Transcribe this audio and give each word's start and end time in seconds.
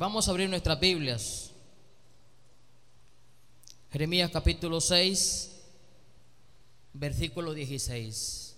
Vamos 0.00 0.28
a 0.28 0.30
abrir 0.30 0.48
nuestras 0.48 0.78
Biblias. 0.78 1.50
Jeremías 3.90 4.30
capítulo 4.30 4.80
6, 4.80 5.60
versículo 6.92 7.52
16. 7.52 8.48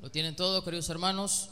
¿Lo 0.00 0.08
tienen 0.20 0.36
todo, 0.36 0.62
queridos 0.62 0.90
hermanos? 0.90 1.48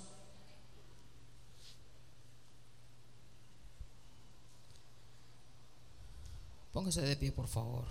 Póngase 6.71 7.01
de 7.01 7.17
pie, 7.17 7.33
por 7.33 7.49
favor. 7.49 7.87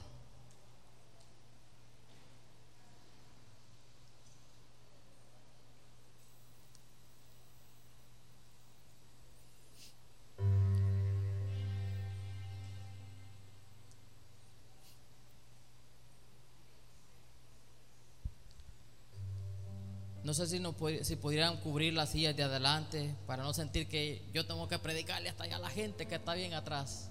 Sé 20.37 20.47
si, 20.47 20.59
no, 20.59 20.75
si 21.01 21.15
pudieran 21.15 21.57
cubrir 21.57 21.93
las 21.93 22.11
sillas 22.11 22.35
de 22.35 22.43
adelante 22.43 23.13
para 23.25 23.43
no 23.43 23.53
sentir 23.53 23.89
que 23.89 24.23
yo 24.33 24.45
tengo 24.45 24.67
que 24.67 24.79
predicarle 24.79 25.29
hasta 25.29 25.43
allá 25.43 25.57
a 25.57 25.59
la 25.59 25.69
gente 25.69 26.05
que 26.05 26.15
está 26.15 26.33
bien 26.35 26.53
atrás. 26.53 27.09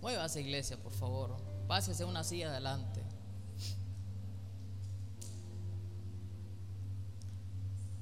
Muévase 0.00 0.40
iglesia, 0.40 0.76
por 0.76 0.92
favor. 0.92 1.36
Pásese 1.68 2.04
una 2.04 2.24
silla 2.24 2.50
adelante. 2.50 3.00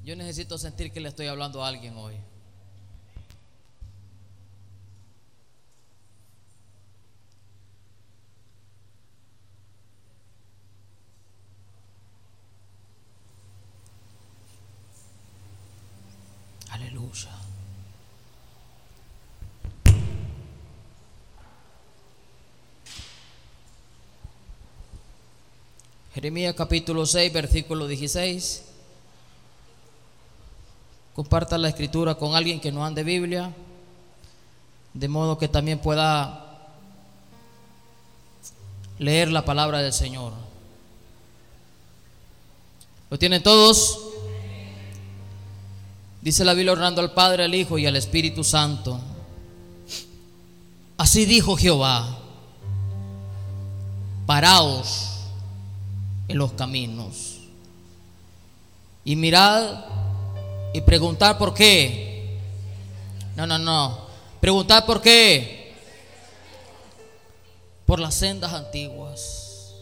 Yo 0.05 0.17
necesito 0.17 0.59
sentir 0.59 0.91
que 0.93 1.01
le 1.01 1.09
estoy 1.09 1.27
hablando 1.27 1.65
a 1.65 1.69
alguien 1.69 1.97
hoy. 1.97 2.17
Aleluya. 16.73 17.31
Jeremías 26.23 26.55
capítulo 26.55 27.05
6, 27.05 27.33
versículo 27.33 27.89
16. 27.89 28.63
Comparta 31.17 31.59
la 31.59 31.69
escritura 31.69 32.15
con 32.15 32.37
alguien 32.37 32.61
que 32.61 32.71
no 32.71 32.87
ande 32.87 33.03
Biblia, 33.03 33.53
de 34.95 35.09
modo 35.09 35.37
que 35.37 35.49
también 35.49 35.81
pueda 35.81 36.69
leer 39.01 39.33
la 39.33 39.45
palabra 39.45 39.83
del 39.83 39.93
Señor. 39.93 40.33
¿Lo 43.11 43.19
tienen 43.19 43.43
todos? 43.43 43.99
Dice 46.21 46.45
la 46.45 46.55
Biblia 46.55 46.71
orando 46.71 47.01
al 47.01 47.15
Padre, 47.15 47.43
al 47.43 47.55
Hijo 47.57 47.79
y 47.79 47.87
al 47.87 47.97
Espíritu 47.97 48.45
Santo. 48.45 49.01
Así 50.99 51.25
dijo 51.25 51.57
Jehová, 51.57 52.17
paraos 54.25 55.12
en 56.29 56.39
los 56.39 56.53
caminos 56.53 57.39
y 59.05 59.17
mirad 59.17 59.85
y 60.73 60.81
preguntar 60.81 61.39
por 61.39 61.53
qué. 61.55 62.39
No, 63.37 63.47
no, 63.47 63.59
no. 63.59 64.07
Preguntar 64.41 64.87
por 64.87 65.01
qué. 65.03 65.75
Por 67.85 67.99
las 67.99 68.15
sendas 68.15 68.53
antiguas. 68.53 69.75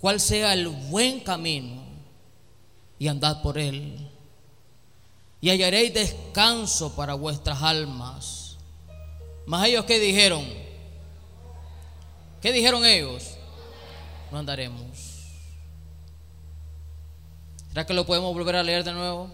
Cuál 0.00 0.20
sea 0.20 0.52
el 0.52 0.68
buen 0.68 1.20
camino 1.20 1.82
y 2.98 3.08
andad 3.08 3.40
por 3.42 3.58
él 3.58 4.10
y 5.44 5.50
hallaréis 5.50 5.92
descanso 5.92 6.96
para 6.96 7.12
vuestras 7.12 7.62
almas. 7.62 8.56
Mas 9.44 9.68
ellos 9.68 9.84
qué 9.84 9.98
dijeron? 9.98 10.42
¿Qué 12.40 12.50
dijeron 12.50 12.84
ellos? 12.86 13.34
No 14.32 14.38
andaremos. 14.38 14.93
¿Será 17.74 17.86
que 17.86 17.92
lo 17.92 18.06
podemos 18.06 18.32
volver 18.32 18.54
a 18.54 18.62
leer 18.62 18.84
de 18.84 18.92
nuevo? 18.92 19.28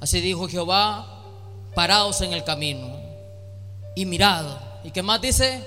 Así 0.00 0.22
dijo 0.22 0.48
Jehová, 0.48 1.22
paraos 1.74 2.22
en 2.22 2.32
el 2.32 2.42
camino 2.44 2.98
y 3.94 4.06
mirad. 4.06 4.46
¿Y 4.82 4.90
qué 4.90 5.02
más 5.02 5.20
dice? 5.20 5.62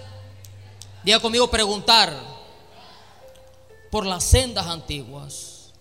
Diga 1.03 1.19
conmigo 1.19 1.47
preguntar 1.51 2.11
por 3.91 4.07
las 4.07 4.23
sendas 4.23 4.65
antiguas, 4.65 5.73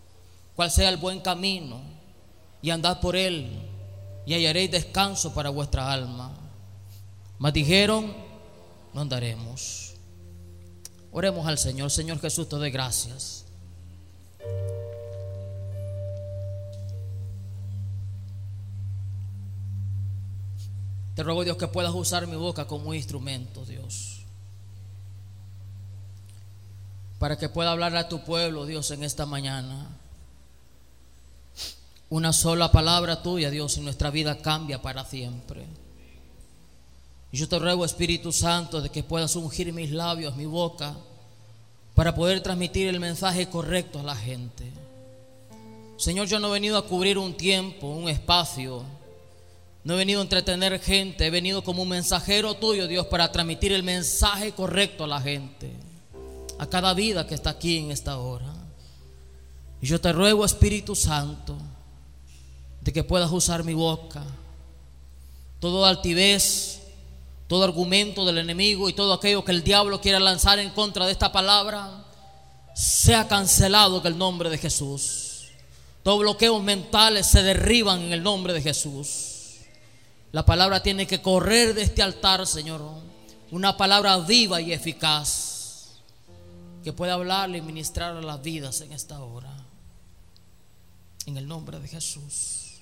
cuál 0.54 0.70
sea 0.70 0.90
el 0.90 0.98
buen 0.98 1.20
camino 1.20 1.80
y 2.60 2.68
andad 2.68 3.00
por 3.00 3.16
él 3.16 3.62
y 4.26 4.34
hallaréis 4.34 4.72
descanso 4.72 5.32
para 5.32 5.48
vuestra 5.48 5.90
alma. 5.90 6.34
Mas 7.38 7.54
dijeron, 7.54 8.14
no 8.92 9.00
andaremos. 9.00 9.94
Oremos 11.12 11.46
al 11.46 11.56
Señor, 11.56 11.90
Señor 11.90 12.20
Jesús, 12.20 12.46
te 12.46 12.56
doy 12.56 12.70
gracias. 12.70 13.46
Te 21.14 21.22
ruego, 21.22 21.44
Dios, 21.44 21.56
que 21.56 21.68
puedas 21.68 21.92
usar 21.94 22.26
mi 22.26 22.36
boca 22.36 22.66
como 22.66 22.94
instrumento, 22.94 23.64
Dios. 23.64 24.22
Para 27.18 27.36
que 27.36 27.48
pueda 27.48 27.70
hablar 27.70 27.94
a 27.96 28.08
tu 28.08 28.24
pueblo, 28.24 28.64
Dios, 28.64 28.90
en 28.90 29.04
esta 29.04 29.26
mañana. 29.26 29.88
Una 32.08 32.32
sola 32.32 32.72
palabra 32.72 33.22
tuya, 33.22 33.50
Dios, 33.50 33.76
y 33.76 33.80
nuestra 33.80 34.10
vida 34.10 34.38
cambia 34.38 34.80
para 34.80 35.04
siempre. 35.04 35.66
Y 37.30 37.36
yo 37.36 37.48
te 37.48 37.58
ruego, 37.58 37.84
Espíritu 37.84 38.32
Santo, 38.32 38.80
de 38.80 38.90
que 38.90 39.02
puedas 39.02 39.36
ungir 39.36 39.72
mis 39.72 39.90
labios, 39.90 40.36
mi 40.36 40.46
boca, 40.46 40.94
para 41.94 42.14
poder 42.14 42.42
transmitir 42.42 42.88
el 42.88 43.00
mensaje 43.00 43.48
correcto 43.48 44.00
a 44.00 44.02
la 44.02 44.16
gente. 44.16 44.70
Señor, 45.98 46.26
yo 46.26 46.40
no 46.40 46.48
he 46.48 46.52
venido 46.52 46.78
a 46.78 46.86
cubrir 46.86 47.18
un 47.18 47.36
tiempo, 47.36 47.86
un 47.88 48.08
espacio. 48.08 48.82
No 49.84 49.94
he 49.94 49.96
venido 49.96 50.20
a 50.20 50.22
entretener 50.22 50.78
gente, 50.80 51.26
he 51.26 51.30
venido 51.30 51.64
como 51.64 51.82
un 51.82 51.88
mensajero 51.88 52.54
tuyo, 52.54 52.86
Dios, 52.86 53.06
para 53.06 53.32
transmitir 53.32 53.72
el 53.72 53.82
mensaje 53.82 54.52
correcto 54.52 55.04
a 55.04 55.08
la 55.08 55.20
gente, 55.20 55.72
a 56.58 56.66
cada 56.66 56.94
vida 56.94 57.26
que 57.26 57.34
está 57.34 57.50
aquí 57.50 57.78
en 57.78 57.90
esta 57.90 58.18
hora. 58.18 58.52
Y 59.80 59.86
yo 59.86 60.00
te 60.00 60.12
ruego, 60.12 60.44
Espíritu 60.44 60.94
Santo, 60.94 61.58
de 62.80 62.92
que 62.92 63.02
puedas 63.02 63.32
usar 63.32 63.64
mi 63.64 63.74
boca. 63.74 64.22
Todo 65.58 65.84
altivez, 65.84 66.80
todo 67.48 67.64
argumento 67.64 68.24
del 68.24 68.38
enemigo 68.38 68.88
y 68.88 68.92
todo 68.92 69.12
aquello 69.12 69.44
que 69.44 69.50
el 69.50 69.64
diablo 69.64 70.00
quiera 70.00 70.20
lanzar 70.20 70.60
en 70.60 70.70
contra 70.70 71.06
de 71.06 71.12
esta 71.12 71.32
palabra, 71.32 72.04
sea 72.72 73.26
cancelado 73.26 74.00
en 74.00 74.06
el 74.06 74.16
nombre 74.16 74.48
de 74.48 74.58
Jesús. 74.58 75.48
Todos 76.04 76.20
bloqueos 76.20 76.62
mentales 76.62 77.26
se 77.26 77.42
derriban 77.42 78.00
en 78.02 78.12
el 78.12 78.22
nombre 78.22 78.52
de 78.52 78.62
Jesús. 78.62 79.31
La 80.32 80.46
palabra 80.46 80.82
tiene 80.82 81.06
que 81.06 81.20
correr 81.20 81.74
de 81.74 81.82
este 81.82 82.02
altar, 82.02 82.46
Señor. 82.46 82.82
Una 83.50 83.76
palabra 83.76 84.16
viva 84.18 84.60
y 84.60 84.72
eficaz 84.72 86.00
que 86.82 86.92
pueda 86.92 87.14
hablarle 87.14 87.58
y 87.58 87.62
ministrar 87.62 88.16
a 88.16 88.20
las 88.22 88.42
vidas 88.42 88.80
en 88.80 88.92
esta 88.92 89.20
hora. 89.20 89.54
En 91.26 91.36
el 91.36 91.46
nombre 91.46 91.78
de 91.78 91.86
Jesús. 91.86 92.80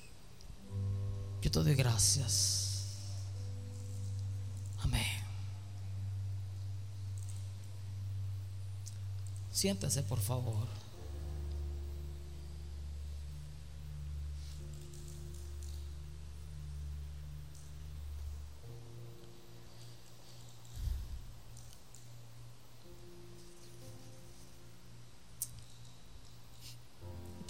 Yo 1.42 1.50
te 1.50 1.58
doy 1.58 1.74
gracias. 1.74 2.98
Amén. 4.78 5.02
Siéntase, 9.50 10.02
por 10.04 10.20
favor. 10.20 10.79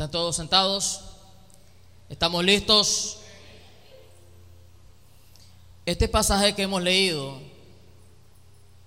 ¿Están 0.01 0.13
todos 0.13 0.37
sentados? 0.37 1.03
¿Estamos 2.09 2.43
listos? 2.43 3.19
Este 5.85 6.09
pasaje 6.09 6.55
que 6.55 6.63
hemos 6.63 6.83
leído 6.83 7.39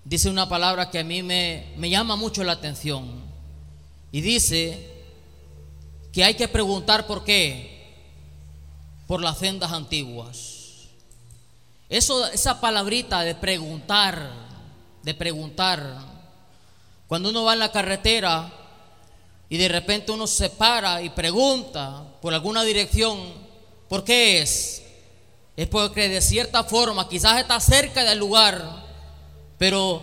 dice 0.03 0.27
una 0.31 0.49
palabra 0.49 0.89
que 0.89 0.97
a 0.97 1.03
mí 1.03 1.21
me, 1.21 1.71
me 1.77 1.91
llama 1.91 2.15
mucho 2.15 2.43
la 2.43 2.53
atención. 2.53 3.21
Y 4.11 4.21
dice 4.21 5.03
que 6.11 6.23
hay 6.23 6.33
que 6.33 6.47
preguntar 6.47 7.05
por 7.05 7.23
qué. 7.23 7.93
Por 9.05 9.21
las 9.21 9.37
sendas 9.37 9.71
antiguas. 9.71 10.87
Eso, 11.89 12.25
esa 12.25 12.59
palabrita 12.59 13.21
de 13.21 13.35
preguntar, 13.35 14.31
de 15.03 15.13
preguntar. 15.13 15.95
Cuando 17.05 17.29
uno 17.29 17.43
va 17.43 17.53
en 17.53 17.59
la 17.59 17.71
carretera 17.71 18.62
y 19.53 19.57
de 19.57 19.67
repente 19.67 20.11
uno 20.11 20.25
se 20.25 20.49
para 20.49 21.03
y 21.03 21.11
pregunta 21.11 22.03
por 22.23 22.33
alguna 22.33 22.63
dirección, 22.63 23.19
¿por 23.87 24.03
qué 24.03 24.41
es? 24.41 24.81
Es 25.55 25.67
porque 25.67 26.09
de 26.09 26.21
cierta 26.21 26.63
forma 26.63 27.07
quizás 27.07 27.39
está 27.39 27.59
cerca 27.59 28.03
del 28.03 28.17
lugar, 28.17 28.83
pero, 29.59 30.01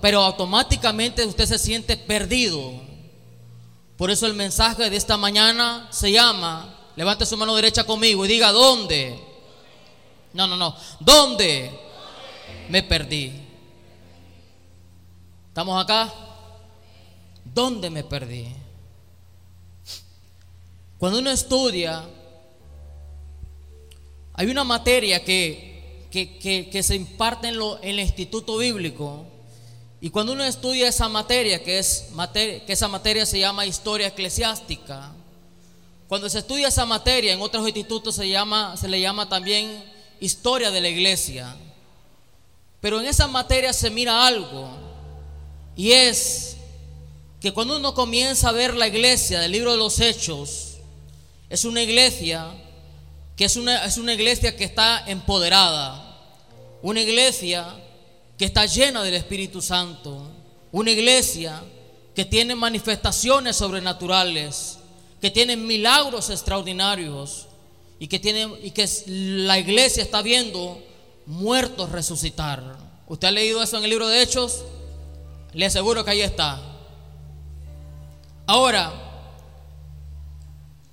pero 0.00 0.20
automáticamente 0.20 1.26
usted 1.26 1.44
se 1.44 1.58
siente 1.58 1.96
perdido. 1.96 2.72
Por 3.96 4.12
eso 4.12 4.28
el 4.28 4.34
mensaje 4.34 4.88
de 4.88 4.96
esta 4.96 5.16
mañana 5.16 5.88
se 5.90 6.12
llama, 6.12 6.92
levante 6.94 7.26
su 7.26 7.36
mano 7.36 7.56
derecha 7.56 7.82
conmigo 7.82 8.24
y 8.24 8.28
diga, 8.28 8.52
¿dónde? 8.52 9.18
No, 10.32 10.46
no, 10.46 10.56
no, 10.56 10.76
¿dónde 11.00 11.68
me 12.68 12.84
perdí? 12.84 13.32
¿Estamos 15.48 15.82
acá? 15.82 16.14
¿Dónde 17.44 17.90
me 17.90 18.04
perdí? 18.04 18.62
Cuando 21.04 21.18
uno 21.18 21.30
estudia, 21.30 22.02
hay 24.32 24.46
una 24.46 24.64
materia 24.64 25.22
que, 25.22 26.08
que, 26.10 26.82
se 26.82 26.94
imparte 26.94 27.48
en, 27.48 27.58
lo, 27.58 27.76
en, 27.82 27.90
el 27.90 28.00
instituto 28.00 28.56
bíblico. 28.56 29.26
Y 30.00 30.08
cuando 30.08 30.32
uno 30.32 30.42
estudia 30.44 30.88
esa 30.88 31.10
materia, 31.10 31.62
que, 31.62 31.78
es 31.78 32.06
que 32.32 32.64
esa 32.72 32.88
materia 32.88 33.26
se 33.26 33.38
llama 33.38 33.66
historia 33.66 34.06
eclesiástica, 34.06 35.12
cuando 36.08 36.30
se 36.30 36.38
estudia 36.38 36.68
esa 36.68 36.86
materia 36.86 37.34
en 37.34 37.42
otros 37.42 37.66
institutos 37.66 38.14
se, 38.14 38.26
llama, 38.26 38.74
se 38.78 38.88
le 38.88 38.98
llama 38.98 39.28
también 39.28 39.84
historia 40.20 40.70
de 40.70 40.80
la 40.80 40.88
iglesia. 40.88 41.54
Pero 42.80 42.98
en 42.98 43.08
esa 43.08 43.28
materia 43.28 43.74
se 43.74 43.90
mira 43.90 44.26
algo, 44.26 44.70
y 45.76 45.92
es 45.92 46.56
que 47.42 47.52
cuando 47.52 47.76
uno 47.76 47.92
comienza 47.92 48.48
a 48.48 48.52
ver 48.52 48.74
la 48.74 48.88
iglesia 48.88 49.40
del 49.40 49.52
libro 49.52 49.72
de 49.72 49.76
los 49.76 50.00
hechos, 50.00 50.63
es 51.54 51.64
una 51.64 51.82
iglesia 51.82 52.48
que 53.36 53.44
es 53.44 53.54
una, 53.54 53.84
es 53.84 53.96
una 53.96 54.12
iglesia 54.12 54.56
que 54.56 54.64
está 54.64 55.04
empoderada, 55.06 56.18
una 56.82 57.00
iglesia 57.00 57.64
que 58.36 58.44
está 58.44 58.66
llena 58.66 59.04
del 59.04 59.14
Espíritu 59.14 59.62
Santo, 59.62 60.32
una 60.72 60.90
iglesia 60.90 61.62
que 62.12 62.24
tiene 62.24 62.56
manifestaciones 62.56 63.54
sobrenaturales, 63.54 64.78
que 65.20 65.30
tiene 65.30 65.56
milagros 65.56 66.28
extraordinarios 66.30 67.46
y 68.00 68.08
que, 68.08 68.18
tiene, 68.18 68.48
y 68.64 68.72
que 68.72 68.88
la 69.06 69.56
iglesia 69.56 70.02
está 70.02 70.22
viendo 70.22 70.82
muertos 71.26 71.92
resucitar. 71.92 72.76
¿Usted 73.06 73.28
ha 73.28 73.30
leído 73.30 73.62
eso 73.62 73.78
en 73.78 73.84
el 73.84 73.90
libro 73.90 74.08
de 74.08 74.22
Hechos? 74.22 74.64
Le 75.52 75.66
aseguro 75.66 76.04
que 76.04 76.10
ahí 76.10 76.20
está. 76.20 76.60
Ahora, 78.44 79.13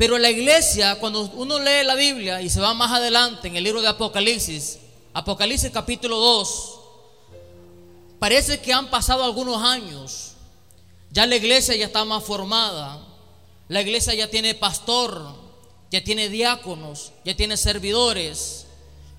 pero 0.01 0.18
la 0.18 0.31
iglesia, 0.31 0.95
cuando 0.95 1.30
uno 1.36 1.59
lee 1.59 1.83
la 1.86 1.94
Biblia 1.94 2.42
y 2.42 2.50
se 2.50 2.59
va 2.59 2.74
más 2.74 2.92
adelante 2.92 3.48
en 3.48 3.56
el 3.56 3.63
libro 3.63 3.83
de 3.83 3.88
Apocalipsis, 3.88 4.80
Apocalipsis 5.13 5.69
capítulo 5.69 6.18
2, 6.18 6.80
parece 8.18 8.59
que 8.59 8.74
han 8.74 8.89
pasado 8.89 9.24
algunos 9.24 9.62
años. 9.62 10.31
Ya 11.12 11.27
la 11.27 11.36
iglesia 11.36 11.75
ya 11.75 11.86
está 11.86 12.03
más 12.03 12.24
formada. 12.24 13.00
La 13.68 13.81
iglesia 13.81 14.15
ya 14.15 14.27
tiene 14.27 14.56
pastor, 14.56 15.36
ya 15.92 16.03
tiene 16.03 16.30
diáconos, 16.30 17.12
ya 17.24 17.36
tiene 17.36 17.56
servidores. 17.56 18.65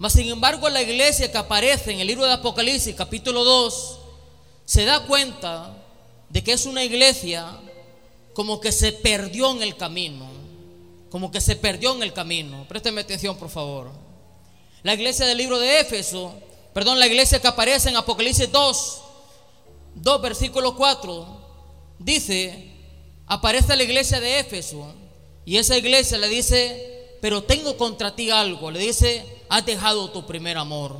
Mas 0.01 0.15
sin 0.15 0.31
embargo 0.31 0.69
la 0.69 0.83
iglesia 0.83 1.31
que 1.31 1.39
aparece 1.39 1.93
en 1.93 2.01
el 2.01 2.09
libro 2.09 2.25
de 2.25 2.33
Apocalipsis 2.33 2.97
capítulo 2.97 3.45
2 3.45 3.99
se 4.65 4.85
da 4.85 5.07
cuenta 5.07 5.77
de 6.29 6.43
que 6.43 6.55
es 6.55 6.67
una 6.67 6.83
iglesia 6.83 7.47
como 8.35 8.61
que 8.61 8.73
se 8.73 8.91
perdió 8.91 9.53
en 9.53 9.63
el 9.63 9.77
camino 9.77 10.32
como 11.13 11.31
que 11.31 11.43
se 11.43 11.57
perdió 11.57 11.95
en 11.95 12.03
el 12.03 12.15
camino. 12.15 12.65
Présteme 12.67 13.03
atención, 13.03 13.37
por 13.37 13.51
favor. 13.51 13.91
La 14.83 14.95
iglesia 14.95 15.27
del 15.27 15.37
libro 15.37 15.59
de 15.59 15.81
Éfeso, 15.81 16.33
perdón, 16.73 16.99
la 16.99 17.07
iglesia 17.07 17.39
que 17.39 17.49
aparece 17.49 17.91
en 17.91 17.97
Apocalipsis 17.97 18.51
2, 18.51 19.03
2, 19.97 20.23
versículo 20.23 20.75
4, 20.75 21.27
dice, 21.99 22.73
aparece 23.27 23.77
la 23.77 23.83
iglesia 23.83 24.21
de 24.21 24.39
Éfeso 24.39 24.95
y 25.45 25.59
esa 25.59 25.77
iglesia 25.77 26.17
le 26.17 26.29
dice, 26.29 27.19
pero 27.21 27.43
tengo 27.43 27.77
contra 27.77 28.17
ti 28.17 28.31
algo. 28.31 28.71
Le 28.71 28.81
dice, 28.81 29.23
has 29.51 29.67
dejado 29.67 30.11
tu 30.13 30.25
primer 30.25 30.57
amor. 30.57 30.97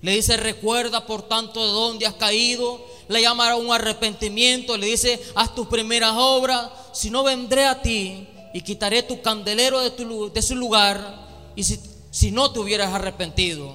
Le 0.00 0.12
dice, 0.12 0.38
recuerda 0.38 1.04
por 1.04 1.20
tanto 1.28 1.62
de 1.62 1.70
dónde 1.70 2.06
has 2.06 2.14
caído. 2.14 2.82
Le 3.08 3.20
llama 3.20 3.50
a 3.50 3.56
un 3.56 3.70
arrepentimiento. 3.70 4.78
Le 4.78 4.86
dice, 4.86 5.20
haz 5.34 5.54
tus 5.54 5.66
primeras 5.66 6.14
obras. 6.16 6.70
Si 6.94 7.10
no 7.10 7.24
vendré 7.24 7.66
a 7.66 7.82
ti 7.82 8.26
y 8.56 8.62
quitaré 8.62 9.02
tu 9.02 9.20
candelero 9.20 9.82
de, 9.82 9.90
tu, 9.90 10.32
su 10.40 10.56
lugar 10.56 11.52
y 11.54 11.62
si, 11.62 12.30
no 12.30 12.50
te 12.52 12.58
hubieras 12.58 12.94
arrepentido. 12.94 13.74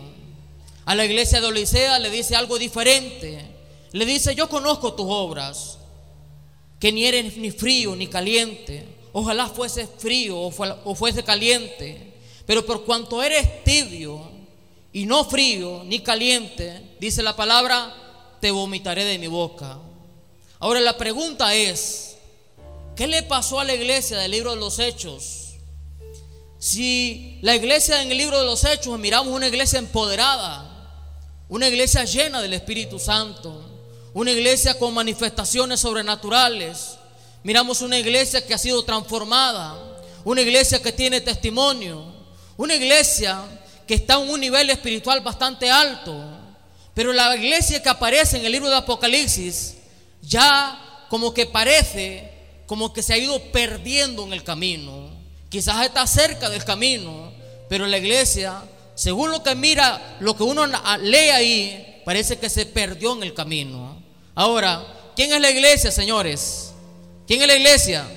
A 0.86 0.96
la 0.96 1.06
iglesia 1.06 1.40
de 1.40 1.46
Odisea 1.46 2.00
le 2.00 2.10
dice 2.10 2.36
algo 2.36 2.58
diferente. 2.58 3.46
Le 3.92 4.06
dice, 4.08 4.34
yo 4.34 4.50
conozco 4.50 4.94
tus 4.94 5.06
obras, 5.08 5.78
que 6.80 6.92
ni 6.92 7.06
eres 7.06 7.38
ni 7.38 7.52
frío 7.52 7.96
ni 7.96 8.08
caliente. 8.08 8.88
Ojalá 9.14 9.50
fuese 9.50 9.86
frío 9.86 10.40
o, 10.40 10.52
o 10.86 10.96
fuese 10.96 11.24
caliente. 11.24 12.16
Pero 12.48 12.66
por 12.66 12.84
cuanto 12.84 13.22
eres 13.22 13.64
tibio 13.64 14.32
y 14.92 15.06
no 15.06 15.26
frío 15.26 15.84
ni 15.86 16.00
caliente, 16.00 16.96
dice 17.00 17.22
la 17.22 17.36
palabra, 17.36 18.36
te 18.42 18.50
vomitaré 18.50 19.06
de 19.06 19.20
mi 19.20 19.28
boca. 19.28 19.78
Ahora 20.58 20.80
la 20.80 20.98
pregunta 20.98 21.54
es, 21.54 22.11
¿Qué 23.02 23.08
le 23.08 23.24
pasó 23.24 23.60
a 23.60 23.64
la 23.64 23.74
iglesia 23.74 24.16
del 24.20 24.30
libro 24.30 24.52
de 24.52 24.58
los 24.58 24.78
Hechos? 24.78 25.56
Si 26.60 27.40
la 27.42 27.56
iglesia 27.56 28.00
en 28.04 28.12
el 28.12 28.18
libro 28.20 28.38
de 28.38 28.46
los 28.46 28.64
Hechos 28.64 29.00
miramos 29.00 29.34
una 29.34 29.48
iglesia 29.48 29.80
empoderada, 29.80 30.70
una 31.50 31.68
iglesia 31.68 32.04
llena 32.04 32.44
del 32.44 32.54
Espíritu 32.54 33.00
Santo, 33.00 33.66
una 34.14 34.30
iglesia 34.30 34.78
con 34.78 34.94
manifestaciones 34.94 35.80
sobrenaturales, 35.80 36.98
miramos 37.42 37.82
una 37.82 37.98
iglesia 37.98 38.46
que 38.46 38.54
ha 38.54 38.60
sido 38.60 38.86
transformada, 38.86 39.80
una 40.24 40.42
iglesia 40.42 40.80
que 40.80 40.92
tiene 40.92 41.22
testimonio, 41.22 42.06
una 42.56 42.76
iglesia 42.76 43.42
que 43.88 43.96
está 43.96 44.22
en 44.22 44.30
un 44.30 44.40
nivel 44.40 44.70
espiritual 44.70 45.22
bastante 45.22 45.72
alto, 45.72 46.24
pero 46.94 47.14
la 47.14 47.36
iglesia 47.36 47.82
que 47.82 47.90
aparece 47.90 48.38
en 48.38 48.46
el 48.46 48.52
libro 48.52 48.70
de 48.70 48.76
Apocalipsis 48.76 49.78
ya 50.22 51.08
como 51.10 51.34
que 51.34 51.48
parece 51.48 52.31
como 52.72 52.94
que 52.94 53.04
se 53.04 53.12
ha 53.12 53.18
ido 53.18 53.38
perdiendo 53.52 54.24
en 54.24 54.32
el 54.32 54.46
camino. 54.46 55.10
Quizás 55.50 55.86
está 55.86 56.08
cerca 56.08 56.50
del 56.50 56.64
camino, 56.64 57.34
pero 57.68 57.86
la 57.86 57.98
iglesia, 57.98 58.64
según 58.96 59.30
lo 59.30 59.44
que 59.44 59.56
mira, 59.56 60.16
lo 60.22 60.38
que 60.38 60.44
uno 60.44 60.66
lee 61.02 61.32
ahí, 61.32 62.02
parece 62.06 62.40
que 62.40 62.50
se 62.50 62.66
perdió 62.66 63.12
en 63.12 63.24
el 63.24 63.34
camino. 63.34 64.02
Ahora, 64.36 65.12
¿quién 65.18 65.34
es 65.34 65.42
la 65.42 65.52
iglesia, 65.52 65.92
señores? 65.92 66.72
¿Quién 67.28 67.42
es 67.42 67.48
la 67.50 67.58
iglesia? 67.58 68.08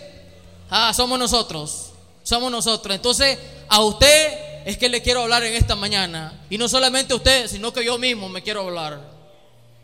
Ah, 0.71 0.95
somos 0.95 1.19
nosotros. 1.19 1.91
Somos 2.23 2.53
nosotros. 2.53 2.95
Entonces, 2.95 3.37
a 3.69 3.81
usted 3.81 4.63
es 4.67 4.79
que 4.79 4.89
le 4.89 5.03
quiero 5.03 5.23
hablar 5.23 5.43
en 5.43 5.55
esta 5.55 5.75
mañana. 5.75 6.45
Y 6.49 6.59
no 6.59 6.69
solamente 6.69 7.13
a 7.13 7.17
usted, 7.17 7.49
sino 7.49 7.73
que 7.73 7.85
yo 7.85 7.99
mismo 7.99 8.29
me 8.29 8.45
quiero 8.45 8.61
hablar 8.61 9.01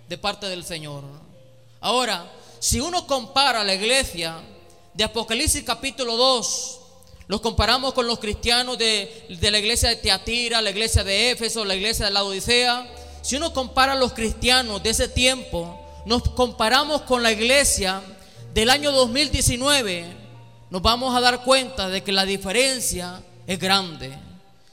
de 0.08 0.16
parte 0.16 0.46
del 0.46 0.64
Señor. 0.64 1.02
Ahora, 1.80 2.24
si 2.60 2.78
uno 2.78 3.04
compara 3.08 3.64
la 3.64 3.74
iglesia 3.74 4.40
de 5.00 5.04
Apocalipsis 5.04 5.62
capítulo 5.64 6.14
2, 6.14 6.78
los 7.26 7.40
comparamos 7.40 7.94
con 7.94 8.06
los 8.06 8.18
cristianos 8.18 8.76
de, 8.76 9.24
la 9.40 9.58
iglesia 9.58 9.88
de 9.88 9.96
Teatira, 9.96 10.60
la 10.60 10.68
iglesia 10.68 11.02
de 11.02 11.30
Éfeso, 11.30 11.64
la 11.64 11.74
iglesia 11.74 12.04
de 12.04 12.10
la 12.10 12.22
Odisea. 12.22 12.86
Si 13.22 13.34
uno 13.34 13.54
compara 13.54 13.92
a 13.92 13.96
los 13.96 14.12
cristianos 14.12 14.82
de 14.82 14.90
ese 14.90 15.08
tiempo, 15.08 15.80
nos 16.04 16.22
comparamos 16.28 17.00
con 17.00 17.22
la 17.22 17.32
iglesia 17.32 18.02
del 18.52 18.68
año 18.68 18.92
2019, 18.92 20.04
nos 20.68 20.82
vamos 20.82 21.16
a 21.16 21.20
dar 21.22 21.44
cuenta 21.44 21.88
de 21.88 22.02
que 22.02 22.12
la 22.12 22.26
diferencia 22.26 23.22
es 23.46 23.58
grande. 23.58 24.12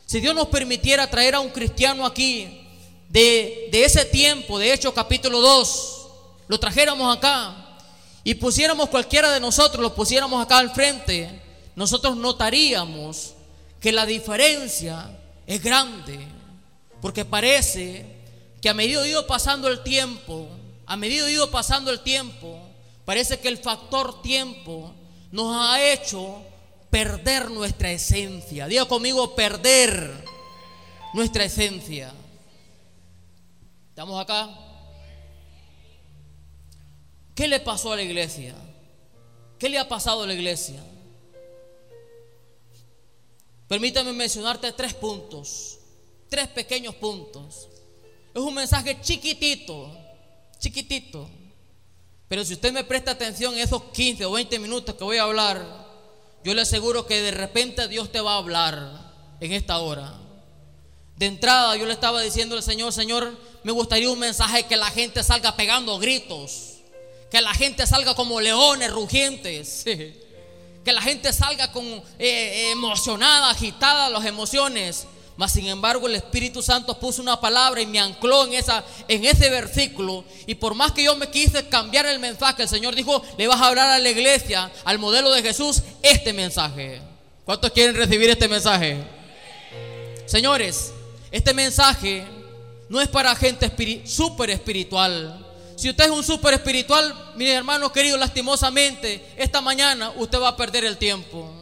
Si 0.06 0.20
Dios 0.20 0.36
nos 0.36 0.50
permitiera 0.50 1.10
traer 1.10 1.36
a 1.36 1.40
un 1.40 1.52
cristiano 1.52 2.06
aquí 2.06 2.68
de, 3.08 3.70
de 3.72 3.86
ese 3.86 4.04
tiempo, 4.04 4.60
de 4.60 4.74
Hechos 4.74 4.94
capítulo 4.94 5.40
2, 5.40 6.08
lo 6.50 6.60
trajéramos 6.60 7.16
acá, 7.16 7.67
y 8.28 8.36
pusiéramos 8.36 8.90
cualquiera 8.90 9.32
de 9.32 9.40
nosotros, 9.40 9.82
lo 9.82 9.96
pusiéramos 9.96 10.44
acá 10.44 10.58
al 10.58 10.72
frente, 10.72 11.42
nosotros 11.78 12.18
notaríamos 12.18 13.36
que 13.80 13.94
la 13.94 14.06
diferencia 14.06 15.18
es 15.46 15.64
grande, 15.64 16.28
porque 17.00 17.24
parece 17.24 18.06
que 18.62 18.68
a 18.68 18.74
medida 18.74 19.02
que 19.04 19.12
ido 19.12 19.26
pasando 19.26 19.70
el 19.70 19.82
tiempo, 19.82 20.50
a 20.86 20.98
medida 20.98 21.26
que 21.26 21.32
ido 21.32 21.50
pasando 21.50 21.90
el 21.90 22.02
tiempo, 22.02 22.60
parece 23.06 23.40
que 23.40 23.48
el 23.48 23.60
factor 23.60 24.22
tiempo 24.22 24.94
nos 25.32 25.56
ha 25.56 25.82
hecho 25.82 26.42
perder 26.90 27.50
nuestra 27.50 27.92
esencia. 27.92 28.68
Diga 28.68 28.84
conmigo, 28.84 29.36
perder 29.36 30.26
nuestra 31.14 31.46
esencia. 31.46 32.12
¿Estamos 33.92 34.22
acá? 34.22 34.67
¿Qué 37.38 37.48
le 37.48 37.60
pasó 37.60 37.94
a 37.94 37.96
la 37.96 38.02
iglesia? 38.02 38.56
¿Qué 39.60 39.70
le 39.70 39.78
ha 39.78 39.88
pasado 39.88 40.24
a 40.24 40.28
la 40.28 40.34
iglesia? 40.34 40.84
Permítame 43.68 44.12
mencionarte 44.12 44.72
tres 44.72 44.96
puntos, 44.96 45.78
tres 46.30 46.48
pequeños 46.48 46.96
puntos. 46.96 47.68
Es 48.34 48.42
un 48.42 48.56
mensaje 48.56 49.00
chiquitito, 49.02 49.96
chiquitito. 50.58 51.30
Pero 52.28 52.44
si 52.44 52.54
usted 52.54 52.74
me 52.74 52.84
presta 52.84 53.12
atención 53.12 53.54
en 53.54 53.60
esos 53.60 53.84
15 53.84 54.26
o 54.26 54.32
20 54.32 54.58
minutos 54.58 54.96
que 54.96 55.04
voy 55.04 55.18
a 55.18 55.24
hablar, 55.24 55.64
yo 56.44 56.56
le 56.56 56.64
aseguro 56.64 57.06
que 57.06 57.22
de 57.22 57.30
repente 57.30 57.88
Dios 57.88 58.12
te 58.12 58.20
va 58.20 58.34
a 58.34 58.38
hablar 58.38 59.14
en 59.40 59.54
esta 59.54 59.78
hora. 59.78 60.12
De 61.16 61.28
entrada 61.28 61.78
yo 61.78 61.86
le 61.86 61.94
estaba 61.94 62.20
diciendo 62.20 62.56
al 62.56 62.64
Señor, 62.64 62.94
Señor, 62.94 63.38
me 63.64 63.74
gustaría 63.74 64.10
un 64.10 64.18
mensaje 64.18 64.66
que 64.66 64.76
la 64.76 64.90
gente 64.90 65.22
salga 65.22 65.56
pegando 65.56 66.00
gritos, 66.00 66.77
que 67.30 67.42
la 67.42 67.54
gente 67.54 67.86
salga 67.86 68.16
como 68.16 68.40
leones 68.40 68.92
rugientes, 68.92 69.84
que 69.84 70.94
la 70.94 71.02
gente 71.02 71.34
salga 71.34 71.72
con 71.72 71.86
eh, 72.18 72.72
emocionada, 72.72 73.50
agitada 73.50 74.10
las 74.10 74.26
emociones. 74.26 75.08
Mas 75.36 75.52
sin 75.52 75.68
embargo 75.68 76.08
el 76.08 76.16
Espíritu 76.16 76.64
Santo 76.64 77.00
puso 77.00 77.22
una 77.22 77.40
palabra 77.40 77.80
y 77.80 77.86
me 77.86 78.00
ancló 78.00 78.46
en, 78.46 78.54
esa, 78.54 78.84
en 79.08 79.24
ese 79.24 79.52
versículo. 79.52 80.24
Y 80.48 80.56
por 80.56 80.74
más 80.74 80.94
que 80.94 81.04
yo 81.04 81.16
me 81.16 81.30
quise 81.30 81.68
cambiar 81.70 82.08
el 82.08 82.18
mensaje, 82.18 82.64
el 82.64 82.70
Señor 82.70 82.96
dijo, 82.96 83.22
le 83.38 83.48
vas 83.48 83.62
a 83.62 83.68
hablar 83.68 83.88
a 83.90 84.00
la 84.00 84.10
iglesia, 84.10 84.72
al 84.84 84.98
modelo 84.98 85.30
de 85.32 85.44
Jesús, 85.44 85.84
este 86.02 86.34
mensaje. 86.34 87.02
¿Cuántos 87.46 87.72
quieren 87.72 87.96
recibir 87.96 88.30
este 88.32 88.48
mensaje? 88.48 88.98
Señores, 90.26 90.92
este 91.32 91.54
mensaje 91.54 92.26
no 92.90 93.00
es 93.00 93.08
para 93.08 93.36
gente 93.36 93.72
súper 94.06 94.50
espiritual. 94.50 95.47
Si 95.78 95.88
usted 95.92 96.06
es 96.06 96.10
un 96.10 96.24
súper 96.24 96.56
espiritual, 96.56 97.34
mi 97.36 97.48
hermano 97.48 97.94
querido, 97.94 98.18
lastimosamente, 98.18 99.24
esta 99.38 99.62
mañana 99.62 100.12
usted 100.16 100.42
va 100.42 100.50
a 100.50 100.58
perder 100.58 100.84
el 100.86 100.98
tiempo. 100.98 101.54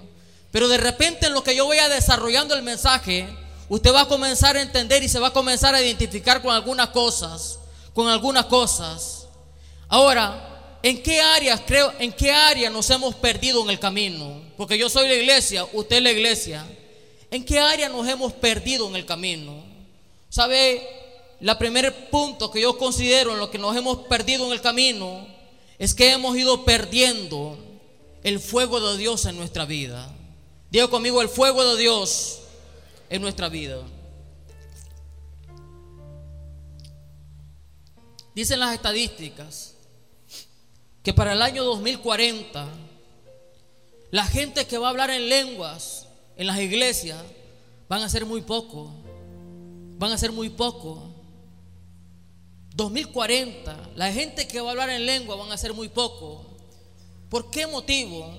Pero 0.52 0.70
de 0.70 0.78
repente 0.78 1.26
en 1.26 1.34
lo 1.34 1.44
que 1.44 1.54
yo 1.54 1.66
voy 1.66 1.80
a 1.80 1.90
desarrollando 1.90 2.56
el 2.56 2.64
mensaje, 2.64 3.28
usted 3.68 3.94
va 3.94 4.02
a 4.02 4.08
comenzar 4.08 4.56
a 4.56 4.62
entender 4.62 5.04
y 5.04 5.10
se 5.10 5.20
va 5.20 5.28
a 5.28 5.34
comenzar 5.34 5.76
a 5.76 5.82
identificar 5.82 6.42
con 6.42 6.56
algunas 6.56 6.90
cosas, 6.90 7.60
con 7.94 8.08
algunas 8.08 8.46
cosas. 8.46 9.28
Ahora, 9.90 10.80
¿en 10.82 11.04
qué 11.04 11.20
áreas 11.20 11.60
creo, 11.68 11.92
en 12.00 12.14
qué 12.14 12.32
área 12.32 12.70
nos 12.70 12.90
hemos 12.92 13.16
perdido 13.16 13.62
en 13.64 13.70
el 13.70 13.80
camino? 13.80 14.44
Porque 14.56 14.78
yo 14.78 14.88
soy 14.88 15.10
la 15.10 15.16
iglesia, 15.16 15.66
usted 15.74 15.98
es 15.98 16.04
la 16.04 16.12
iglesia. 16.12 16.66
¿En 17.32 17.44
qué 17.44 17.60
área 17.60 17.90
nos 17.90 18.08
hemos 18.08 18.32
perdido 18.32 18.88
en 18.88 18.96
el 18.96 19.06
camino? 19.06 19.62
¿Sabe? 20.30 21.05
La 21.40 21.58
primer 21.58 22.10
punto 22.10 22.50
que 22.50 22.62
yo 22.62 22.78
considero 22.78 23.34
en 23.34 23.40
lo 23.40 23.52
que 23.52 23.58
nos 23.58 23.76
hemos 23.76 24.00
perdido 24.08 24.46
en 24.48 24.54
el 24.54 24.62
camino 24.62 25.28
es 25.78 25.94
que 25.94 26.12
hemos 26.12 26.38
ido 26.38 26.64
perdiendo 26.64 27.58
el 28.24 28.40
fuego 28.40 28.80
de 28.80 28.98
Dios 28.98 29.26
en 29.26 29.38
nuestra 29.38 29.66
vida. 29.66 30.12
Digo 30.72 30.90
conmigo, 30.90 31.22
el 31.22 31.30
fuego 31.30 31.64
de 31.64 31.82
Dios 31.82 32.40
en 33.10 33.22
nuestra 33.22 33.50
vida. 33.50 33.82
Dicen 38.34 38.60
las 38.60 38.74
estadísticas 38.74 39.76
que 41.04 41.14
para 41.14 41.34
el 41.34 41.42
año 41.42 41.64
2040 41.64 42.68
la 44.12 44.26
gente 44.26 44.66
que 44.66 44.78
va 44.78 44.88
a 44.88 44.90
hablar 44.92 45.10
en 45.10 45.30
lenguas 45.30 46.08
en 46.36 46.48
las 46.48 46.60
iglesias 46.60 47.22
van 47.88 48.02
a 48.02 48.10
ser 48.10 48.26
muy 48.26 48.42
poco. 48.42 48.92
Van 49.98 50.12
a 50.12 50.18
ser 50.18 50.32
muy 50.32 50.50
poco. 50.50 51.15
2040, 52.76 53.92
la 53.96 54.12
gente 54.12 54.48
que 54.48 54.60
va 54.60 54.68
a 54.68 54.72
hablar 54.72 54.90
en 54.90 55.06
lengua 55.06 55.38
van 55.38 55.52
a 55.52 55.58
ser 55.58 55.74
muy 55.74 55.88
poco. 55.88 56.46
¿Por 57.30 57.50
qué 57.50 57.68
motivo? 57.68 58.30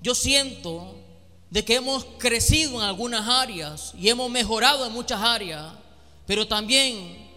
Yo 0.00 0.14
siento 0.14 0.94
de 1.50 1.64
que 1.64 1.74
hemos 1.74 2.04
crecido 2.18 2.76
en 2.76 2.82
algunas 2.82 3.28
áreas 3.28 3.92
y 3.98 4.08
hemos 4.08 4.30
mejorado 4.30 4.86
en 4.86 4.92
muchas 4.92 5.20
áreas, 5.20 5.74
pero 6.24 6.46
también 6.46 7.28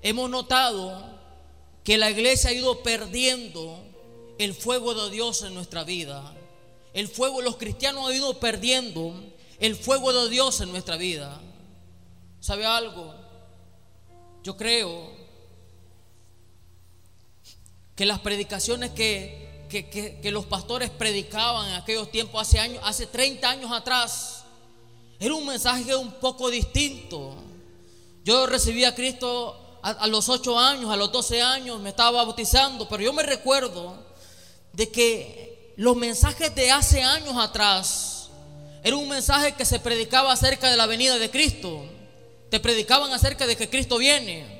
hemos 0.00 0.30
notado 0.30 1.16
que 1.82 1.98
la 1.98 2.10
iglesia 2.10 2.50
ha 2.50 2.52
ido 2.52 2.82
perdiendo 2.84 3.82
el 4.38 4.54
fuego 4.54 4.94
de 4.94 5.10
Dios 5.10 5.42
en 5.42 5.54
nuestra 5.54 5.82
vida. 5.82 6.34
El 6.94 7.08
fuego, 7.08 7.42
los 7.42 7.56
cristianos 7.56 8.08
han 8.08 8.14
ido 8.14 8.38
perdiendo 8.38 9.12
el 9.58 9.74
fuego 9.74 10.12
de 10.12 10.30
Dios 10.30 10.60
en 10.60 10.70
nuestra 10.70 10.96
vida. 10.96 11.40
¿Sabe 12.38 12.64
algo? 12.64 13.12
Yo 14.44 14.56
creo 14.56 15.25
que 17.96 18.06
las 18.06 18.20
predicaciones 18.20 18.90
que 18.92 19.46
que, 19.68 20.30
los 20.30 20.46
pastores 20.46 20.90
predicaban 20.90 21.68
en 21.68 21.74
aquellos 21.74 22.10
tiempos, 22.10 22.40
hace 22.40 22.58
años, 22.58 22.80
hace 22.84 23.06
30 23.06 23.48
años 23.48 23.72
atrás, 23.72 24.44
era 25.18 25.34
un 25.34 25.46
mensaje 25.46 25.94
un 25.94 26.12
poco 26.12 26.50
distinto. 26.50 27.36
Yo 28.24 28.46
recibí 28.46 28.84
a 28.84 28.94
Cristo 28.94 29.78
a, 29.82 30.06
los 30.08 30.28
8 30.28 30.58
años, 30.58 30.90
a 30.90 30.96
los 30.96 31.12
12 31.12 31.42
años, 31.42 31.80
me 31.80 31.90
estaba 31.90 32.24
bautizando, 32.24 32.88
pero 32.88 33.02
yo 33.02 33.12
me 33.12 33.22
recuerdo 33.22 34.04
de 34.72 34.90
que 34.90 35.74
los 35.76 35.96
mensajes 35.96 36.54
de 36.54 36.70
hace 36.70 37.02
años 37.02 37.36
atrás 37.36 38.30
era 38.82 38.96
un 38.96 39.08
mensaje 39.08 39.52
que 39.52 39.64
se 39.64 39.78
predicaba 39.78 40.32
acerca 40.32 40.70
de 40.70 40.76
la 40.76 40.86
venida 40.86 41.18
de 41.18 41.30
Cristo. 41.30 41.84
Te 42.50 42.60
predicaban 42.60 43.12
acerca 43.12 43.46
de 43.46 43.56
que 43.56 43.68
Cristo 43.68 43.98
viene. 43.98 44.54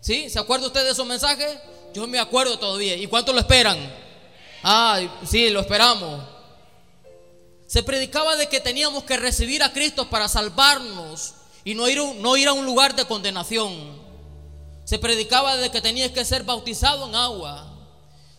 ¿Sí? 0.00 0.30
¿Se 0.30 0.38
acuerda 0.38 0.68
usted 0.68 0.84
de 0.84 0.90
esos 0.90 1.06
mensajes? 1.06 1.58
Yo 1.94 2.06
me 2.06 2.18
acuerdo 2.18 2.58
todavía. 2.58 2.96
¿Y 2.96 3.06
cuánto 3.06 3.32
lo 3.32 3.40
esperan? 3.40 3.78
Ah, 4.62 5.00
sí, 5.28 5.50
lo 5.50 5.60
esperamos. 5.60 6.22
Se 7.66 7.82
predicaba 7.82 8.36
de 8.36 8.48
que 8.48 8.60
teníamos 8.60 9.04
que 9.04 9.16
recibir 9.16 9.62
a 9.62 9.72
Cristo 9.72 10.08
para 10.08 10.28
salvarnos 10.28 11.34
y 11.64 11.74
no 11.74 11.88
ir, 11.88 12.02
no 12.16 12.36
ir 12.36 12.48
a 12.48 12.52
un 12.52 12.64
lugar 12.64 12.96
de 12.96 13.04
condenación. 13.04 13.98
Se 14.84 14.98
predicaba 14.98 15.56
de 15.56 15.70
que 15.70 15.82
tenías 15.82 16.10
que 16.12 16.24
ser 16.24 16.44
bautizado 16.44 17.06
en 17.08 17.14
agua. 17.14 17.74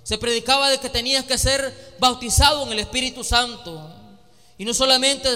Se 0.01 0.18
predicaba 0.18 0.70
de 0.72 0.79
que 0.79 0.89
tenías 0.89 1.25
que 1.25 1.38
ser 1.38 1.96
bautizado 2.00 2.63
en 2.63 2.72
el 2.72 2.79
Espíritu 2.79 3.24
Santo. 3.24 3.94
Y 4.58 4.65
no 4.65 4.74
solamente 4.74 5.29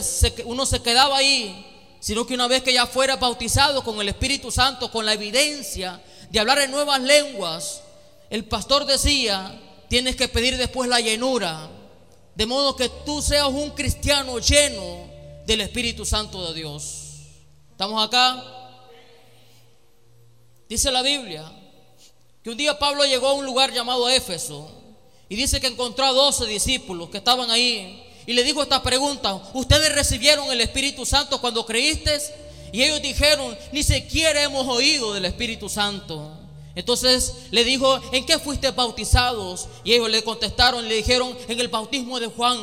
uno 0.45 0.65
se 0.65 0.81
quedaba 0.81 1.17
ahí, 1.17 1.97
sino 1.99 2.25
que 2.25 2.33
una 2.33 2.47
vez 2.47 2.63
que 2.63 2.73
ya 2.73 2.87
fuera 2.87 3.15
bautizado 3.15 3.83
con 3.83 4.01
el 4.01 4.09
Espíritu 4.09 4.51
Santo, 4.51 4.91
con 4.91 5.05
la 5.05 5.13
evidencia 5.13 6.01
de 6.31 6.39
hablar 6.39 6.57
en 6.59 6.71
nuevas 6.71 6.99
lenguas, 6.99 7.83
el 8.33 8.45
pastor 8.45 8.87
decía 8.87 9.61
tienes 9.87 10.15
que 10.15 10.27
pedir 10.27 10.57
después 10.57 10.89
la 10.89 10.99
llenura. 10.99 11.69
De 12.33 12.47
modo 12.47 12.75
que 12.75 12.89
tú 13.05 13.21
seas 13.21 13.45
un 13.47 13.69
cristiano 13.69 14.39
lleno 14.39 15.07
del 15.45 15.61
Espíritu 15.61 16.03
Santo 16.03 16.47
de 16.47 16.55
Dios. 16.55 17.11
¿Estamos 17.69 18.03
acá? 18.03 18.43
Dice 20.67 20.91
la 20.91 21.03
Biblia 21.03 21.43
que 22.41 22.49
un 22.49 22.57
día 22.57 22.79
Pablo 22.79 23.05
llegó 23.05 23.27
a 23.27 23.33
un 23.33 23.45
lugar 23.45 23.71
llamado 23.71 24.09
Éfeso 24.09 24.67
y 25.29 25.35
dice 25.35 25.61
que 25.61 25.67
encontró 25.67 26.03
a 26.03 26.11
12 26.11 26.47
discípulos 26.47 27.11
que 27.11 27.19
estaban 27.19 27.51
ahí 27.51 28.03
y 28.25 28.33
le 28.33 28.43
dijo 28.43 28.63
esta 28.63 28.81
pregunta, 28.81 29.35
¿ustedes 29.53 29.93
recibieron 29.93 30.51
el 30.51 30.61
Espíritu 30.61 31.05
Santo 31.05 31.39
cuando 31.39 31.67
creíste? 31.67 32.19
Y 32.71 32.81
ellos 32.81 32.99
dijeron, 32.99 33.55
ni 33.71 33.83
siquiera 33.83 34.41
hemos 34.41 34.67
oído 34.67 35.13
del 35.13 35.25
Espíritu 35.25 35.69
Santo. 35.69 36.42
Entonces 36.75 37.47
le 37.51 37.63
dijo, 37.63 37.99
¿en 38.11 38.25
qué 38.25 38.39
fuiste 38.39 38.71
bautizados? 38.71 39.67
Y 39.83 39.93
ellos 39.93 40.09
le 40.09 40.23
contestaron, 40.23 40.87
le 40.87 40.95
dijeron, 40.95 41.37
en 41.47 41.59
el 41.59 41.67
bautismo 41.67 42.19
de 42.19 42.27
Juan. 42.27 42.59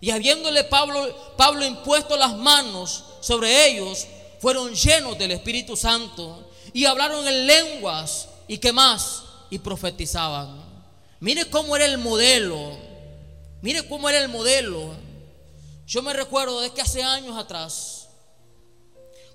Y 0.00 0.10
habiéndole 0.10 0.64
Pablo, 0.64 1.34
Pablo 1.36 1.64
impuesto 1.64 2.16
las 2.16 2.36
manos 2.36 3.04
sobre 3.20 3.70
ellos, 3.70 4.06
fueron 4.40 4.74
llenos 4.74 5.16
del 5.18 5.32
Espíritu 5.32 5.76
Santo 5.76 6.50
y 6.72 6.84
hablaron 6.84 7.26
en 7.26 7.46
lenguas 7.46 8.28
y 8.46 8.58
qué 8.58 8.72
más, 8.72 9.22
y 9.50 9.58
profetizaban. 9.58 10.64
Mire 11.20 11.48
cómo 11.48 11.74
era 11.74 11.86
el 11.86 11.98
modelo, 11.98 12.76
mire 13.62 13.88
cómo 13.88 14.08
era 14.08 14.18
el 14.18 14.28
modelo. 14.28 14.94
Yo 15.86 16.02
me 16.02 16.12
recuerdo 16.12 16.60
de 16.60 16.70
que 16.70 16.82
hace 16.82 17.02
años 17.02 17.36
atrás, 17.36 18.08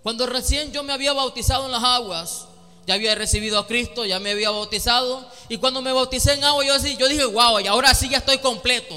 cuando 0.03 0.27
recién 0.27 0.71
yo 0.71 0.83
me 0.83 0.93
había 0.93 1.13
bautizado 1.13 1.65
en 1.65 1.71
las 1.71 1.83
aguas, 1.83 2.45
ya 2.85 2.95
había 2.95 3.15
recibido 3.15 3.59
a 3.59 3.67
Cristo, 3.67 4.05
ya 4.05 4.19
me 4.19 4.31
había 4.31 4.49
bautizado. 4.49 5.27
Y 5.49 5.57
cuando 5.57 5.81
me 5.81 5.91
bauticé 5.91 6.33
en 6.33 6.43
agua, 6.43 6.65
yo, 6.65 6.75
yo 6.77 7.07
dije, 7.07 7.25
wow, 7.25 7.59
y 7.59 7.67
ahora 7.67 7.93
sí 7.93 8.09
ya 8.09 8.17
estoy 8.17 8.39
completo. 8.39 8.95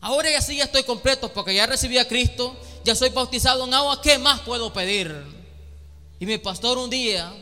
Ahora 0.00 0.30
ya 0.30 0.40
sí 0.42 0.56
ya 0.56 0.64
estoy 0.64 0.82
completo 0.82 1.32
porque 1.32 1.54
ya 1.54 1.66
recibí 1.66 1.96
a 1.98 2.06
Cristo, 2.06 2.54
ya 2.84 2.94
soy 2.94 3.08
bautizado 3.08 3.64
en 3.64 3.72
agua, 3.72 4.02
¿qué 4.02 4.18
más 4.18 4.40
puedo 4.40 4.72
pedir? 4.72 5.14
Y 6.20 6.26
mi 6.26 6.38
pastor 6.38 6.76
un 6.78 6.90
día 6.90 7.32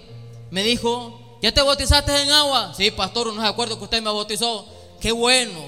me 0.50 0.62
dijo, 0.62 1.38
¿ya 1.43 1.52
te 1.52 1.61
bautizaste 1.61 2.23
en 2.23 2.31
agua? 2.31 2.73
Sí, 2.76 2.91
pastor, 2.91 3.33
no 3.33 3.41
se 3.41 3.49
acuerdo 3.49 3.79
que 3.79 3.85
usted 3.85 4.02
me 4.02 4.11
bautizó. 4.11 4.67
Qué 5.00 5.11
bueno. 5.11 5.61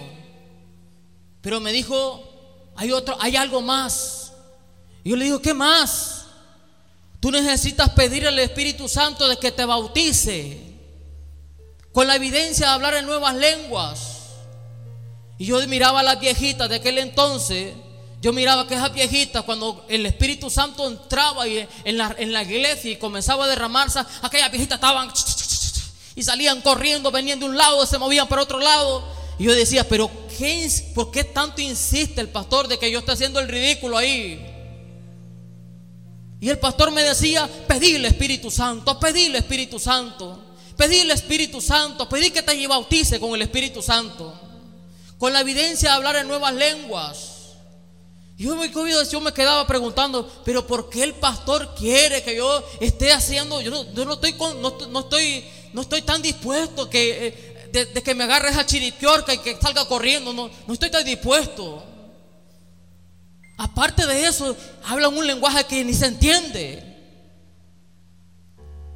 Pero 1.40 1.60
me 1.60 1.72
dijo, 1.72 2.22
hay 2.76 2.92
otro, 2.92 3.16
hay 3.20 3.36
algo 3.36 3.60
más. 3.60 4.32
Y 5.02 5.10
yo 5.10 5.16
le 5.16 5.24
digo, 5.24 5.40
¿qué 5.40 5.52
más? 5.52 6.23
Tú 7.24 7.30
necesitas 7.30 7.88
pedir 7.88 8.26
al 8.26 8.38
Espíritu 8.38 8.86
Santo 8.86 9.26
de 9.26 9.38
que 9.38 9.50
te 9.50 9.64
bautice 9.64 10.60
con 11.90 12.06
la 12.06 12.16
evidencia 12.16 12.66
de 12.66 12.72
hablar 12.74 12.92
en 12.96 13.06
nuevas 13.06 13.34
lenguas. 13.34 14.00
Y 15.38 15.46
yo 15.46 15.66
miraba 15.66 16.00
a 16.00 16.02
las 16.02 16.20
viejitas 16.20 16.68
de 16.68 16.76
aquel 16.76 16.98
entonces. 16.98 17.72
Yo 18.20 18.34
miraba 18.34 18.68
que 18.68 18.74
esas 18.74 18.92
viejitas, 18.92 19.42
cuando 19.44 19.86
el 19.88 20.04
Espíritu 20.04 20.50
Santo 20.50 20.86
entraba 20.86 21.46
en 21.46 21.96
la, 21.96 22.14
en 22.18 22.30
la 22.30 22.42
iglesia 22.42 22.90
y 22.90 22.96
comenzaba 22.96 23.46
a 23.46 23.48
derramarse, 23.48 24.00
aquellas 24.20 24.50
viejitas 24.50 24.76
estaban 24.76 25.10
y 26.14 26.22
salían 26.22 26.60
corriendo, 26.60 27.10
venían 27.10 27.40
de 27.40 27.46
un 27.46 27.56
lado, 27.56 27.86
se 27.86 27.96
movían 27.96 28.28
para 28.28 28.42
otro 28.42 28.58
lado. 28.58 29.02
Y 29.38 29.44
yo 29.44 29.54
decía, 29.54 29.88
pero 29.88 30.10
¿qué, 30.36 30.70
¿por 30.94 31.10
qué 31.10 31.24
tanto 31.24 31.62
insiste 31.62 32.20
el 32.20 32.28
pastor 32.28 32.68
de 32.68 32.78
que 32.78 32.90
yo 32.90 32.98
esté 32.98 33.12
haciendo 33.12 33.40
el 33.40 33.48
ridículo 33.48 33.96
ahí? 33.96 34.53
Y 36.44 36.50
el 36.50 36.58
pastor 36.58 36.90
me 36.90 37.02
decía, 37.02 37.48
pedile 37.66 38.08
Espíritu 38.08 38.50
Santo, 38.50 39.00
pedile 39.00 39.38
Espíritu 39.38 39.78
Santo, 39.78 40.44
pedile 40.76 41.14
Espíritu 41.14 41.58
Santo, 41.58 42.06
pedí 42.06 42.30
que 42.30 42.42
te 42.42 42.66
bautice 42.66 43.18
con 43.18 43.34
el 43.34 43.40
Espíritu 43.40 43.80
Santo 43.80 44.44
con 45.16 45.32
la 45.32 45.40
evidencia 45.40 45.88
de 45.88 45.94
hablar 45.94 46.16
en 46.16 46.28
nuevas 46.28 46.52
lenguas. 46.52 47.30
Me, 48.36 48.70
yo 48.70 49.20
me 49.22 49.32
quedaba 49.32 49.66
preguntando, 49.66 50.30
pero 50.44 50.66
¿por 50.66 50.90
qué 50.90 51.02
el 51.02 51.14
pastor 51.14 51.74
quiere 51.74 52.22
que 52.22 52.36
yo 52.36 52.62
esté 52.78 53.10
haciendo? 53.10 53.62
Yo 53.62 53.70
no, 53.70 54.12
estoy, 54.12 54.34
estoy, 55.00 55.44
no 55.72 55.80
estoy 55.80 56.02
tan 56.02 56.20
dispuesto 56.20 56.90
que, 56.90 57.26
eh, 57.26 57.70
de, 57.72 58.02
que 58.02 58.14
me 58.14 58.24
agarre 58.24 58.50
esa 58.50 58.66
chiripiorca 58.66 59.32
y 59.32 59.38
que 59.38 59.56
salga 59.56 59.86
corriendo. 59.86 60.34
No, 60.34 60.50
no 60.66 60.74
estoy 60.74 60.90
tan 60.90 61.06
dispuesto. 61.06 61.93
Aparte 63.56 64.06
de 64.06 64.26
eso, 64.26 64.56
hablan 64.84 65.16
un 65.16 65.26
lenguaje 65.26 65.64
que 65.64 65.84
ni 65.84 65.94
se 65.94 66.06
entiende. 66.06 66.94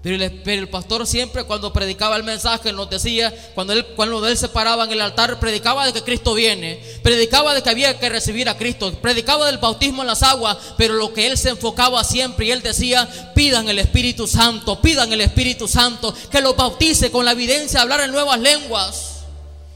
Pero 0.02 0.24
el, 0.24 0.68
pastor 0.68 1.06
siempre 1.08 1.42
cuando 1.42 1.72
predicaba 1.72 2.16
el 2.16 2.22
mensaje 2.22 2.72
nos 2.72 2.88
decía, 2.88 3.34
cuando 3.54 3.72
él, 3.72 3.84
cuando 3.96 4.26
él 4.28 4.36
se 4.36 4.48
paraba 4.48 4.84
en 4.84 4.92
el 4.92 5.00
altar, 5.00 5.40
predicaba 5.40 5.84
de 5.84 5.92
que 5.92 6.04
Cristo 6.04 6.34
viene, 6.34 6.80
predicaba 7.02 7.52
de 7.52 7.62
que 7.62 7.70
había 7.70 7.98
que 7.98 8.08
recibir 8.08 8.48
a 8.48 8.56
Cristo, 8.56 8.92
predicaba 9.02 9.46
del 9.46 9.58
bautismo 9.58 10.02
en 10.02 10.06
las 10.06 10.22
aguas, 10.22 10.56
pero 10.76 10.94
lo 10.94 11.12
que 11.12 11.26
él 11.26 11.36
se 11.36 11.50
enfocaba 11.50 12.04
siempre 12.04 12.46
y 12.46 12.52
él 12.52 12.62
decía, 12.62 13.32
pidan 13.34 13.68
el 13.68 13.80
Espíritu 13.80 14.28
Santo, 14.28 14.80
pidan 14.80 15.12
el 15.12 15.20
Espíritu 15.20 15.66
Santo, 15.66 16.14
que 16.30 16.40
los 16.40 16.56
bautice 16.56 17.10
con 17.10 17.24
la 17.24 17.32
evidencia 17.32 17.80
de 17.80 17.82
hablar 17.82 18.00
en 18.00 18.12
nuevas 18.12 18.38
lenguas. 18.38 19.17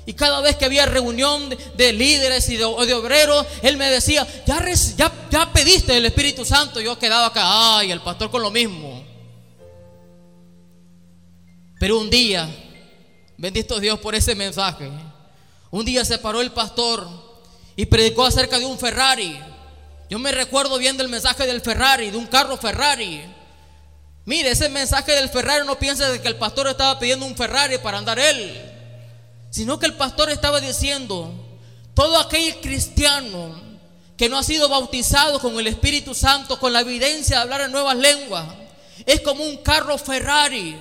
Y 0.05 0.15
cada 0.15 0.41
vez 0.41 0.57
que 0.57 0.65
había 0.65 0.85
reunión 0.85 1.49
de, 1.75 1.93
líderes 1.93 2.49
y 2.49 2.57
de, 2.57 2.65
obreros, 2.65 3.47
él 3.63 3.77
me 3.77 3.89
decía, 3.89 4.27
ya, 4.47 5.53
pediste 5.53 5.97
el 5.97 6.07
Espíritu 6.07 6.45
Santo. 6.45 6.81
Yo 6.81 6.99
quedaba 6.99 7.27
acá, 7.27 7.79
ay, 7.79 7.93
el 7.93 8.01
pastor 8.01 8.31
con 8.31 8.43
lo 8.43 8.51
mismo. 8.51 9.05
Pero 11.79 11.99
un 11.99 12.11
día, 12.11 12.49
bendito 13.37 13.79
Dios 13.79 13.99
por 14.01 14.15
ese 14.15 14.35
mensaje, 14.35 14.91
un 15.71 15.85
día 15.85 16.05
se 16.05 16.19
paró 16.19 16.41
el 16.41 16.53
pastor 16.53 17.09
y 17.77 17.87
predicó 17.87 18.25
acerca 18.25 18.59
de 18.59 18.67
un 18.67 18.79
Ferrari. 18.79 19.39
Yo 20.11 20.19
me 20.19 20.33
recuerdo 20.33 20.79
bien 20.79 20.97
del 20.97 21.09
mensaje 21.09 21.47
del 21.47 21.61
Ferrari, 21.61 22.11
de 22.11 22.17
un 22.17 22.27
carro 22.27 22.57
Ferrari. 22.57 23.23
Mire, 24.25 24.51
ese 24.51 24.69
mensaje 24.69 25.13
del 25.13 25.29
Ferrari 25.29 25.67
no 25.67 25.79
piensa 25.79 26.11
de 26.11 26.21
que 26.21 26.29
el 26.29 26.37
pastor 26.37 26.69
estaba 26.69 26.99
pidiendo 26.99 27.25
un 27.25 27.37
Ferrari 27.37 27.79
para 27.79 27.99
andar 27.99 28.19
él, 28.19 28.72
sino 29.53 29.79
que 29.79 29.85
el 29.85 29.95
pastor 29.95 30.31
estaba 30.31 30.63
diciendo, 30.63 31.31
todo 31.93 32.19
aquel 32.19 32.59
cristiano 32.63 33.55
que 34.17 34.31
no 34.31 34.39
ha 34.39 34.43
sido 34.43 34.71
bautizado 34.71 35.41
con 35.41 35.59
el 35.61 35.67
Espíritu 35.67 36.15
Santo, 36.15 36.59
con 36.59 36.73
la 36.73 36.81
evidencia 36.81 37.37
de 37.37 37.43
hablar 37.43 37.61
en 37.61 37.71
nuevas 37.71 37.97
lenguas, 37.99 38.47
es 39.05 39.21
como 39.21 39.45
un 39.45 39.59
carro 39.59 39.99
Ferrari 39.99 40.75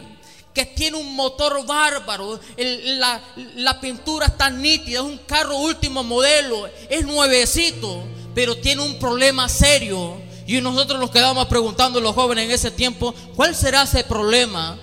que 0.53 0.65
tiene 0.65 0.95
un 0.95 1.13
motor 1.15 1.65
bárbaro, 1.65 2.39
la, 2.55 3.81
pintura 3.81 4.27
está 4.27 4.49
nítida, 4.49 4.99
es 4.99 5.05
un 5.05 5.17
carro 5.17 5.57
último 5.57 6.01
modelo, 6.01 6.69
es 6.89 7.05
nuevecito, 7.05 8.05
pero 8.33 8.55
tiene 8.57 8.83
un 8.83 8.97
problema 8.99 9.49
serio. 9.49 10.21
Y 10.47 10.61
nosotros 10.61 10.97
nos 10.97 11.11
quedamos 11.11 11.45
preguntando 11.47 11.99
los 11.99 12.15
jóvenes 12.15 12.45
en 12.45 12.51
ese 12.51 12.71
tiempo, 12.71 13.13
¿cuál 13.35 13.53
será 13.53 13.83
ese 13.83 14.05
problema? 14.05 14.77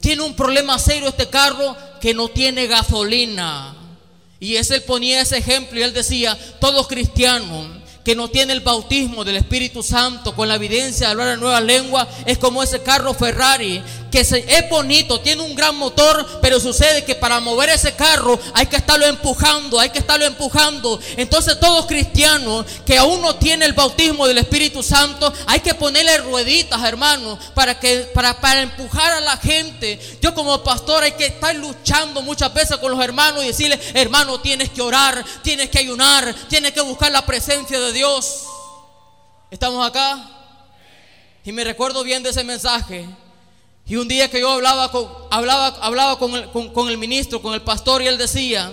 Tiene 0.00 0.22
un 0.22 0.34
problema 0.34 0.78
serio 0.78 1.08
este 1.08 1.28
carro 1.28 1.76
que 2.00 2.14
no 2.14 2.28
tiene 2.28 2.66
gasolina. 2.66 3.76
Y 4.38 4.56
él 4.56 4.82
ponía 4.86 5.20
ese 5.20 5.36
ejemplo 5.36 5.78
y 5.78 5.82
él 5.82 5.92
decía, 5.92 6.36
todos 6.60 6.88
cristianos 6.88 7.80
que 8.04 8.16
no 8.16 8.28
tiene 8.28 8.54
el 8.54 8.60
bautismo 8.60 9.24
del 9.24 9.36
Espíritu 9.36 9.82
Santo 9.82 10.34
con 10.34 10.48
la 10.48 10.54
evidencia 10.54 11.06
de 11.06 11.12
hablar 11.12 11.34
en 11.34 11.40
nueva 11.40 11.60
lengua 11.60 12.08
es 12.24 12.38
como 12.38 12.62
ese 12.62 12.82
carro 12.82 13.12
Ferrari 13.12 13.82
que 14.10 14.20
es 14.20 14.68
bonito, 14.68 15.20
tiene 15.20 15.42
un 15.42 15.54
gran 15.54 15.76
motor, 15.76 16.40
pero 16.42 16.58
sucede 16.58 17.04
que 17.04 17.14
para 17.14 17.40
mover 17.40 17.70
ese 17.70 17.94
carro 17.94 18.38
hay 18.54 18.66
que 18.66 18.76
estarlo 18.76 19.06
empujando, 19.06 19.78
hay 19.78 19.90
que 19.90 20.00
estarlo 20.00 20.26
empujando. 20.26 21.00
Entonces 21.16 21.58
todos 21.60 21.86
cristianos 21.86 22.66
que 22.84 22.98
aún 22.98 23.20
no 23.22 23.36
tienen 23.36 23.68
el 23.68 23.72
bautismo 23.72 24.26
del 24.26 24.38
Espíritu 24.38 24.82
Santo, 24.82 25.32
hay 25.46 25.60
que 25.60 25.74
ponerle 25.74 26.18
rueditas, 26.18 26.82
hermanos, 26.82 27.38
para 27.54 27.78
que 27.78 28.10
para, 28.14 28.40
para 28.40 28.62
empujar 28.62 29.12
a 29.12 29.20
la 29.20 29.36
gente. 29.36 30.00
Yo 30.20 30.34
como 30.34 30.62
pastor 30.62 31.04
hay 31.04 31.12
que 31.12 31.26
estar 31.26 31.54
luchando 31.54 32.22
muchas 32.22 32.52
veces 32.52 32.76
con 32.78 32.90
los 32.90 33.02
hermanos 33.02 33.44
y 33.44 33.48
decirle, 33.48 33.78
hermano, 33.94 34.40
tienes 34.40 34.70
que 34.70 34.82
orar, 34.82 35.24
tienes 35.42 35.70
que 35.70 35.78
ayunar, 35.78 36.34
tienes 36.48 36.72
que 36.72 36.80
buscar 36.80 37.12
la 37.12 37.24
presencia 37.24 37.78
de 37.78 37.92
Dios. 37.92 38.44
¿Estamos 39.50 39.86
acá? 39.86 40.30
Y 41.44 41.52
me 41.52 41.64
recuerdo 41.64 42.02
bien 42.02 42.22
de 42.22 42.30
ese 42.30 42.44
mensaje. 42.44 43.08
Y 43.90 43.96
un 43.96 44.06
día 44.06 44.30
que 44.30 44.38
yo 44.38 44.52
hablaba 44.52 44.92
con, 44.92 45.08
hablaba, 45.32 45.66
hablaba 45.80 46.16
con, 46.16 46.36
el, 46.36 46.48
con 46.48 46.88
el 46.88 46.96
ministro, 46.96 47.42
con 47.42 47.54
el 47.54 47.62
pastor, 47.62 48.00
y 48.02 48.06
él 48.06 48.18
decía, 48.18 48.70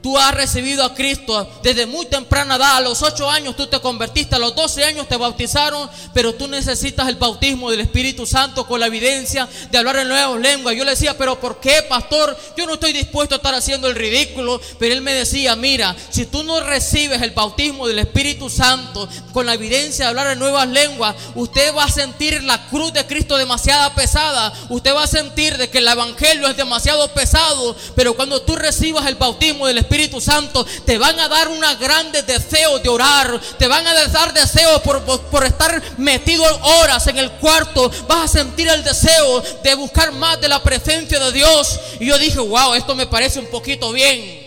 Tú 0.00 0.16
has 0.16 0.32
recibido 0.32 0.84
a 0.84 0.94
Cristo 0.94 1.50
desde 1.62 1.84
muy 1.84 2.06
temprana 2.06 2.54
edad. 2.54 2.76
A 2.76 2.80
los 2.80 3.02
8 3.02 3.28
años 3.28 3.56
tú 3.56 3.66
te 3.66 3.80
convertiste, 3.80 4.36
a 4.36 4.38
los 4.38 4.54
12 4.54 4.84
años 4.84 5.08
te 5.08 5.16
bautizaron, 5.16 5.90
pero 6.14 6.34
tú 6.34 6.46
necesitas 6.46 7.08
el 7.08 7.16
bautismo 7.16 7.68
del 7.70 7.80
Espíritu 7.80 8.24
Santo 8.24 8.64
con 8.64 8.78
la 8.78 8.86
evidencia 8.86 9.48
de 9.72 9.76
hablar 9.76 9.96
en 9.96 10.06
nuevas 10.06 10.40
lenguas. 10.40 10.76
Yo 10.76 10.84
le 10.84 10.92
decía, 10.92 11.18
pero 11.18 11.40
¿por 11.40 11.58
qué, 11.58 11.82
pastor? 11.82 12.38
Yo 12.56 12.64
no 12.66 12.74
estoy 12.74 12.92
dispuesto 12.92 13.34
a 13.34 13.38
estar 13.38 13.54
haciendo 13.54 13.88
el 13.88 13.96
ridículo. 13.96 14.60
Pero 14.78 14.94
él 14.94 15.02
me 15.02 15.14
decía, 15.14 15.56
mira, 15.56 15.96
si 16.10 16.26
tú 16.26 16.44
no 16.44 16.60
recibes 16.60 17.20
el 17.20 17.32
bautismo 17.32 17.88
del 17.88 17.98
Espíritu 17.98 18.48
Santo 18.48 19.08
con 19.32 19.46
la 19.46 19.54
evidencia 19.54 20.04
de 20.04 20.10
hablar 20.10 20.28
en 20.28 20.38
nuevas 20.38 20.68
lenguas, 20.68 21.16
usted 21.34 21.74
va 21.74 21.84
a 21.84 21.90
sentir 21.90 22.44
la 22.44 22.68
cruz 22.68 22.92
de 22.92 23.04
Cristo 23.04 23.36
demasiado 23.36 23.92
pesada. 23.94 24.52
Usted 24.68 24.94
va 24.94 25.02
a 25.02 25.08
sentir 25.08 25.58
de 25.58 25.68
que 25.68 25.78
el 25.78 25.88
Evangelio 25.88 26.46
es 26.46 26.56
demasiado 26.56 27.08
pesado. 27.12 27.76
Pero 27.96 28.14
cuando 28.14 28.42
tú 28.42 28.54
recibas 28.54 29.04
el 29.08 29.16
bautismo 29.16 29.66
del 29.66 29.78
Espíritu 29.78 29.87
Espíritu 29.88 30.20
Santo, 30.20 30.66
te 30.84 30.98
van 30.98 31.18
a 31.18 31.28
dar 31.28 31.48
una 31.48 31.74
grande 31.76 32.22
deseo 32.22 32.78
de 32.78 32.90
orar, 32.90 33.40
te 33.58 33.66
van 33.66 33.86
a 33.86 34.06
dar 34.08 34.34
deseo 34.34 34.82
por, 34.82 35.02
por, 35.02 35.44
estar 35.44 35.82
metido 35.96 36.44
horas 36.44 37.06
en 37.06 37.16
el 37.16 37.32
cuarto, 37.32 37.90
vas 38.06 38.24
a 38.24 38.38
sentir 38.40 38.68
el 38.68 38.84
deseo 38.84 39.40
de 39.62 39.74
buscar 39.76 40.12
más 40.12 40.38
de 40.42 40.48
la 40.48 40.62
presencia 40.62 41.18
de 41.18 41.32
Dios. 41.32 41.80
Y 42.00 42.06
yo 42.06 42.18
dije, 42.18 42.38
wow, 42.38 42.74
esto 42.74 42.94
me 42.94 43.06
parece 43.06 43.40
un 43.40 43.46
poquito 43.46 43.90
bien. 43.92 44.46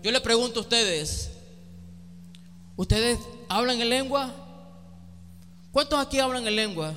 Yo 0.00 0.12
le 0.12 0.20
pregunto 0.20 0.60
a 0.60 0.62
ustedes, 0.62 1.30
¿ustedes 2.76 3.18
hablan 3.48 3.80
en 3.80 3.88
lengua? 3.88 4.32
¿Cuántos 5.72 5.98
aquí 5.98 6.20
hablan 6.20 6.46
en 6.46 6.54
lengua? 6.54 6.94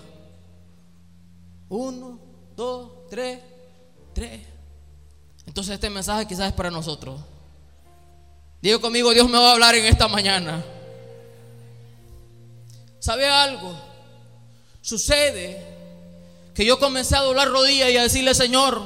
Uno, 1.67 2.19
dos, 2.55 2.91
tres, 3.09 3.39
tres. 4.13 4.52
Entonces 5.45 5.73
este 5.75 5.89
mensaje 5.89 6.27
quizás 6.27 6.47
es 6.47 6.53
para 6.53 6.71
nosotros. 6.71 7.19
Digo 8.61 8.79
conmigo, 8.79 9.13
Dios 9.13 9.29
me 9.29 9.37
va 9.37 9.49
a 9.49 9.53
hablar 9.53 9.75
en 9.75 9.85
esta 9.85 10.07
mañana. 10.07 10.63
¿Sabe 12.99 13.27
algo? 13.27 13.77
Sucede 14.81 15.61
que 16.55 16.65
yo 16.65 16.79
comencé 16.79 17.15
a 17.15 17.21
doblar 17.21 17.49
rodillas 17.49 17.89
y 17.89 17.97
a 17.97 18.03
decirle, 18.03 18.33
Señor, 18.33 18.81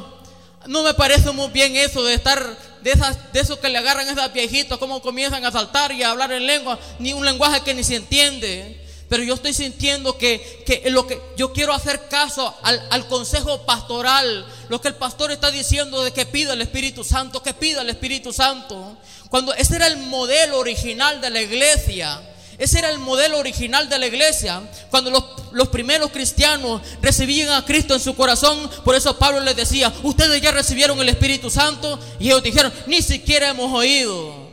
no 0.65 0.83
me 0.83 0.93
parece 0.93 1.31
muy 1.31 1.49
bien 1.49 1.75
eso 1.75 2.03
de 2.03 2.15
estar, 2.15 2.57
de, 2.81 2.91
esas, 2.91 3.31
de 3.31 3.39
eso 3.39 3.59
que 3.59 3.69
le 3.69 3.77
agarran 3.77 4.07
esas 4.09 4.33
viejitas, 4.33 4.77
cómo 4.79 5.01
comienzan 5.01 5.45
a 5.45 5.51
saltar 5.51 5.91
y 5.91 6.03
a 6.03 6.11
hablar 6.11 6.31
en 6.31 6.47
lengua, 6.47 6.79
ni 6.99 7.13
un 7.13 7.25
lenguaje 7.25 7.61
que 7.61 7.73
ni 7.73 7.83
se 7.83 7.95
entiende. 7.97 8.86
Pero 9.09 9.23
yo 9.23 9.35
estoy 9.35 9.53
sintiendo 9.53 10.17
que, 10.17 10.63
que 10.65 10.89
lo 10.89 11.07
que 11.07 11.21
yo 11.37 11.53
quiero 11.53 11.73
hacer 11.73 12.09
caso 12.09 12.53
al, 12.61 12.85
al, 12.89 13.07
consejo 13.07 13.65
pastoral, 13.65 14.45
lo 14.67 14.81
que 14.81 14.89
el 14.89 14.95
pastor 14.95 15.31
está 15.31 15.49
diciendo 15.49 16.03
de 16.03 16.11
que 16.11 16.25
pida 16.25 16.53
el 16.53 16.61
Espíritu 16.61 17.05
Santo, 17.05 17.41
que 17.41 17.53
pida 17.53 17.81
el 17.81 17.89
Espíritu 17.89 18.33
Santo. 18.33 18.97
Cuando 19.29 19.53
ese 19.53 19.77
era 19.77 19.87
el 19.87 19.97
modelo 19.97 20.59
original 20.59 21.21
de 21.21 21.29
la 21.29 21.41
iglesia. 21.41 22.21
Ese 22.57 22.79
era 22.79 22.89
el 22.89 22.97
modelo 22.97 23.37
original 23.37 23.87
de 23.87 23.99
la 23.99 24.07
iglesia. 24.07 24.61
Cuando 24.89 25.11
los, 25.11 25.23
los, 25.51 25.69
primeros 25.69 26.11
cristianos 26.11 26.81
recibían 27.01 27.51
a 27.51 27.63
Cristo 27.63 27.93
en 27.93 27.99
su 27.99 28.15
corazón, 28.15 28.69
por 28.83 28.95
eso 28.95 29.17
Pablo 29.17 29.39
les 29.41 29.55
decía, 29.55 29.93
ustedes 30.03 30.41
ya 30.41 30.51
recibieron 30.51 30.99
el 30.99 31.07
Espíritu 31.07 31.49
Santo. 31.49 31.99
Y 32.19 32.27
ellos 32.27 32.43
dijeron, 32.43 32.73
ni 32.87 33.01
siquiera 33.01 33.49
hemos 33.49 33.71
oído. 33.71 34.49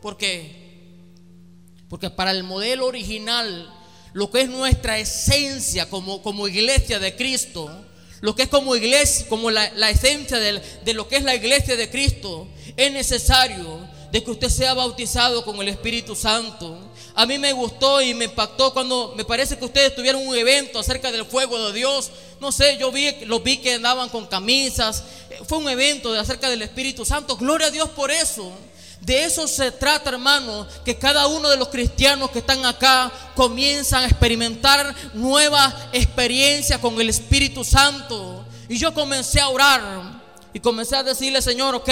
¿Por 0.00 0.16
qué? 0.16 0.58
Porque 1.88 2.08
para 2.08 2.30
el 2.30 2.44
modelo 2.44 2.86
original 2.86 3.68
lo 4.12 4.30
que 4.30 4.42
es 4.42 4.48
nuestra 4.48 4.98
esencia 4.98 5.88
como, 5.88 6.22
como 6.22 6.48
iglesia 6.48 6.98
de 6.98 7.14
Cristo, 7.16 7.70
lo 8.20 8.34
que 8.34 8.42
es 8.42 8.48
como 8.48 8.76
iglesia, 8.76 9.26
como 9.28 9.50
la, 9.50 9.90
esencia 9.90 10.38
de, 10.38 10.60
de 10.84 10.94
lo 10.94 11.08
que 11.08 11.16
es 11.16 11.22
la 11.22 11.34
iglesia 11.34 11.76
de 11.76 11.90
Cristo, 11.90 12.48
es 12.76 12.92
necesario 12.92 13.88
de 14.12 14.24
que 14.24 14.30
usted 14.30 14.48
sea 14.48 14.74
bautizado 14.74 15.44
con 15.44 15.60
el 15.60 15.68
Espíritu 15.68 16.16
Santo. 16.16 16.78
A 17.14 17.26
mí 17.26 17.38
me 17.38 17.52
gustó 17.52 18.00
y 18.02 18.14
me 18.14 18.26
impactó 18.26 18.72
cuando 18.72 19.14
me 19.16 19.24
parece 19.24 19.56
que 19.56 19.64
ustedes 19.64 19.94
tuvieron 19.94 20.26
un 20.26 20.34
evento 20.34 20.78
acerca 20.78 21.12
del 21.12 21.24
fuego 21.24 21.66
de 21.66 21.72
Dios. 21.72 22.10
No 22.40 22.50
sé, 22.52 22.76
yo 22.78 22.90
vi, 22.90 23.12
los 23.26 23.42
vi 23.42 23.58
que 23.58 23.74
andaban 23.74 24.08
con 24.08 24.26
camisas. 24.26 25.04
Fue 25.46 25.58
un 25.58 25.68
evento 25.68 26.12
de 26.12 26.18
acerca 26.18 26.48
del 26.50 26.62
Espíritu 26.62 27.04
Santo. 27.04 27.36
Gloria 27.36 27.68
a 27.68 27.70
Dios 27.70 27.88
por 27.90 28.10
eso. 28.10 28.52
De 29.00 29.24
eso 29.24 29.48
se 29.48 29.72
trata, 29.72 30.10
hermano, 30.10 30.66
que 30.84 30.98
cada 30.98 31.26
uno 31.26 31.48
de 31.48 31.56
los 31.56 31.68
cristianos 31.68 32.30
que 32.30 32.40
están 32.40 32.64
acá 32.66 33.10
comienzan 33.34 34.04
a 34.04 34.06
experimentar 34.06 34.94
nuevas 35.14 35.74
experiencias 35.92 36.78
con 36.78 37.00
el 37.00 37.08
Espíritu 37.08 37.64
Santo. 37.64 38.44
Y 38.68 38.76
yo 38.76 38.92
comencé 38.92 39.40
a 39.40 39.48
orar 39.48 40.20
y 40.52 40.60
comencé 40.60 40.96
a 40.96 41.02
decirle, 41.02 41.40
Señor, 41.40 41.74
ok, 41.74 41.88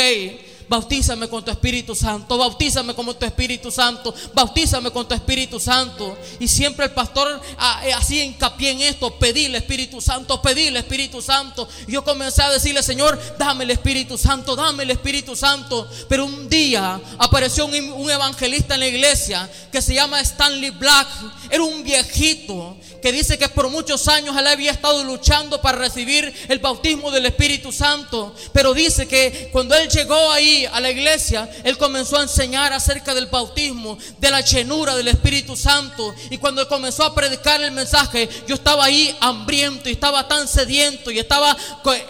bautízame 0.68 1.28
con 1.28 1.44
tu 1.44 1.50
Espíritu 1.50 1.94
Santo, 1.94 2.36
bautízame 2.36 2.94
con 2.94 3.06
tu 3.18 3.24
Espíritu 3.24 3.70
Santo, 3.70 4.14
bautízame 4.34 4.90
con 4.90 5.08
tu 5.08 5.14
Espíritu 5.14 5.58
Santo. 5.58 6.16
Y 6.38 6.48
siempre 6.48 6.86
el 6.86 6.92
pastor 6.92 7.40
ah, 7.56 7.82
eh, 7.84 7.92
hacía 7.92 8.24
hincapié 8.24 8.70
en 8.70 8.82
esto, 8.82 9.14
el 9.20 9.54
Espíritu 9.54 10.00
Santo, 10.00 10.40
el 10.44 10.76
Espíritu 10.76 11.22
Santo. 11.22 11.68
Y 11.86 11.92
yo 11.92 12.04
comencé 12.04 12.42
a 12.42 12.50
decirle, 12.50 12.82
Señor, 12.82 13.18
dame 13.38 13.64
el 13.64 13.70
Espíritu 13.70 14.18
Santo, 14.18 14.56
dame 14.56 14.82
el 14.82 14.90
Espíritu 14.90 15.36
Santo. 15.36 15.88
Pero 16.08 16.26
un 16.26 16.48
día 16.48 17.00
apareció 17.18 17.66
un, 17.66 17.74
un 17.74 18.10
evangelista 18.10 18.74
en 18.74 18.80
la 18.80 18.88
iglesia 18.88 19.48
que 19.72 19.82
se 19.82 19.94
llama 19.94 20.20
Stanley 20.20 20.70
Black. 20.70 21.08
Era 21.50 21.62
un 21.62 21.82
viejito 21.82 22.76
que 23.00 23.12
dice 23.12 23.38
que 23.38 23.48
por 23.48 23.70
muchos 23.70 24.08
años 24.08 24.36
él 24.36 24.46
había 24.46 24.72
estado 24.72 25.04
luchando 25.04 25.60
para 25.60 25.78
recibir 25.78 26.32
el 26.48 26.58
bautismo 26.58 27.10
del 27.10 27.26
Espíritu 27.26 27.72
Santo. 27.72 28.34
Pero 28.52 28.74
dice 28.74 29.06
que 29.06 29.48
cuando 29.52 29.74
él 29.74 29.88
llegó 29.88 30.30
ahí, 30.30 30.57
a 30.66 30.80
la 30.80 30.90
iglesia, 30.90 31.48
él 31.64 31.76
comenzó 31.78 32.18
a 32.18 32.22
enseñar 32.22 32.72
acerca 32.72 33.14
del 33.14 33.26
bautismo, 33.26 33.98
de 34.18 34.30
la 34.30 34.40
llenura 34.40 34.96
del 34.96 35.08
Espíritu 35.08 35.56
Santo. 35.56 36.14
Y 36.30 36.38
cuando 36.38 36.62
él 36.62 36.68
comenzó 36.68 37.04
a 37.04 37.14
predicar 37.14 37.62
el 37.62 37.72
mensaje, 37.72 38.28
yo 38.46 38.54
estaba 38.54 38.84
ahí 38.84 39.16
hambriento 39.20 39.88
y 39.88 39.92
estaba 39.92 40.26
tan 40.26 40.48
sediento 40.48 41.10
y 41.10 41.18
estaba, 41.18 41.56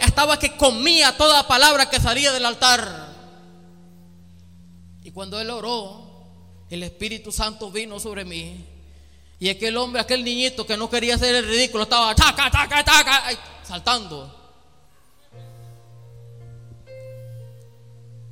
estaba 0.01 0.39
que 0.39 0.55
comía 0.55 1.15
toda 1.17 1.47
palabra 1.47 1.89
que 1.89 1.99
salía 1.99 2.31
del 2.31 2.45
altar. 2.45 3.09
Y 5.03 5.11
cuando 5.11 5.39
él 5.39 5.49
oró, 5.49 6.09
el 6.69 6.83
Espíritu 6.83 7.31
Santo 7.31 7.71
vino 7.71 7.99
sobre 7.99 8.25
mí. 8.25 8.65
Y 9.39 9.49
aquel 9.49 9.77
hombre, 9.77 10.01
aquel 10.01 10.23
niñito 10.23 10.65
que 10.65 10.77
no 10.77 10.89
quería 10.89 11.15
hacer 11.15 11.33
el 11.35 11.47
ridículo, 11.47 11.83
estaba 11.83 12.15
saltando. 13.63 14.38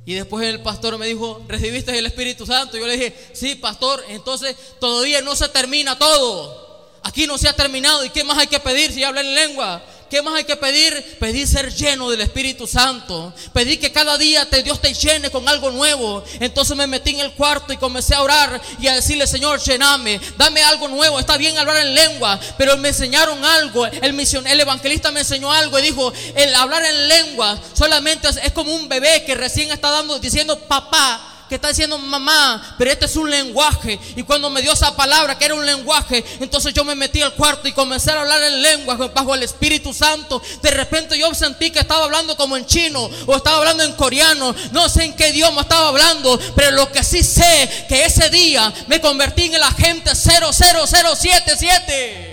Y 0.08 0.14
después 0.14 0.42
el 0.46 0.62
pastor 0.62 0.96
me 0.96 1.06
dijo, 1.06 1.44
¿recibiste 1.48 1.98
el 1.98 2.06
Espíritu 2.06 2.46
Santo? 2.46 2.78
Yo 2.78 2.86
le 2.86 2.96
dije, 2.96 3.14
sí, 3.34 3.56
pastor, 3.56 4.02
entonces 4.08 4.56
todavía 4.80 5.20
no 5.20 5.36
se 5.36 5.50
termina 5.50 5.98
todo. 5.98 6.88
Aquí 7.02 7.26
no 7.26 7.36
se 7.36 7.46
ha 7.46 7.52
terminado. 7.52 8.02
¿Y 8.06 8.08
qué 8.08 8.24
más 8.24 8.38
hay 8.38 8.46
que 8.46 8.58
pedir 8.58 8.90
si 8.90 9.04
habla 9.04 9.20
en 9.20 9.34
lengua? 9.34 9.82
¿Qué 10.10 10.22
más 10.22 10.34
hay 10.34 10.44
que 10.44 10.56
pedir? 10.56 11.18
Pedir 11.18 11.46
ser 11.46 11.72
lleno 11.72 12.10
del 12.10 12.22
Espíritu 12.22 12.66
Santo. 12.66 13.32
Pedir 13.52 13.78
que 13.78 13.92
cada 13.92 14.16
día 14.16 14.48
te, 14.48 14.62
Dios 14.62 14.80
te 14.80 14.94
llene 14.94 15.30
con 15.30 15.48
algo 15.48 15.70
nuevo. 15.70 16.24
Entonces 16.40 16.76
me 16.76 16.86
metí 16.86 17.10
en 17.10 17.20
el 17.20 17.32
cuarto 17.32 17.72
y 17.72 17.76
comencé 17.76 18.14
a 18.14 18.22
orar 18.22 18.60
y 18.80 18.86
a 18.88 18.94
decirle, 18.94 19.26
Señor, 19.26 19.60
llename, 19.60 20.20
dame 20.36 20.62
algo 20.62 20.88
nuevo. 20.88 21.18
Está 21.20 21.36
bien 21.36 21.58
hablar 21.58 21.76
en 21.76 21.94
lengua, 21.94 22.40
pero 22.56 22.76
me 22.78 22.88
enseñaron 22.88 23.44
algo. 23.44 23.86
El, 23.86 24.60
evangelista 24.60 25.10
me 25.10 25.20
enseñó 25.20 25.52
algo 25.52 25.78
y 25.78 25.82
dijo, 25.82 26.12
el 26.34 26.54
hablar 26.54 26.84
en 26.84 27.08
lengua 27.08 27.58
solamente 27.74 28.28
es, 28.28 28.36
es 28.36 28.52
como 28.52 28.74
un 28.74 28.88
bebé 28.88 29.24
que 29.24 29.34
recién 29.34 29.70
está 29.70 29.90
dando, 29.90 30.18
diciendo 30.18 30.58
papá 30.58 31.37
que 31.48 31.54
está 31.54 31.68
diciendo 31.68 31.98
mamá, 31.98 32.74
pero 32.78 32.90
este 32.90 33.06
es 33.06 33.16
un 33.16 33.30
lenguaje. 33.30 33.98
Y 34.16 34.22
cuando 34.22 34.50
me 34.50 34.60
dio 34.62 34.72
esa 34.72 34.94
palabra 34.94 35.38
que 35.38 35.46
era 35.46 35.54
un 35.54 35.64
lenguaje, 35.64 36.22
entonces 36.40 36.74
yo 36.74 36.84
me 36.84 36.94
metí 36.94 37.22
al 37.22 37.32
cuarto 37.34 37.66
y 37.68 37.72
comencé 37.72 38.10
a 38.10 38.20
hablar 38.20 38.42
en 38.42 38.62
lengua 38.62 38.96
bajo 39.14 39.34
el 39.34 39.42
Espíritu 39.42 39.94
Santo. 39.94 40.42
De 40.62 40.70
repente 40.70 41.18
yo 41.18 41.34
sentí 41.34 41.70
que 41.70 41.80
estaba 41.80 42.04
hablando 42.04 42.36
como 42.36 42.56
en 42.56 42.66
chino 42.66 43.10
o 43.26 43.36
estaba 43.36 43.58
hablando 43.58 43.82
en 43.84 43.92
coreano. 43.94 44.54
No 44.72 44.88
sé 44.88 45.04
en 45.04 45.16
qué 45.16 45.30
idioma 45.30 45.62
estaba 45.62 45.88
hablando, 45.88 46.38
pero 46.54 46.70
lo 46.72 46.92
que 46.92 47.02
sí 47.02 47.22
sé 47.22 47.86
que 47.88 48.04
ese 48.04 48.28
día 48.30 48.72
me 48.86 49.00
convertí 49.00 49.44
en 49.44 49.54
el 49.54 49.62
agente 49.62 50.14
00077. 50.14 52.26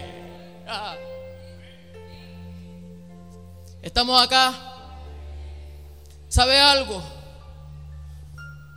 Estamos 3.81 4.21
acá. 4.21 4.53
¿Sabe 6.27 6.59
algo? 6.59 7.14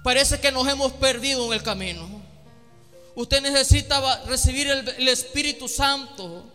Parece 0.09 0.41
que 0.41 0.51
nos 0.51 0.67
hemos 0.67 0.95
perdido 0.95 1.45
en 1.45 1.53
el 1.53 1.63
camino. 1.63 2.09
Usted 3.15 3.43
necesita 3.43 4.25
recibir 4.25 4.67
el, 4.67 5.07
Espíritu 5.07 5.69
Santo. 5.69 6.47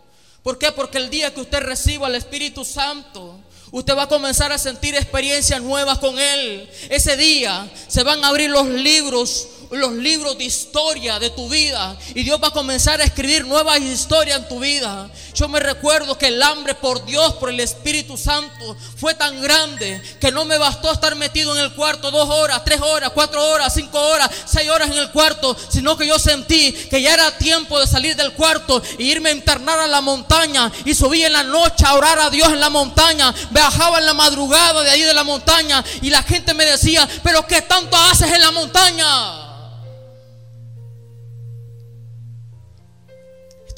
¿Por 0.42 0.58
qué? 0.58 0.72
Porque 0.72 0.98
el 0.98 1.12
día 1.12 1.32
que 1.32 1.42
usted 1.42 1.60
reciba 1.60 2.08
el 2.08 2.16
Espíritu 2.16 2.66
Santo, 2.66 3.40
usted 3.70 3.96
va 3.96 4.02
a 4.02 4.10
comenzar 4.10 4.52
a 4.52 4.58
sentir 4.58 4.96
experiencias 4.96 5.62
nuevas 5.62 6.00
con 6.00 6.18
Él. 6.18 6.68
Ese 6.90 7.16
día 7.16 7.72
se 7.88 8.02
van 8.02 8.24
a 8.24 8.30
abrir 8.30 8.50
los 8.50 8.68
libros 8.68 9.48
los 9.78 9.94
libros 9.94 10.38
de 10.38 10.46
historia 10.46 11.20
de 11.20 11.30
tu 11.30 11.50
vida 11.50 11.98
y 12.14 12.24
Dios 12.24 12.40
va 12.42 12.50
a 12.50 12.52
comenzar 12.52 13.02
a 13.02 13.04
escribir 13.04 13.46
nuevas 13.46 13.80
historias 13.80 14.40
en 14.40 14.48
tu 14.48 14.60
vida. 14.60 15.10
Yo 15.34 15.48
me 15.48 15.60
recuerdo 15.60 16.18
que 16.18 16.28
el 16.28 16.42
hambre 16.42 16.76
por 16.76 17.06
Dios, 17.06 17.34
por 17.36 17.50
el 17.50 17.60
Espíritu 17.60 18.18
Santo, 18.18 18.76
fue 18.98 19.16
tan 19.16 19.42
grande 19.42 20.02
que 20.20 20.32
no 20.32 20.46
me 20.46 20.58
bastó 20.58 20.92
estar 20.92 21.16
metido 21.16 21.56
en 21.56 21.64
el 21.64 21.74
cuarto 21.74 22.12
dos 22.12 22.30
horas, 22.30 22.64
tres 22.64 22.82
horas, 22.82 23.12
cuatro 23.14 23.44
horas, 23.46 23.74
cinco 23.74 24.00
horas, 24.00 24.30
seis 24.46 24.70
horas 24.70 24.90
en 24.90 24.98
el 24.98 25.12
cuarto, 25.12 25.56
sino 25.70 25.98
que 25.98 26.08
yo 26.08 26.20
sentí 26.20 26.72
que 26.90 27.02
ya 27.02 27.14
era 27.14 27.38
tiempo 27.38 27.80
de 27.80 27.88
salir 27.88 28.16
del 28.16 28.34
cuarto 28.34 28.82
e 28.98 29.04
irme 29.04 29.30
a 29.30 29.34
internar 29.34 29.80
a 29.80 29.88
la 29.88 30.02
montaña 30.02 30.72
y 30.86 30.94
subí 30.94 31.24
en 31.24 31.34
la 31.34 31.44
noche 31.44 31.86
a 31.86 31.96
orar 31.96 32.20
a 32.20 32.30
Dios 32.30 32.50
en 32.50 32.60
la 32.60 32.70
montaña, 32.70 33.34
viajaba 33.52 34.00
en 34.00 34.06
la 34.06 34.14
madrugada 34.14 34.82
de 34.82 34.90
ahí 34.90 35.02
de 35.02 35.14
la 35.14 35.24
montaña 35.24 35.84
y 36.02 36.10
la 36.10 36.24
gente 36.24 36.54
me 36.54 36.66
decía, 36.66 37.08
pero 37.24 37.46
¿qué 37.48 37.62
tanto 37.62 37.98
haces 37.98 38.32
en 38.32 38.42
la 38.42 38.52
montaña? 38.52 39.43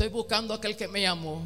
Buscando 0.09 0.53
a 0.53 0.57
aquel 0.57 0.75
que 0.75 0.87
me 0.87 1.01
llamó. 1.01 1.41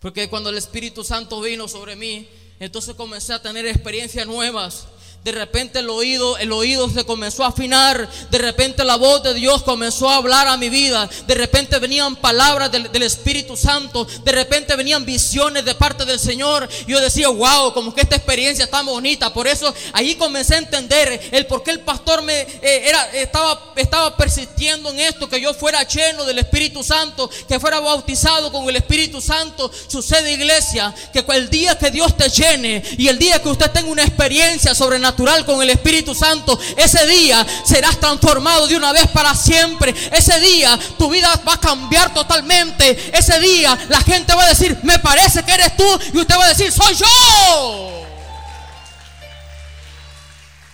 Porque 0.00 0.28
cuando 0.28 0.50
el 0.50 0.56
Espíritu 0.56 1.04
Santo 1.04 1.40
vino 1.40 1.68
sobre 1.68 1.94
mí, 1.94 2.28
entonces 2.58 2.94
comencé 2.94 3.32
a 3.32 3.42
tener 3.42 3.66
experiencias 3.66 4.26
nuevas. 4.26 4.86
De 5.22 5.32
repente 5.32 5.80
el 5.80 5.90
oído, 5.90 6.38
el 6.38 6.50
oído 6.50 6.88
se 6.88 7.04
comenzó 7.04 7.44
a 7.44 7.48
afinar. 7.48 8.08
De 8.30 8.38
repente 8.38 8.84
la 8.84 8.96
voz 8.96 9.22
de 9.22 9.34
Dios 9.34 9.62
comenzó 9.62 10.08
a 10.08 10.16
hablar 10.16 10.48
a 10.48 10.56
mi 10.56 10.70
vida. 10.70 11.10
De 11.26 11.34
repente 11.34 11.78
venían 11.78 12.16
palabras 12.16 12.72
del, 12.72 13.02
Espíritu 13.02 13.54
Santo. 13.54 14.06
De 14.24 14.32
repente 14.32 14.74
venían 14.76 15.04
visiones 15.04 15.66
de 15.66 15.74
parte 15.74 16.06
del 16.06 16.18
Señor. 16.18 16.66
Yo 16.86 16.98
decía, 17.00 17.28
wow, 17.28 17.74
como 17.74 17.94
que 17.94 18.00
esta 18.00 18.16
experiencia 18.16 18.64
está 18.64 18.80
bonita. 18.80 19.30
Por 19.30 19.46
eso 19.46 19.74
ahí 19.92 20.14
comencé 20.14 20.54
a 20.54 20.58
entender 20.58 21.28
el 21.32 21.44
por 21.44 21.62
qué 21.62 21.72
el 21.72 21.80
pastor 21.80 22.22
me 22.22 22.40
eh, 22.40 22.90
estaba, 23.12 23.74
estaba 23.76 24.16
persistiendo 24.16 24.88
en 24.88 25.00
esto, 25.00 25.28
que 25.28 25.40
yo 25.40 25.52
fuera 25.52 25.82
lleno 25.82 26.24
del 26.24 26.38
Espíritu 26.38 26.82
Santo, 26.82 27.28
que 27.46 27.60
fuera 27.60 27.78
bautizado 27.80 28.50
con 28.50 28.66
el 28.70 28.76
Espíritu 28.76 29.20
Santo. 29.20 29.70
Sucede, 29.86 30.32
iglesia, 30.32 30.94
que 31.12 31.22
el 31.28 31.50
día 31.50 31.76
que 31.76 31.90
Dios 31.90 32.16
te 32.16 32.30
llene 32.30 32.82
y 32.96 33.08
el 33.08 33.18
día 33.18 33.42
que 33.42 33.50
usted 33.50 33.70
tenga 33.70 33.90
una 33.90 34.02
experiencia 34.02 34.74
sobrenatural 34.74 35.09
con 35.44 35.62
el 35.62 35.70
Espíritu 35.70 36.14
Santo, 36.14 36.58
ese 36.76 37.06
día 37.06 37.46
serás 37.64 37.98
transformado 37.98 38.66
de 38.66 38.76
una 38.76 38.92
vez 38.92 39.08
para 39.08 39.34
siempre. 39.34 39.94
Ese 40.12 40.38
día 40.40 40.78
tu 40.98 41.10
vida 41.10 41.28
va 41.46 41.54
a 41.54 41.60
cambiar 41.60 42.12
totalmente. 42.14 43.10
Ese 43.16 43.38
día 43.40 43.78
la 43.88 44.00
gente 44.00 44.34
va 44.34 44.44
a 44.44 44.48
decir, 44.48 44.78
me 44.82 44.98
parece 44.98 45.42
que 45.42 45.52
eres 45.52 45.76
tú. 45.76 46.00
Y 46.12 46.18
usted 46.18 46.36
va 46.36 46.46
a 46.46 46.48
decir, 46.48 46.72
soy 46.72 46.94
yo. 46.94 48.06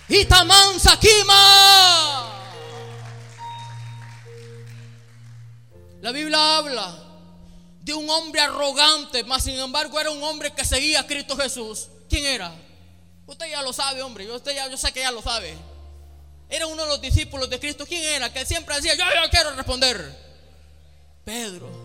Itaman 0.09 0.79
Sakima. 0.79 2.33
La 6.01 6.11
Biblia 6.11 6.57
habla 6.57 6.95
de 7.81 7.93
un 7.93 8.09
hombre 8.09 8.41
arrogante, 8.41 9.23
mas 9.23 9.43
sin 9.43 9.57
embargo 9.59 9.99
era 9.99 10.11
un 10.11 10.23
hombre 10.23 10.53
que 10.53 10.63
seguía 10.63 11.01
a 11.01 11.07
Cristo 11.07 11.35
Jesús. 11.35 11.87
¿Quién 12.09 12.25
era? 12.25 12.66
Usted 13.27 13.49
ya 13.51 13.61
lo 13.61 13.73
sabe, 13.73 14.01
hombre. 14.01 14.25
Yo, 14.25 14.35
usted 14.35 14.55
ya, 14.55 14.67
yo 14.69 14.77
sé 14.77 14.91
que 14.91 15.01
ya 15.01 15.11
lo 15.11 15.21
sabe. 15.21 15.55
Era 16.49 16.65
uno 16.65 16.83
de 16.83 16.89
los 16.89 17.01
discípulos 17.01 17.49
de 17.49 17.59
Cristo. 17.59 17.85
¿Quién 17.85 18.03
era? 18.03 18.31
Que 18.31 18.45
siempre 18.45 18.75
decía, 18.75 18.95
yo, 18.95 19.03
yo 19.03 19.29
quiero 19.29 19.51
responder. 19.51 20.15
Pedro. 21.25 21.76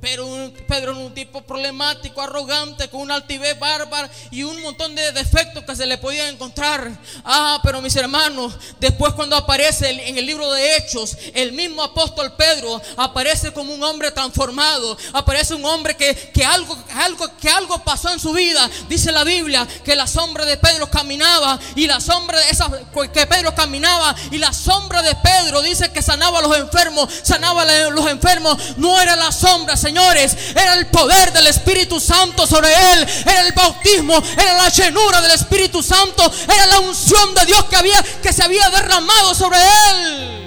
Pero 0.00 0.52
Pedro 0.68 0.92
era 0.92 1.00
un 1.00 1.12
tipo 1.12 1.42
problemático, 1.42 2.22
arrogante, 2.22 2.88
con 2.88 3.00
una 3.00 3.16
altivez 3.16 3.58
bárbara 3.58 4.08
y 4.30 4.44
un 4.44 4.62
montón 4.62 4.94
de 4.94 5.10
defectos 5.12 5.64
que 5.64 5.74
se 5.74 5.86
le 5.86 5.98
podían 5.98 6.28
encontrar. 6.28 6.96
Ah, 7.24 7.58
pero 7.64 7.82
mis 7.82 7.96
hermanos, 7.96 8.54
después 8.78 9.12
cuando 9.14 9.34
aparece 9.34 9.90
en 9.90 10.16
el 10.16 10.24
libro 10.24 10.52
de 10.52 10.76
Hechos, 10.76 11.16
el 11.34 11.52
mismo 11.52 11.82
apóstol 11.82 12.32
Pedro 12.36 12.80
aparece 12.96 13.52
como 13.52 13.74
un 13.74 13.82
hombre 13.82 14.12
transformado. 14.12 14.96
Aparece 15.12 15.54
un 15.54 15.64
hombre 15.64 15.96
que, 15.96 16.14
que 16.32 16.44
algo, 16.44 16.78
algo, 16.94 17.36
que 17.36 17.48
algo 17.50 17.82
pasó 17.82 18.10
en 18.12 18.20
su 18.20 18.32
vida. 18.32 18.70
Dice 18.88 19.10
la 19.10 19.24
Biblia 19.24 19.66
que 19.84 19.96
la 19.96 20.06
sombra 20.06 20.44
de 20.44 20.56
Pedro 20.58 20.88
caminaba 20.88 21.58
y 21.74 21.86
la 21.86 22.00
sombra 22.00 22.38
de 22.38 22.50
esa 22.50 22.70
que 23.12 23.26
Pedro 23.26 23.54
caminaba 23.54 24.14
y 24.30 24.38
la 24.38 24.52
sombra 24.52 25.02
de 25.02 25.14
Pedro 25.16 25.60
dice 25.62 25.90
que 25.90 26.02
sanaba 26.02 26.38
a 26.38 26.42
los 26.42 26.56
enfermos, 26.56 27.12
sanaba 27.22 27.62
a 27.62 27.90
los 27.90 28.06
enfermos. 28.06 28.76
No 28.76 29.00
era 29.00 29.16
la 29.16 29.32
sombra, 29.32 29.76
señores, 29.88 30.36
era 30.50 30.74
el 30.74 30.86
poder 30.88 31.32
del 31.32 31.46
Espíritu 31.46 31.98
Santo 31.98 32.46
sobre 32.46 32.68
él, 32.68 33.06
era 33.22 33.46
el 33.46 33.52
bautismo, 33.52 34.22
era 34.34 34.54
la 34.54 34.68
llenura 34.68 35.22
del 35.22 35.32
Espíritu 35.32 35.82
Santo, 35.82 36.30
era 36.44 36.66
la 36.66 36.80
unción 36.80 37.34
de 37.34 37.46
Dios 37.46 37.64
que 37.64 37.76
había 37.76 38.02
que 38.22 38.32
se 38.32 38.42
había 38.42 38.68
derramado 38.68 39.34
sobre 39.34 39.58
él. 39.58 40.38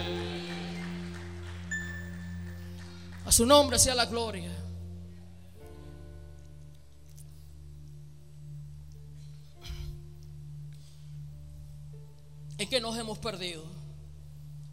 A 3.26 3.32
su 3.32 3.46
nombre 3.46 3.80
sea 3.80 3.96
la 3.96 4.06
gloria. 4.06 4.52
¿En 12.60 12.70
qué 12.70 12.80
nos 12.80 12.96
hemos 12.96 13.18
perdido? 13.18 13.64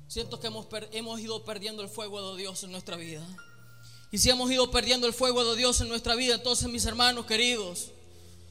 Siento 0.09 0.38
que 0.38 0.48
hemos, 0.48 0.66
hemos 0.92 1.20
ido 1.20 1.42
perdiendo 1.42 1.83
el 1.83 1.88
fuego 1.88 2.35
de 2.35 2.42
Dios 2.42 2.62
en 2.64 2.72
nuestra 2.72 2.96
vida. 2.96 3.26
Y 4.11 4.18
si 4.18 4.31
hemos 4.31 4.51
ido 4.51 4.71
perdiendo 4.71 5.07
el 5.07 5.12
fuego 5.12 5.44
de 5.44 5.57
Dios 5.57 5.81
en 5.81 5.88
nuestra 5.88 6.14
vida, 6.14 6.37
entonces 6.37 6.68
mis 6.68 6.87
hermanos 6.87 7.27
queridos, 7.27 7.90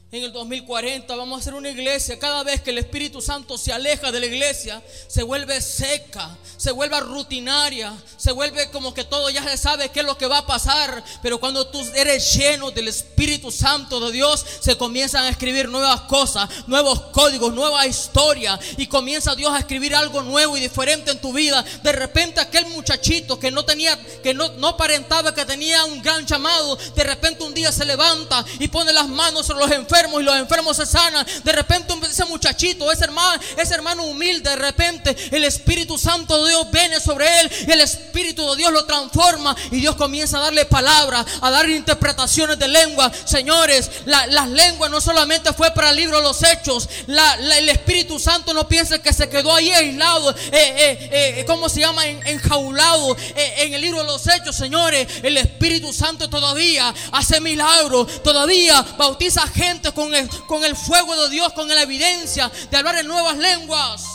en 0.10 0.24
el 0.24 0.32
2040 0.32 1.14
vamos 1.18 1.38
a 1.38 1.42
hacer 1.42 1.54
una 1.54 1.70
iglesia. 1.70 2.18
Cada 2.18 2.42
vez 2.44 2.62
que 2.62 2.70
el 2.70 2.78
Espíritu 2.78 3.22
Santo 3.22 3.58
se 3.58 3.74
aleja 3.74 4.10
de 4.10 4.22
la 4.22 4.26
iglesia, 4.26 4.82
se 5.08 5.22
vuelve 5.22 5.62
seca, 5.62 6.38
se 6.56 6.72
vuelve 6.72 6.98
rutinaria, 7.02 7.94
se 8.16 8.32
vuelve 8.32 8.72
como 8.72 8.94
que 8.94 9.04
todo 9.04 9.30
ya 9.30 9.44
se 9.44 9.58
sabe 9.58 9.90
qué 9.90 10.00
es 10.00 10.06
lo 10.06 10.18
que 10.18 10.28
va 10.28 10.40
a 10.40 10.48
pasar. 10.48 11.04
Pero 11.22 11.42
cuando 11.42 11.68
tú 11.68 11.86
eres 11.94 12.34
lleno 12.34 12.72
del 12.72 12.88
Espíritu 12.88 13.52
Santo 13.52 14.00
de 14.00 14.14
Dios, 14.14 14.46
se 14.62 14.78
comienzan 14.78 15.26
a 15.26 15.30
escribir 15.30 15.68
nuevas 15.68 16.02
cosas, 16.02 16.50
nuevos 16.68 17.02
códigos, 17.12 17.54
nueva 17.54 17.86
historia. 17.86 18.58
Y 18.78 18.88
comienza 18.88 19.36
Dios 19.36 19.54
a 19.54 19.60
escribir 19.60 19.94
algo 19.94 20.22
nuevo 20.24 20.56
y 20.56 20.62
diferente 20.62 21.12
en 21.12 21.20
tu 21.20 21.34
vida. 21.34 21.66
De 21.84 21.92
repente 21.92 22.40
aquel 22.40 22.66
muchachito 22.68 23.38
que 23.38 23.52
no 23.52 23.66
tenía, 23.66 24.02
que 24.24 24.34
no, 24.34 24.48
no 24.54 24.78
que 24.78 25.46
tenía 25.46 25.84
un 25.86 26.02
gran 26.02 26.26
llamado, 26.26 26.78
de 26.78 27.04
repente 27.04 27.44
un 27.44 27.54
día 27.54 27.72
se 27.72 27.84
levanta 27.84 28.46
y 28.60 28.70
pone 28.70 28.94
las 28.94 29.10
manos 29.10 29.46
sobre 29.46 29.66
los 29.66 29.72
enfermos 29.72 29.97
y 30.20 30.24
los 30.24 30.36
enfermos 30.36 30.78
se 30.78 30.86
sanan. 30.86 31.26
De 31.44 31.52
repente 31.52 31.94
ese 32.10 32.26
muchachito, 32.26 32.92
ese 32.92 33.06
hermano, 33.06 33.42
ese 33.58 33.74
hermano 33.74 34.04
humilde, 34.04 34.50
de 34.50 34.56
repente 34.56 35.16
el 35.32 35.44
Espíritu 35.44 35.98
Santo 35.98 36.44
de 36.44 36.50
Dios 36.52 36.72
viene 36.72 37.00
sobre 37.00 37.42
él 37.42 37.52
y 37.68 37.72
el 37.72 37.82
Espíritu 37.82 38.50
de 38.52 38.58
Dios 38.58 38.72
lo 38.72 38.86
transforma 38.86 39.56
y 39.72 39.80
Dios 39.80 39.96
comienza 39.96 40.38
a 40.38 40.42
darle 40.42 40.66
palabras, 40.66 41.26
a 41.42 41.50
dar 41.50 41.70
interpretaciones 41.70 42.60
de 42.60 42.68
lengua. 42.68 43.12
Señores, 43.26 43.90
las 44.06 44.50
lenguas 44.50 44.92
no 44.92 45.02
solamente 45.02 45.54
fue 45.54 45.72
para 45.72 45.90
el 45.90 45.96
libro 45.96 46.18
de 46.18 46.24
los 46.24 46.42
hechos. 46.44 46.88
el 47.08 47.70
Espíritu 47.70 48.20
Santo 48.20 48.54
no 48.54 48.68
piensa 48.68 49.00
que 49.00 49.14
se 49.14 49.30
quedó 49.30 49.54
ahí 49.54 49.72
aislado, 49.72 50.32
eh, 50.32 50.38
eh, 50.52 51.10
eh, 51.40 51.46
¿cómo 51.46 51.70
se 51.70 51.82
llama? 51.82 52.06
enjaulado 52.08 53.16
en 53.36 53.74
el 53.74 53.82
libro 53.82 54.00
de 54.02 54.06
los 54.06 54.28
hechos, 54.28 54.56
señores. 54.56 55.08
El 55.24 55.38
Espíritu 55.38 55.92
Santo 55.94 56.30
todavía 56.30 56.94
hace 57.12 57.40
milagros, 57.40 58.24
todavía 58.24 58.82
bautiza 58.98 59.48
gente 59.48 59.87
con 59.94 60.14
el, 60.14 60.76
fuego 60.76 61.16
de 61.24 61.30
Dios, 61.30 61.54
con 61.54 61.68
la 61.68 61.82
evidencia 61.82 62.52
de 62.70 62.78
hablar 62.78 62.98
en 62.98 63.08
nuevas 63.08 63.38
lenguas. 63.38 64.06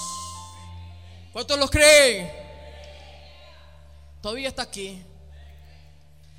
¿Cuántos 1.33 1.59
lo 1.59 1.69
creen? 1.69 2.31
Todavía 4.21 4.49
está 4.49 4.63
aquí. 4.63 5.03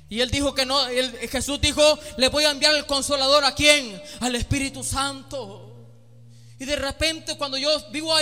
Y 0.08 0.20
él 0.20 0.30
dijo 0.30 0.54
que 0.54 0.64
no, 0.64 0.78
Jesús 1.30 1.60
dijo, 1.60 1.98
le 2.16 2.28
voy 2.28 2.44
a 2.44 2.50
enviar 2.50 2.74
el 2.74 2.86
consolador 2.86 3.44
a 3.44 3.54
quién? 3.54 4.00
Al 4.20 4.34
Espíritu 4.34 4.84
Santo. 4.84 5.72
Y 6.58 6.64
de 6.64 6.76
repente 6.76 7.36
cuando 7.36 7.58
yo 7.58 7.70
vivo 7.90 8.14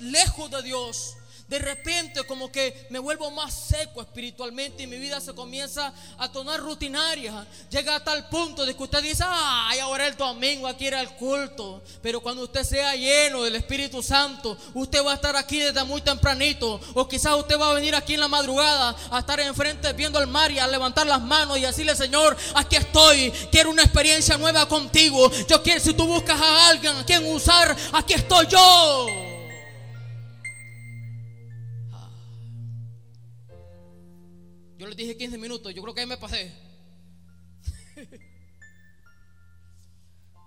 lejos 0.00 0.50
de 0.50 0.62
Dios, 0.62 1.16
de 1.48 1.58
repente 1.58 2.24
como 2.24 2.50
que 2.50 2.86
me 2.90 2.98
vuelvo 2.98 3.30
más 3.30 3.52
seco 3.54 4.00
espiritualmente 4.00 4.82
y 4.82 4.86
mi 4.86 4.98
vida 4.98 5.20
se 5.20 5.34
comienza 5.34 5.92
a 6.18 6.32
tornar 6.32 6.60
rutinaria. 6.60 7.46
Llega 7.70 7.96
a 7.96 8.04
tal 8.04 8.28
punto 8.28 8.64
de 8.64 8.74
que 8.74 8.82
usted 8.82 9.02
dice, 9.02 9.24
ay, 9.26 9.78
ahora 9.80 10.06
el 10.06 10.16
domingo 10.16 10.66
aquí 10.66 10.86
era 10.86 11.00
el 11.00 11.10
culto. 11.10 11.82
Pero 12.02 12.20
cuando 12.20 12.44
usted 12.44 12.64
sea 12.64 12.96
lleno 12.96 13.42
del 13.42 13.56
Espíritu 13.56 14.02
Santo, 14.02 14.56
usted 14.72 15.04
va 15.04 15.12
a 15.12 15.16
estar 15.16 15.36
aquí 15.36 15.58
desde 15.58 15.84
muy 15.84 16.00
tempranito. 16.00 16.80
O 16.94 17.06
quizás 17.06 17.34
usted 17.34 17.58
va 17.58 17.70
a 17.70 17.74
venir 17.74 17.94
aquí 17.94 18.14
en 18.14 18.20
la 18.20 18.28
madrugada 18.28 18.96
a 19.10 19.18
estar 19.18 19.38
enfrente 19.40 19.92
viendo 19.92 20.18
el 20.20 20.26
mar 20.26 20.50
y 20.50 20.58
a 20.58 20.66
levantar 20.66 21.06
las 21.06 21.20
manos 21.20 21.58
y 21.58 21.62
decirle, 21.62 21.94
Señor, 21.94 22.36
aquí 22.54 22.76
estoy. 22.76 23.30
Quiero 23.52 23.70
una 23.70 23.82
experiencia 23.82 24.38
nueva 24.38 24.66
contigo. 24.66 25.30
Yo 25.46 25.62
quiero, 25.62 25.80
si 25.80 25.92
tú 25.92 26.06
buscas 26.06 26.40
a 26.40 26.68
alguien 26.68 26.96
a 26.96 27.04
quien 27.04 27.26
usar, 27.26 27.76
aquí 27.92 28.14
estoy 28.14 28.46
yo. 28.46 29.33
Yo 34.84 34.88
les 34.88 34.98
dije 34.98 35.16
15 35.16 35.38
minutos, 35.38 35.74
yo 35.74 35.80
creo 35.80 35.94
que 35.94 36.02
ahí 36.02 36.06
me 36.06 36.18
pasé. 36.18 36.52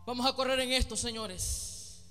Vamos 0.05 0.27
a 0.27 0.33
correr 0.33 0.59
en 0.59 0.73
esto, 0.73 0.95
señores. 0.95 2.03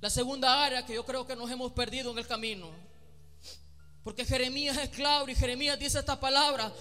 La 0.00 0.08
segunda 0.08 0.64
área 0.64 0.86
que 0.86 0.94
yo 0.94 1.04
creo 1.04 1.26
que 1.26 1.34
nos 1.34 1.50
hemos 1.50 1.72
perdido 1.72 2.12
en 2.12 2.18
el 2.18 2.28
camino. 2.28 2.70
Porque 4.04 4.24
Jeremías 4.24 4.78
es 4.78 4.90
claro 4.90 5.28
y 5.28 5.34
Jeremías 5.34 5.76
dice 5.76 5.98
esta 5.98 6.20
palabra 6.20 6.72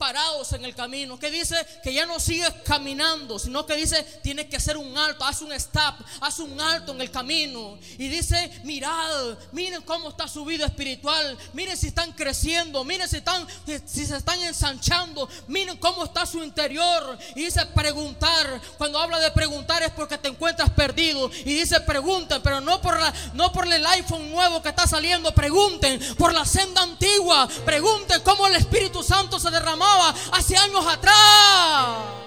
parados 0.00 0.54
en 0.54 0.64
el 0.64 0.74
camino, 0.74 1.18
que 1.18 1.30
dice 1.30 1.54
que 1.82 1.92
ya 1.92 2.06
no 2.06 2.18
sigues 2.18 2.50
caminando, 2.64 3.38
sino 3.38 3.66
que 3.66 3.76
dice 3.76 4.02
tienes 4.22 4.46
que 4.46 4.56
hacer 4.56 4.78
un 4.78 4.96
alto, 4.96 5.26
haz 5.26 5.42
un 5.42 5.52
stop, 5.52 5.96
haz 6.22 6.38
un 6.38 6.58
alto 6.58 6.92
en 6.92 7.02
el 7.02 7.10
camino. 7.10 7.78
Y 7.98 8.08
dice, 8.08 8.50
mirad, 8.64 9.36
miren 9.52 9.82
cómo 9.82 10.08
está 10.08 10.26
su 10.26 10.46
vida 10.46 10.64
espiritual, 10.64 11.36
miren 11.52 11.76
si 11.76 11.88
están 11.88 12.12
creciendo, 12.12 12.82
miren 12.82 13.10
si, 13.10 13.18
están, 13.18 13.46
si 13.84 14.06
se 14.06 14.16
están 14.16 14.40
ensanchando, 14.40 15.28
miren 15.48 15.76
cómo 15.76 16.04
está 16.04 16.24
su 16.24 16.42
interior. 16.42 17.18
Y 17.34 17.44
dice 17.44 17.66
preguntar, 17.66 18.58
cuando 18.78 18.98
habla 18.98 19.20
de 19.20 19.30
preguntar 19.32 19.82
es 19.82 19.90
porque 19.90 20.16
te 20.16 20.28
encuentras 20.28 20.70
perdido. 20.70 21.30
Y 21.44 21.52
dice 21.52 21.78
pregunten, 21.82 22.40
pero 22.42 22.62
no 22.62 22.80
por, 22.80 22.98
la, 22.98 23.12
no 23.34 23.52
por 23.52 23.70
el 23.70 23.84
iPhone 23.84 24.30
nuevo 24.30 24.62
que 24.62 24.70
está 24.70 24.86
saliendo, 24.86 25.34
pregunten 25.34 26.00
por 26.16 26.32
la 26.32 26.46
senda 26.46 26.80
antigua, 26.80 27.46
pregunten 27.66 28.22
cómo 28.22 28.46
el 28.46 28.54
Espíritu 28.54 29.02
Santo 29.02 29.38
se 29.38 29.50
derramó 29.50 29.89
hace 30.32 30.56
años 30.56 30.86
atrás. 30.86 32.20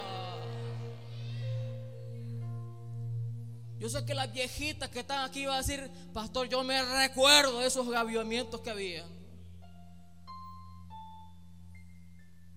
Yo 3.78 3.90
sé 3.90 4.04
que 4.06 4.14
las 4.14 4.32
viejitas 4.32 4.88
que 4.88 5.00
están 5.00 5.24
aquí 5.24 5.44
van 5.44 5.56
a 5.56 5.58
decir, 5.58 5.90
pastor, 6.12 6.48
yo 6.48 6.64
me 6.64 6.82
recuerdo 6.82 7.60
de 7.60 7.66
esos 7.66 7.86
avivamientos 7.94 8.60
que 8.62 8.70
había. 8.70 9.04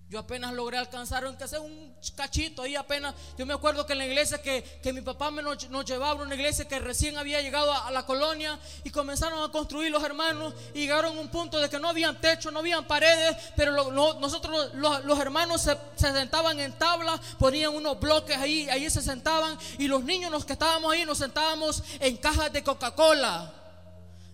Yo 0.09 0.19
apenas 0.19 0.53
logré 0.53 0.77
alcanzar, 0.77 1.25
aunque 1.25 1.49
sea 1.49 1.59
un 1.59 1.93
cachito 2.15 2.61
ahí 2.61 2.77
apenas. 2.77 3.13
Yo 3.37 3.45
me 3.45 3.53
acuerdo 3.53 3.85
que 3.85 3.91
en 3.91 3.99
la 3.99 4.05
iglesia 4.05 4.41
que, 4.41 4.63
mi 4.93 5.01
papá 5.01 5.31
me 5.31 5.41
nos, 5.41 5.67
llevaba, 5.85 6.23
una 6.23 6.33
iglesia 6.33 6.65
que 6.65 6.79
recién 6.79 7.17
había 7.17 7.41
llegado 7.41 7.73
a, 7.73 7.91
la 7.91 8.05
colonia 8.05 8.57
y 8.85 8.89
comenzaron 8.89 9.43
a 9.43 9.51
construir 9.51 9.91
los 9.91 10.01
hermanos 10.01 10.53
y 10.73 10.79
llegaron 10.79 11.17
a 11.17 11.19
un 11.19 11.27
punto 11.27 11.59
de 11.59 11.69
que 11.69 11.77
no 11.77 11.89
habían 11.89 12.21
techo, 12.21 12.51
no 12.51 12.59
habían 12.59 12.87
paredes, 12.87 13.35
pero 13.57 13.91
nosotros 13.91 14.73
los, 14.75 15.19
hermanos 15.19 15.61
se, 15.61 15.77
se, 15.97 16.13
sentaban 16.13 16.57
en 16.61 16.71
tablas, 16.77 17.19
ponían 17.37 17.75
unos 17.75 17.99
bloques 17.99 18.37
ahí, 18.37 18.69
ahí 18.69 18.89
se 18.89 19.01
sentaban 19.01 19.57
y 19.77 19.89
los 19.89 20.05
niños 20.05 20.31
los 20.31 20.45
que 20.45 20.53
estábamos 20.53 20.93
ahí 20.93 21.03
nos 21.03 21.17
sentábamos 21.17 21.83
en 21.99 22.15
cajas 22.15 22.53
de 22.53 22.63
Coca-Cola. 22.63 23.56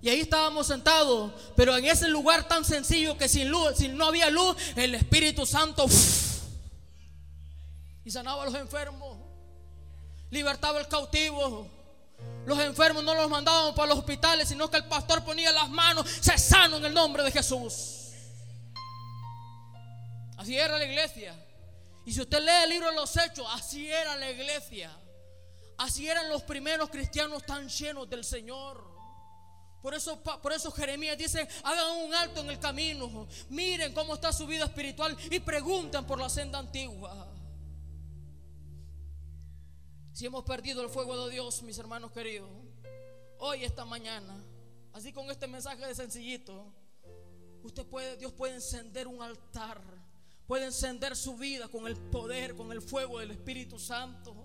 Y 0.03 0.09
ahí 0.09 0.19
estábamos 0.19 0.67
sentados, 0.67 1.31
pero 1.55 1.77
en 1.77 1.85
ese 1.85 2.09
lugar 2.09 2.45
tan 2.45 2.65
sencillo 2.65 3.17
que 3.17 3.29
sin 3.29 3.49
luz, 3.49 3.77
si 3.77 3.87
no 3.87 4.05
había 4.05 4.29
luz, 4.29 4.57
el 4.75 4.93
Espíritu 4.95 5.45
Santo 5.45 5.87
y 8.03 8.11
sanaba 8.11 8.43
a 8.43 8.45
los 8.47 8.55
enfermos, 8.55 9.17
libertaba 10.29 10.79
al 10.79 10.89
cautivo. 10.89 11.69
Los 12.45 12.59
enfermos 12.59 13.01
no 13.01 13.15
los 13.15 13.29
mandábamos 13.29 13.75
para 13.75 13.87
los 13.87 13.99
hospitales, 13.99 14.49
sino 14.49 14.69
que 14.69 14.75
el 14.75 14.85
pastor 14.89 15.23
ponía 15.23 15.53
las 15.53 15.69
manos, 15.69 16.05
se 16.19 16.37
sano 16.37 16.77
en 16.77 16.85
el 16.85 16.93
nombre 16.93 17.23
de 17.23 17.31
Jesús. 17.31 18.11
Así 20.37 20.57
era 20.57 20.77
la 20.77 20.83
iglesia. 20.83 21.33
Y 22.05 22.11
si 22.11 22.19
usted 22.19 22.41
lee 22.41 22.63
el 22.65 22.71
libro 22.71 22.89
de 22.89 22.95
los 22.95 23.15
hechos, 23.15 23.47
así 23.51 23.89
era 23.89 24.17
la 24.17 24.29
iglesia. 24.29 24.91
Así 25.77 26.09
eran 26.09 26.27
los 26.27 26.43
primeros 26.43 26.89
cristianos 26.89 27.45
tan 27.45 27.69
llenos 27.69 28.09
del 28.09 28.25
Señor. 28.25 28.92
Por 29.83 29.93
eso, 29.93 30.23
por 30.23 30.53
eso 30.53 30.71
Jeremías 30.71 31.17
dice, 31.17 31.45
hagan 31.61 31.97
un 32.05 32.13
alto 32.15 32.39
en 32.39 32.49
el 32.49 32.57
camino, 32.57 33.27
miren 33.49 33.93
cómo 33.93 34.13
está 34.13 34.31
su 34.31 34.47
vida 34.47 34.63
espiritual 34.63 35.17
y 35.29 35.41
pregunten 35.41 36.05
por 36.05 36.17
la 36.17 36.29
senda 36.29 36.57
antigua. 36.57 37.27
Si 40.13 40.25
hemos 40.25 40.45
perdido 40.45 40.81
el 40.81 40.89
fuego 40.89 41.25
de 41.25 41.33
Dios, 41.33 41.61
mis 41.63 41.77
hermanos 41.77 42.13
queridos, 42.13 42.49
hoy, 43.39 43.65
esta 43.65 43.83
mañana, 43.83 44.41
así 44.93 45.11
con 45.11 45.29
este 45.29 45.47
mensaje 45.47 45.85
de 45.85 45.93
sencillito, 45.93 46.73
usted 47.61 47.85
puede, 47.85 48.15
Dios 48.15 48.31
puede 48.31 48.55
encender 48.55 49.05
un 49.05 49.21
altar 49.21 49.81
puede 50.47 50.65
encender 50.65 51.15
su 51.15 51.37
vida 51.37 51.67
con 51.67 51.87
el 51.87 51.95
poder, 51.95 52.55
con 52.55 52.71
el 52.71 52.81
fuego 52.81 53.19
del 53.19 53.31
Espíritu 53.31 53.79
Santo. 53.79 54.35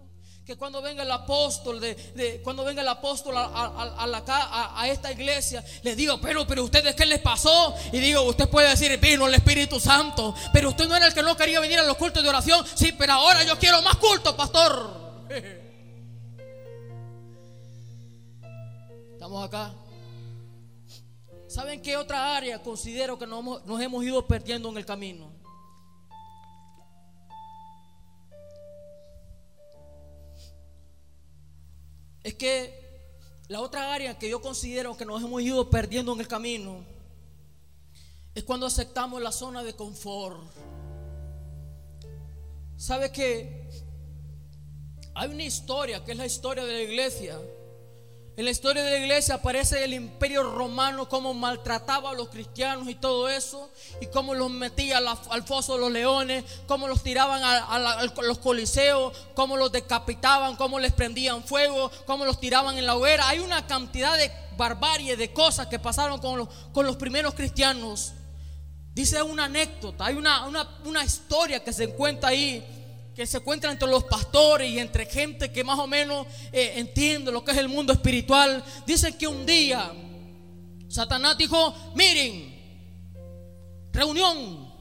Que 0.49 0.57
cuando 0.57 0.81
venga 0.81 1.03
el 1.03 1.11
apóstol, 1.11 1.79
de, 1.79 2.41
cuando 2.43 2.65
venga 2.65 2.81
el 2.81 2.89
apóstol 2.89 3.35
a, 3.37 4.89
esta 4.89 5.13
iglesia, 5.13 5.63
le 5.83 5.95
digo, 5.95 6.19
pero, 6.23 6.47
pero 6.47 6.65
ustedes 6.65 6.95
qué 6.95 7.05
les 7.05 7.21
pasó? 7.21 7.75
Y 7.93 7.99
digo, 7.99 8.23
usted 8.23 8.49
puede 8.49 8.71
decir, 8.71 8.99
vino 8.99 9.27
el 9.27 9.35
Espíritu 9.35 9.79
Santo, 9.79 10.35
pero 10.55 10.71
usted 10.71 10.89
no 10.89 10.97
era 10.97 11.09
el 11.09 11.13
que 11.13 11.23
no 11.23 11.37
quería 11.37 11.61
venir 11.61 11.79
a 11.79 11.83
los 11.83 11.99
cultos 11.99 12.23
de 12.23 12.31
oración. 12.31 12.65
Sí, 12.75 12.93
pero 12.93 13.13
ahora 13.13 13.45
yo 13.45 13.59
quiero 13.59 13.83
más 13.83 13.97
cultos, 13.97 14.35
pastor. 14.35 15.27
Estamos 19.13 19.45
acá. 19.45 19.75
¿Saben 21.47 21.83
qué 21.83 21.99
otra 21.99 22.35
área 22.35 22.63
considero 22.63 23.19
que 23.19 23.27
nos 23.27 23.83
hemos 23.83 24.03
ido 24.03 24.27
perdiendo 24.27 24.71
en 24.71 24.79
el 24.79 24.87
camino? 24.87 25.31
Es 32.29 32.35
que 32.35 32.79
la 33.49 33.61
otra 33.61 33.95
área 33.95 34.19
que 34.19 34.29
yo 34.29 34.43
considero 34.43 34.97
que 34.97 35.07
nos 35.07 35.23
hemos 35.23 35.41
ido 35.41 35.71
perdiendo 35.71 36.13
en 36.13 36.21
el 36.21 36.29
camino 36.29 36.85
es 38.35 38.45
cuando 38.45 38.67
aceptamos 38.67 39.23
la 39.23 39.33
zona 39.33 39.65
de 39.65 39.75
confort. 39.75 40.39
¿Sabe 42.77 43.11
que 43.11 43.67
hay 45.15 45.31
una 45.31 45.43
historia 45.43 46.05
que 46.05 46.13
es 46.13 46.19
la 46.19 46.27
historia 46.27 46.65
de 46.65 46.73
la 46.75 46.83
iglesia? 46.83 47.39
En 48.39 48.45
la 48.45 48.53
historia 48.53 48.85
de 48.85 48.93
la 48.93 48.99
iglesia 48.99 49.35
aparece 49.35 49.83
el 49.83 49.93
imperio 49.93 50.45
romano, 50.45 51.09
cómo 51.09 51.35
maltrataba 51.35 52.11
a 52.11 52.15
los 52.15 52.29
cristianos 52.29 52.89
y 52.89 52.95
todo 52.95 53.29
eso, 53.29 53.69
y 54.01 54.07
cómo 54.07 54.33
los 54.33 54.49
metía 54.49 54.99
al 54.99 55.43
foso 55.43 55.75
de 55.75 55.81
los 55.81 55.91
leones, 55.91 56.45
cómo 56.69 56.87
los 56.87 57.03
tiraban 57.03 57.43
a, 57.43 58.07
los 58.23 58.39
coliseos, 58.39 59.13
cómo 59.35 59.57
los 59.57 59.73
decapitaban, 59.73 60.55
cómo 60.55 60.79
les 60.79 60.93
prendían 60.93 61.43
fuego, 61.43 61.91
cómo 62.07 62.25
los 62.25 62.39
tiraban 62.39 62.79
en 62.79 62.87
la 62.87 62.95
hoguera. 62.95 63.29
Hay 63.29 63.41
una 63.41 63.67
cantidad 63.67 64.17
de 64.17 64.31
barbarie, 64.57 65.17
de 65.17 65.33
cosas 65.33 65.67
que 65.67 65.81
pasaron 65.81 66.21
con 66.21 66.87
los, 66.87 66.97
primeros 66.97 67.35
cristianos. 67.35 68.13
Dice 68.95 69.21
una 69.21 69.47
anécdota, 69.47 70.07
hay 70.07 70.15
una, 70.15 70.47
una 70.85 71.03
historia 71.03 71.65
que 71.65 71.73
se 71.73 71.83
encuentra 71.83 72.29
ahí 72.29 72.78
que 73.19 73.27
se 73.27 73.39
encuentra 73.39 73.73
entre 73.73 73.89
los 73.89 74.05
pastores 74.05 74.71
y 74.71 74.79
entre 74.79 75.05
gente 75.05 75.51
que 75.51 75.65
más 75.65 75.77
o 75.81 75.89
menos 75.89 76.25
eh, 76.53 76.75
entiende 76.77 77.33
lo 77.33 77.45
que 77.45 77.51
es 77.51 77.57
el 77.57 77.67
mundo 77.69 77.93
espiritual. 77.93 78.63
Dicen 78.87 79.19
que 79.19 79.27
un 79.27 79.45
día 79.45 79.91
Satanás 80.87 81.37
dijo, 81.37 81.75
miren, 81.97 82.57
reunión. 83.91 84.73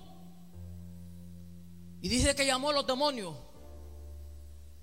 Y 2.00 2.08
dice 2.08 2.36
que 2.36 2.46
llamó 2.46 2.70
a 2.70 2.74
los 2.74 2.86
demonios. 2.86 3.34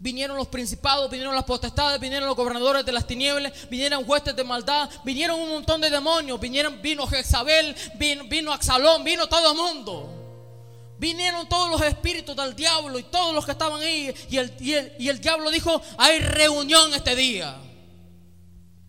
Vinieron 0.01 0.37
los 0.37 0.49
principados, 0.49 1.09
vinieron 1.09 1.37
las 1.37 1.45
potestades, 1.45 2.01
vinieron 2.01 2.27
los 2.27 2.37
gobernadores 2.37 2.85
de 2.85 2.91
las 2.91 3.07
tinieblas, 3.07 3.53
vinieron 3.71 4.03
huestes 4.05 4.35
de 4.35 4.43
maldad, 4.43 4.91
vinieron 5.05 5.39
un 5.39 5.51
montón 5.51 5.81
de 5.81 5.91
demonios, 5.91 6.41
vinieron, 6.41 6.83
vino 6.83 7.07
Jezabel, 7.07 7.77
vino, 7.95 8.25
vino 8.25 8.53
Axalón, 8.53 9.05
vino 9.05 9.29
todo 9.29 9.53
el 9.53 9.57
mundo. 9.57 10.24
Vinieron 10.99 11.49
todos 11.49 11.71
los 11.71 11.83
espíritus 11.83 12.37
del 12.37 12.55
diablo 12.55 12.99
y 12.99 13.03
todos 13.05 13.35
los 13.35 13.45
que 13.45 13.53
estaban 13.53 13.81
ahí. 13.81 14.15
Y 14.31 14.37
el, 14.37 14.55
y 14.99 15.09
el, 15.09 15.21
diablo 15.21 15.51
dijo, 15.51 15.81
hay 15.99 16.21
reunión 16.21 16.95
este 16.95 17.17
día. 17.17 17.57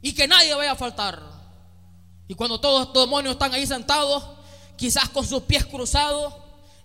Y 0.01 0.13
que 0.13 0.27
nadie 0.27 0.53
vaya 0.53 0.71
a 0.71 0.75
faltar. 0.75 1.21
Y 2.27 2.35
cuando 2.35 2.59
todos 2.59 2.87
estos 2.87 3.05
demonios 3.05 3.33
están 3.33 3.53
ahí 3.53 3.65
sentados, 3.65 4.23
quizás 4.75 5.09
con 5.09 5.25
sus 5.25 5.43
pies 5.43 5.65
cruzados 5.65 6.33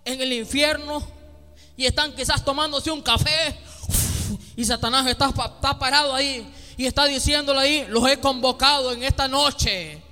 en 0.05 0.21
el 0.21 0.33
infierno, 0.33 1.03
y 1.77 1.87
están 1.87 2.15
quizás 2.15 2.45
tomándose 2.45 2.91
un 2.91 3.03
café, 3.03 3.59
y 4.57 4.65
Satanás 4.65 5.07
está, 5.07 5.29
está 5.29 5.79
parado 5.79 6.15
ahí 6.15 6.47
y 6.77 6.87
está 6.87 7.05
diciéndole 7.05 7.61
ahí, 7.61 7.87
los 7.89 8.09
he 8.09 8.19
convocado 8.21 8.93
en 8.93 9.03
esta 9.03 9.29
noche, 9.29 10.03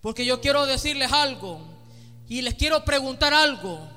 porque 0.00 0.24
yo 0.24 0.40
quiero 0.40 0.66
decirles 0.66 1.12
algo, 1.12 1.60
y 2.28 2.42
les 2.42 2.54
quiero 2.54 2.84
preguntar 2.84 3.32
algo. 3.32 3.88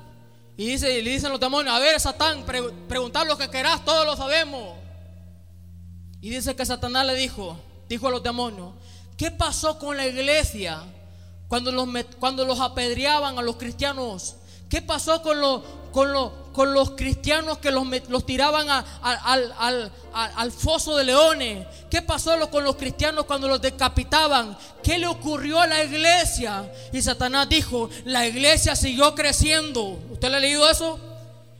Y 0.56 0.66
dice, 0.66 1.02
le 1.02 1.10
dicen 1.10 1.30
los 1.30 1.40
demonios, 1.40 1.74
a 1.74 1.80
ver, 1.80 1.98
Satán, 1.98 2.44
preguntar 2.44 3.26
lo 3.26 3.36
que 3.36 3.50
querás, 3.50 3.84
todos 3.84 4.06
lo 4.06 4.16
sabemos. 4.16 4.76
Y 6.20 6.30
dice 6.30 6.54
que 6.54 6.64
Satanás 6.64 7.06
le 7.06 7.14
dijo, 7.14 7.58
dijo 7.88 8.06
a 8.06 8.10
los 8.10 8.22
demonios, 8.22 8.72
¿qué 9.16 9.30
pasó 9.30 9.78
con 9.78 9.96
la 9.96 10.06
iglesia 10.06 10.82
cuando 11.48 11.72
los, 11.72 11.88
cuando 12.20 12.44
los 12.44 12.60
apedreaban 12.60 13.38
a 13.38 13.42
los 13.42 13.56
cristianos? 13.56 14.36
¿Qué 14.68 14.82
pasó 14.82 15.22
con 15.22 15.40
los, 15.40 15.62
con 15.92 16.12
los, 16.12 16.32
con 16.52 16.72
los 16.72 16.90
cristianos 16.92 17.58
que 17.58 17.70
los, 17.70 17.86
los 18.08 18.26
tiraban 18.26 18.66
al, 18.70 20.52
foso 20.52 20.96
de 20.96 21.04
leones? 21.04 21.66
¿Qué 21.90 22.02
pasó 22.02 22.32
con 22.50 22.64
los 22.64 22.76
cristianos 22.76 23.24
cuando 23.24 23.48
los 23.48 23.60
decapitaban? 23.60 24.56
¿Qué 24.82 24.98
le 24.98 25.06
ocurrió 25.06 25.60
a 25.60 25.66
la 25.66 25.84
iglesia? 25.84 26.70
Y 26.92 27.02
Satanás 27.02 27.48
dijo, 27.48 27.88
la 28.04 28.26
iglesia 28.26 28.74
siguió 28.74 29.14
creciendo. 29.14 29.98
¿Usted 30.10 30.28
le 30.30 30.36
ha 30.36 30.40
leído 30.40 30.68
eso? 30.68 30.98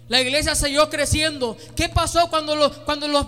La 0.07 0.21
iglesia 0.21 0.55
siguió 0.55 0.91
creciendo. 0.91 1.57
¿Qué 1.75 1.89
pasó 1.89 2.29
cuando 2.29 2.55
los, 2.55 2.73
cuando 2.79 3.09
los, 3.09 3.27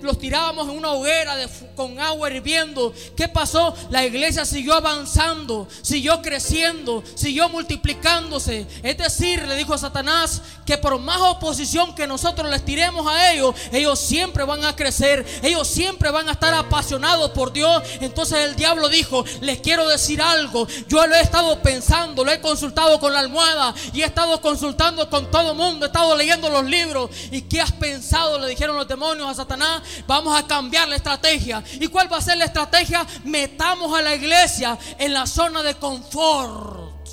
los 0.00 0.18
tirábamos 0.18 0.66
en 0.66 0.78
una 0.78 0.92
hoguera 0.92 1.36
con 1.76 2.00
agua 2.00 2.30
hirviendo? 2.30 2.94
¿Qué 3.14 3.28
pasó? 3.28 3.74
La 3.90 4.06
iglesia 4.06 4.46
siguió 4.46 4.72
avanzando, 4.72 5.68
siguió 5.82 6.22
creciendo, 6.22 7.04
siguió 7.14 7.50
multiplicándose. 7.50 8.66
Es 8.82 8.96
decir, 8.96 9.46
le 9.46 9.54
dijo 9.56 9.74
a 9.74 9.78
Satanás 9.78 10.40
que 10.64 10.78
por 10.78 10.98
más 10.98 11.20
oposición 11.20 11.94
que 11.94 12.06
nosotros 12.06 12.48
les 12.48 12.64
tiremos 12.64 13.06
a 13.06 13.32
ellos, 13.32 13.54
ellos 13.70 13.98
siempre 13.98 14.44
van 14.44 14.64
a 14.64 14.74
crecer, 14.74 15.26
ellos 15.42 15.68
siempre 15.68 16.10
van 16.10 16.30
a 16.30 16.32
estar 16.32 16.54
apasionados 16.54 17.32
por 17.32 17.52
Dios. 17.52 17.82
Entonces 18.00 18.38
el 18.48 18.56
diablo 18.56 18.88
dijo, 18.88 19.26
les 19.42 19.60
quiero 19.60 19.86
decir 19.86 20.22
algo. 20.22 20.66
Yo 20.88 21.06
lo 21.06 21.14
he 21.14 21.20
estado 21.20 21.60
pensando, 21.60 22.24
lo 22.24 22.32
he 22.32 22.40
consultado 22.40 22.98
con 22.98 23.12
la 23.12 23.18
almohada 23.18 23.74
y 23.92 24.00
he 24.00 24.06
estado 24.06 24.40
consultando 24.40 25.10
con 25.10 25.30
todo 25.30 25.50
el 25.50 25.56
mundo 25.58 25.84
leyendo 26.16 26.48
los 26.48 26.64
libros. 26.64 27.10
¿Y 27.30 27.42
qué 27.42 27.60
has 27.60 27.72
pensado? 27.72 28.38
Le 28.38 28.48
dijeron 28.48 28.76
los 28.76 28.88
demonios 28.88 29.28
a 29.28 29.34
Satanás. 29.34 29.82
Vamos 30.06 30.38
a 30.38 30.46
cambiar 30.46 30.88
la 30.88 30.96
estrategia. 30.96 31.62
¿Y 31.80 31.88
cuál 31.88 32.12
va 32.12 32.18
a 32.18 32.22
ser 32.22 32.38
la 32.38 32.44
estrategia? 32.44 33.06
Metamos 33.24 33.96
a 33.96 34.02
la 34.02 34.14
iglesia 34.14 34.78
en 34.98 35.12
la 35.12 35.26
zona 35.26 35.62
de 35.62 35.74
confort. 35.74 37.08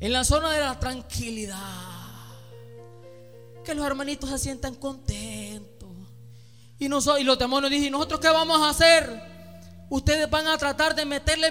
En 0.00 0.12
la 0.12 0.24
zona 0.24 0.50
de 0.52 0.60
la 0.60 0.78
tranquilidad. 0.78 1.56
Que 3.64 3.74
los 3.74 3.86
hermanitos 3.86 4.30
se 4.30 4.38
sientan 4.38 4.74
contentos. 4.74 5.88
Y, 6.78 6.88
nosotros, 6.88 7.20
y 7.20 7.24
los 7.24 7.38
demonios 7.38 7.70
dicen, 7.70 7.92
nosotros 7.92 8.20
qué 8.20 8.28
vamos 8.28 8.60
a 8.60 8.70
hacer? 8.70 9.37
Ustedes 9.90 10.28
van 10.28 10.46
a 10.46 10.58
tratar 10.58 10.94
de 10.94 11.04
meterle 11.06 11.50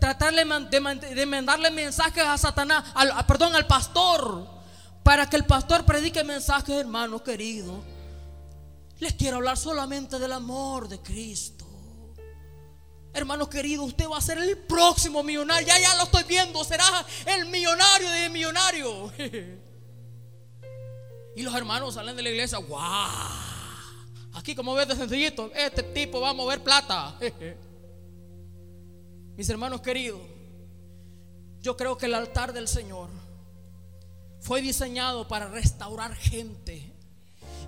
tratarle 0.00 0.44
de, 0.44 1.26
mandarle 1.26 1.70
mensajes 1.70 2.24
a 2.24 2.36
Satanás, 2.36 2.84
perdón, 3.26 3.54
al 3.54 3.66
pastor 3.66 4.56
para 5.04 5.30
que 5.30 5.36
el 5.36 5.44
pastor 5.44 5.84
predique 5.84 6.24
mensajes, 6.24 6.74
hermano 6.74 7.22
querido. 7.22 7.80
Les 8.98 9.12
quiero 9.12 9.36
hablar 9.36 9.56
solamente 9.56 10.18
del 10.18 10.32
amor 10.32 10.88
de 10.88 11.00
Cristo. 11.00 11.64
Hermano 13.12 13.48
querido, 13.48 13.84
usted 13.84 14.08
va 14.08 14.18
a 14.18 14.20
ser 14.20 14.38
el 14.38 14.58
próximo 14.58 15.22
millonario. 15.22 15.68
Ya, 15.68 15.78
ya 15.78 15.94
lo 15.94 16.02
estoy 16.04 16.24
viendo. 16.24 16.64
Será 16.64 16.84
el 17.24 17.46
millonario 17.46 18.10
de 18.10 18.30
millonario. 18.30 19.12
Y 21.36 21.42
los 21.42 21.54
hermanos 21.54 21.92
salen 21.92 22.16
de 22.16 22.22
la 22.22 22.30
iglesia. 22.30 22.56
¡Wow! 22.56 22.80
Aquí, 24.32 24.54
como 24.54 24.74
ves 24.74 24.88
de 24.88 24.96
sencillito, 24.96 25.52
este 25.54 25.82
tipo 25.82 26.18
va 26.18 26.30
a 26.30 26.32
mover 26.32 26.62
plata. 26.62 27.14
Mis 29.36 29.48
hermanos 29.50 29.82
queridos, 29.82 30.20
yo 31.60 31.76
creo 31.76 31.98
que 31.98 32.06
el 32.06 32.14
altar 32.14 32.52
del 32.52 32.68
Señor 32.68 33.10
fue 34.40 34.62
diseñado 34.62 35.28
para 35.28 35.48
restaurar 35.48 36.14
gente. 36.14 36.92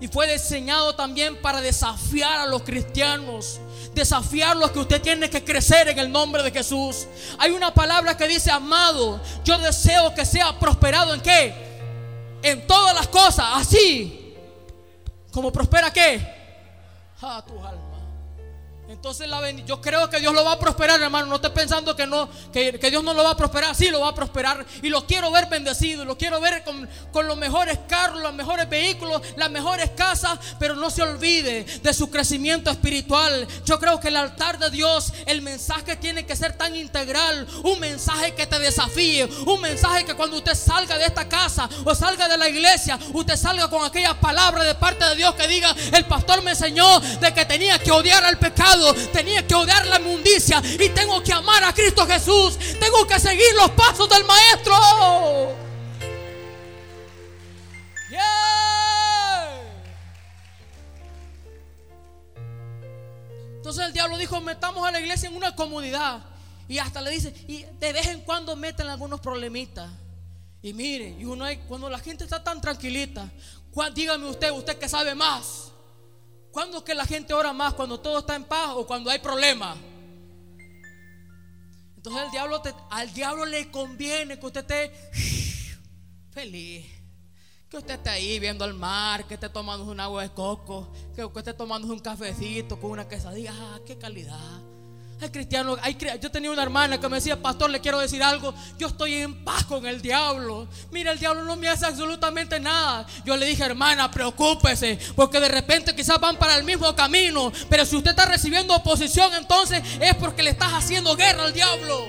Y 0.01 0.07
fue 0.07 0.31
diseñado 0.31 0.95
también 0.95 1.41
para 1.41 1.59
desafiar 1.59 2.39
a 2.39 2.45
los 2.47 2.63
cristianos. 2.63 3.59
Desafiarlos 3.93 4.71
que 4.71 4.79
usted 4.79 5.01
tiene 5.01 5.29
que 5.29 5.43
crecer 5.43 5.89
en 5.89 5.99
el 5.99 6.11
nombre 6.11 6.41
de 6.41 6.51
Jesús. 6.51 7.05
Hay 7.37 7.51
una 7.51 7.73
palabra 7.73 8.15
que 8.15 8.27
dice, 8.27 8.49
amado, 8.49 9.21
yo 9.43 9.57
deseo 9.59 10.13
que 10.15 10.25
sea 10.25 10.57
prosperado 10.57 11.13
en 11.13 11.21
qué? 11.21 11.53
En 12.41 12.65
todas 12.65 12.95
las 12.95 13.09
cosas, 13.09 13.45
así. 13.55 14.33
Como 15.31 15.51
prospera 15.51 15.91
qué? 15.91 16.25
A 17.21 17.43
tu 17.45 17.53
alma. 17.59 17.98
Entonces 18.89 19.27
la 19.27 19.51
yo 19.51 19.79
creo 19.79 20.09
que 20.09 20.19
Dios 20.19 20.33
lo 20.33 20.43
va 20.43 20.53
a 20.53 20.59
prosperar, 20.59 20.99
hermano. 20.99 21.27
No 21.27 21.35
esté 21.35 21.51
pensando 21.51 21.95
que 21.95 22.07
no, 22.07 22.27
que, 22.51 22.71
Dios 22.89 23.03
no 23.03 23.13
lo 23.13 23.23
va 23.23 23.31
a 23.31 23.37
prosperar. 23.37 23.75
Sí, 23.75 23.89
lo 23.89 23.99
va 23.99 24.09
a 24.09 24.15
prosperar. 24.15 24.65
Y 24.81 24.89
lo 24.89 25.05
quiero 25.05 25.31
ver 25.31 25.45
bendecido. 25.45 26.03
Lo 26.05 26.17
quiero 26.17 26.41
ver 26.41 26.63
con, 26.63 26.89
con, 27.11 27.27
los 27.27 27.37
mejores 27.37 27.77
carros, 27.87 28.19
los 28.19 28.33
mejores 28.33 28.67
vehículos, 28.67 29.21
las 29.35 29.51
mejores 29.51 29.91
casas. 29.91 30.39
Pero 30.57 30.75
no 30.75 30.89
se 30.89 31.03
olvide 31.03 31.65
de 31.65 31.93
su 31.93 32.09
crecimiento 32.09 32.71
espiritual. 32.71 33.47
Yo 33.63 33.79
creo 33.79 33.99
que 33.99 34.07
el 34.07 34.17
altar 34.17 34.57
de 34.57 34.71
Dios, 34.71 35.13
el 35.27 35.43
mensaje 35.43 35.95
tiene 35.95 36.25
que 36.25 36.35
ser 36.35 36.57
tan 36.57 36.75
integral. 36.75 37.47
Un 37.63 37.79
mensaje 37.79 38.33
que 38.33 38.47
te 38.47 38.57
desafíe. 38.57 39.29
Un 39.45 39.61
mensaje 39.61 40.03
que 40.03 40.15
cuando 40.15 40.37
usted 40.37 40.55
salga 40.55 40.97
de 40.97 41.05
esta 41.05 41.29
casa 41.29 41.69
o 41.85 41.93
salga 41.93 42.27
de 42.27 42.39
la 42.39 42.49
iglesia, 42.49 42.97
usted 43.13 43.37
salga 43.37 43.69
con 43.69 43.85
aquella 43.85 44.19
palabra 44.19 44.63
de 44.63 44.73
parte 44.73 45.05
de 45.05 45.15
Dios 45.15 45.35
que 45.35 45.47
diga, 45.47 45.75
el 45.93 46.05
pastor 46.05 46.41
me 46.41 46.51
enseñó 46.51 46.99
de 46.99 47.31
que 47.35 47.45
tenía 47.45 47.77
que 47.77 47.91
odiar 47.91 48.25
al 48.25 48.39
pecado 48.39 48.78
tenía 49.11 49.45
que 49.45 49.55
odiar 49.55 49.85
la 49.87 49.99
inmundicia 49.99 50.61
y 50.79 50.89
tengo 50.89 51.21
que 51.23 51.33
amar 51.33 51.63
a 51.63 51.73
Cristo 51.73 52.05
Jesús. 52.05 52.57
Tengo 52.79 53.05
que 53.07 53.19
seguir 53.19 53.53
los 53.55 53.71
pasos 53.71 54.09
del 54.09 54.23
Maestro. 54.25 54.75
Entonces 63.69 63.85
el 63.85 63.93
diablo 63.93 64.17
dijo, 64.17 64.41
metamos 64.41 64.87
a 64.87 64.89
la 64.89 64.99
iglesia 64.99 65.29
en 65.29 65.35
una 65.35 65.53
comunidad. 65.53 66.21
Y 66.67 66.79
hasta 66.79 67.01
le 67.01 67.11
dice, 67.11 67.33
y 67.47 67.65
de 67.79 67.93
vez 67.93 68.07
en 68.07 68.21
cuando 68.21 68.55
meten 68.55 68.87
algunos 68.87 69.19
problemitas. 69.19 69.91
Y 70.63 70.73
mire, 70.73 71.15
y 71.19 71.25
uno 71.25 71.45
hay, 71.45 71.57
cuando 71.57 71.87
la 71.87 71.99
gente 71.99 72.23
está 72.23 72.43
tan 72.43 72.61
tranquilita, 72.61 73.29
dígame 73.93 74.27
usted, 74.27 74.51
usted 74.51 74.79
que 74.79 74.89
sabe 74.89 75.13
más. 75.13 75.71
¿Cuándo 76.51 76.79
es 76.79 76.83
que 76.83 76.95
la 76.95 77.05
gente 77.05 77.33
ora 77.33 77.53
más? 77.53 77.73
¿Cuando 77.73 77.99
todo 77.99 78.19
está 78.19 78.35
en 78.35 78.43
paz 78.43 78.71
o 78.75 78.87
cuando 78.87 79.09
hay 79.09 79.19
problemas? 79.19 79.77
Entonces 81.95 82.23
al 82.89 83.13
diablo 83.13 83.45
le 83.45 83.69
conviene 83.69 84.39
que 84.39 84.45
usted 84.45 84.61
esté 84.61 84.91
feliz. 86.31 86.85
Que 87.69 87.77
usted 87.77 87.95
esté 87.95 88.09
ahí 88.09 88.39
viendo 88.39 88.65
el 88.65 88.73
mar, 88.73 89.27
que 89.27 89.35
esté 89.35 89.49
tomando 89.49 89.85
un 89.85 89.99
agua 89.99 90.23
de 90.23 90.29
coco, 90.31 90.91
que 91.15 91.23
usted 91.23 91.39
esté 91.39 91.53
tomando 91.53 91.87
un 91.87 91.99
cafecito 91.99 92.79
con 92.79 92.91
una 92.91 93.07
quesadilla. 93.07 93.53
¡Ah, 93.53 93.79
qué 93.85 93.97
calidad! 93.97 94.61
Hay 95.21 95.29
cristianos, 95.31 95.77
hay, 95.81 95.97
yo 96.21 96.31
tenía 96.31 96.49
una 96.49 96.63
hermana 96.63 96.97
que 96.97 97.09
me 97.09 97.17
decía, 97.17 97.41
pastor, 97.41 97.69
le 97.69 97.81
quiero 97.81 97.99
decir 97.99 98.23
algo, 98.23 98.53
yo 98.77 98.87
estoy 98.87 99.15
en 99.15 99.43
paz 99.43 99.65
con 99.65 99.85
el 99.85 100.01
diablo. 100.01 100.69
Mira, 100.91 101.11
el 101.11 101.19
diablo 101.19 101.43
no 101.43 101.57
me 101.57 101.67
hace 101.67 101.85
absolutamente 101.85 102.57
nada. 102.57 103.05
Yo 103.25 103.35
le 103.35 103.45
dije, 103.45 103.63
hermana, 103.63 104.09
preocúpese, 104.09 104.97
porque 105.17 105.41
de 105.41 105.49
repente 105.49 105.93
quizás 105.93 106.21
van 106.21 106.37
para 106.37 106.55
el 106.55 106.63
mismo 106.63 106.95
camino, 106.95 107.51
pero 107.69 107.85
si 107.85 107.97
usted 107.97 108.11
está 108.11 108.27
recibiendo 108.27 108.73
oposición, 108.73 109.33
entonces 109.35 109.83
es 109.99 110.15
porque 110.15 110.41
le 110.41 110.51
estás 110.51 110.71
haciendo 110.71 111.13
guerra 111.17 111.43
al 111.43 111.53
diablo. 111.53 112.07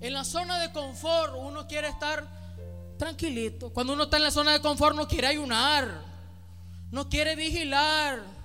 En 0.00 0.12
la 0.12 0.22
zona 0.22 0.60
de 0.60 0.70
confort 0.70 1.34
uno 1.36 1.66
quiere 1.66 1.88
estar 1.88 2.24
tranquilito. 2.96 3.70
Cuando 3.70 3.94
uno 3.94 4.04
está 4.04 4.18
en 4.18 4.22
la 4.22 4.30
zona 4.30 4.52
de 4.52 4.60
confort 4.60 4.94
no 4.94 5.08
quiere 5.08 5.26
ayunar, 5.26 6.04
no 6.92 7.08
quiere 7.08 7.34
vigilar 7.34 8.35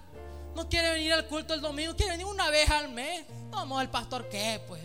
no 0.56 0.68
quiere 0.70 0.92
venir 0.92 1.14
al 1.14 1.28
culto 1.28 1.54
el 1.54 1.62
domingo, 1.62 1.96
quiere 1.96 2.14
venir 2.14 2.26
una 2.26 2.50
vez 2.50 2.70
al 2.70 2.90
mes. 2.90 3.26
Vamos 3.50 3.80
al 3.80 3.90
pastor, 3.90 4.28
¿qué? 4.30 4.62
Pues. 4.68 4.82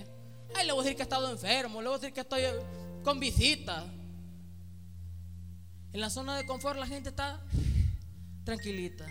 Ahí 0.54 0.66
le 0.66 0.72
voy 0.72 0.80
a 0.80 0.84
decir 0.84 0.96
que 0.96 1.02
he 1.02 1.04
estado 1.04 1.30
enfermo, 1.30 1.82
le 1.82 1.88
voy 1.88 1.96
a 1.96 2.00
decir 2.00 2.14
que 2.14 2.20
estoy 2.20 2.42
con 3.02 3.20
visita. 3.20 3.84
En 5.92 6.00
la 6.00 6.10
zona 6.10 6.36
de 6.36 6.46
confort 6.46 6.78
la 6.78 6.86
gente 6.86 7.10
está 7.10 7.40
tranquilita. 8.44 9.06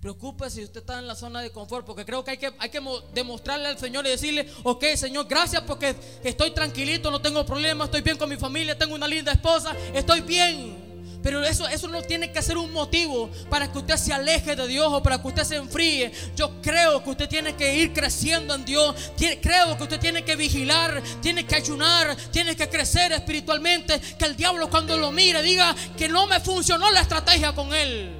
Preocúpese 0.00 0.56
si 0.56 0.64
usted 0.64 0.80
está 0.80 0.98
en 0.98 1.06
la 1.06 1.14
zona 1.14 1.42
de 1.42 1.50
confort, 1.50 1.84
porque 1.84 2.06
creo 2.06 2.24
que 2.24 2.30
hay 2.30 2.38
que, 2.38 2.54
hay 2.58 2.70
que 2.70 2.80
demostrarle 3.12 3.68
al 3.68 3.78
Señor 3.78 4.06
y 4.06 4.10
decirle, 4.10 4.50
ok 4.62 4.84
Señor, 4.96 5.26
gracias 5.28 5.62
porque 5.62 5.94
estoy 6.24 6.52
tranquilito, 6.52 7.10
no 7.10 7.20
tengo 7.20 7.44
problemas, 7.44 7.86
estoy 7.86 8.00
bien 8.00 8.16
con 8.16 8.30
mi 8.30 8.36
familia, 8.36 8.78
tengo 8.78 8.94
una 8.94 9.06
linda 9.06 9.32
esposa, 9.32 9.76
estoy 9.92 10.22
bien. 10.22 10.89
Pero 11.22 11.44
eso, 11.44 11.68
eso 11.68 11.88
no 11.88 12.02
tiene 12.02 12.32
que 12.32 12.42
ser 12.42 12.56
un 12.56 12.72
motivo 12.72 13.30
para 13.50 13.70
que 13.70 13.78
usted 13.78 13.96
se 13.96 14.12
aleje 14.12 14.56
de 14.56 14.66
Dios 14.66 14.88
o 14.90 15.02
para 15.02 15.20
que 15.20 15.28
usted 15.28 15.44
se 15.44 15.56
enfríe. 15.56 16.10
Yo 16.34 16.60
creo 16.62 17.02
que 17.04 17.10
usted 17.10 17.28
tiene 17.28 17.54
que 17.54 17.74
ir 17.76 17.92
creciendo 17.92 18.54
en 18.54 18.64
Dios. 18.64 18.94
Creo 19.16 19.76
que 19.76 19.82
usted 19.82 20.00
tiene 20.00 20.24
que 20.24 20.36
vigilar, 20.36 21.02
tiene 21.20 21.44
que 21.44 21.56
ayunar, 21.56 22.16
tiene 22.30 22.56
que 22.56 22.68
crecer 22.68 23.12
espiritualmente. 23.12 24.00
Que 24.18 24.24
el 24.24 24.36
diablo 24.36 24.70
cuando 24.70 24.96
lo 24.96 25.12
mire 25.12 25.42
diga 25.42 25.74
que 25.96 26.08
no 26.08 26.26
me 26.26 26.40
funcionó 26.40 26.90
la 26.90 27.00
estrategia 27.00 27.54
con 27.54 27.74
él. 27.74 28.16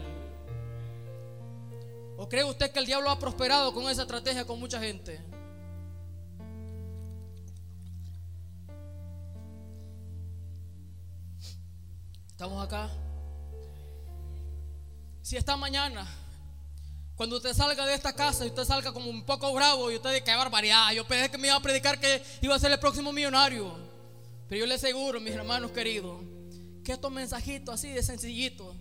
¿O 2.18 2.28
cree 2.28 2.44
usted 2.44 2.70
que 2.70 2.80
el 2.80 2.86
diablo 2.86 3.10
ha 3.10 3.18
prosperado 3.18 3.72
con 3.72 3.88
esa 3.88 4.02
estrategia 4.02 4.44
con 4.44 4.60
mucha 4.60 4.78
gente? 4.78 5.20
¿Estamos 12.40 12.64
acá? 12.64 12.88
Si 15.20 15.36
esta 15.36 15.58
mañana, 15.58 16.08
cuando 17.14 17.36
usted 17.36 17.52
salga 17.52 17.84
de 17.84 17.92
esta 17.92 18.14
casa 18.14 18.46
y 18.46 18.48
usted 18.48 18.64
salga 18.64 18.94
como 18.94 19.10
un 19.10 19.26
poco 19.26 19.52
bravo 19.52 19.90
y 19.90 19.96
usted 19.96 20.08
dice, 20.08 20.24
qué 20.24 20.34
barbaridad, 20.34 20.90
yo 20.92 21.06
pensé 21.06 21.30
que 21.30 21.36
me 21.36 21.48
iba 21.48 21.56
a 21.56 21.60
predicar 21.60 22.00
que 22.00 22.24
iba 22.40 22.54
a 22.54 22.58
ser 22.58 22.72
el 22.72 22.78
próximo 22.78 23.12
millonario. 23.12 23.76
Pero 24.48 24.60
yo 24.60 24.66
le 24.66 24.76
aseguro, 24.76 25.20
mis 25.20 25.34
hermanos 25.34 25.70
queridos, 25.72 26.18
que 26.82 26.92
estos 26.92 27.12
mensajitos 27.12 27.74
así 27.74 27.90
de 27.90 28.02
sencillitos 28.02 28.74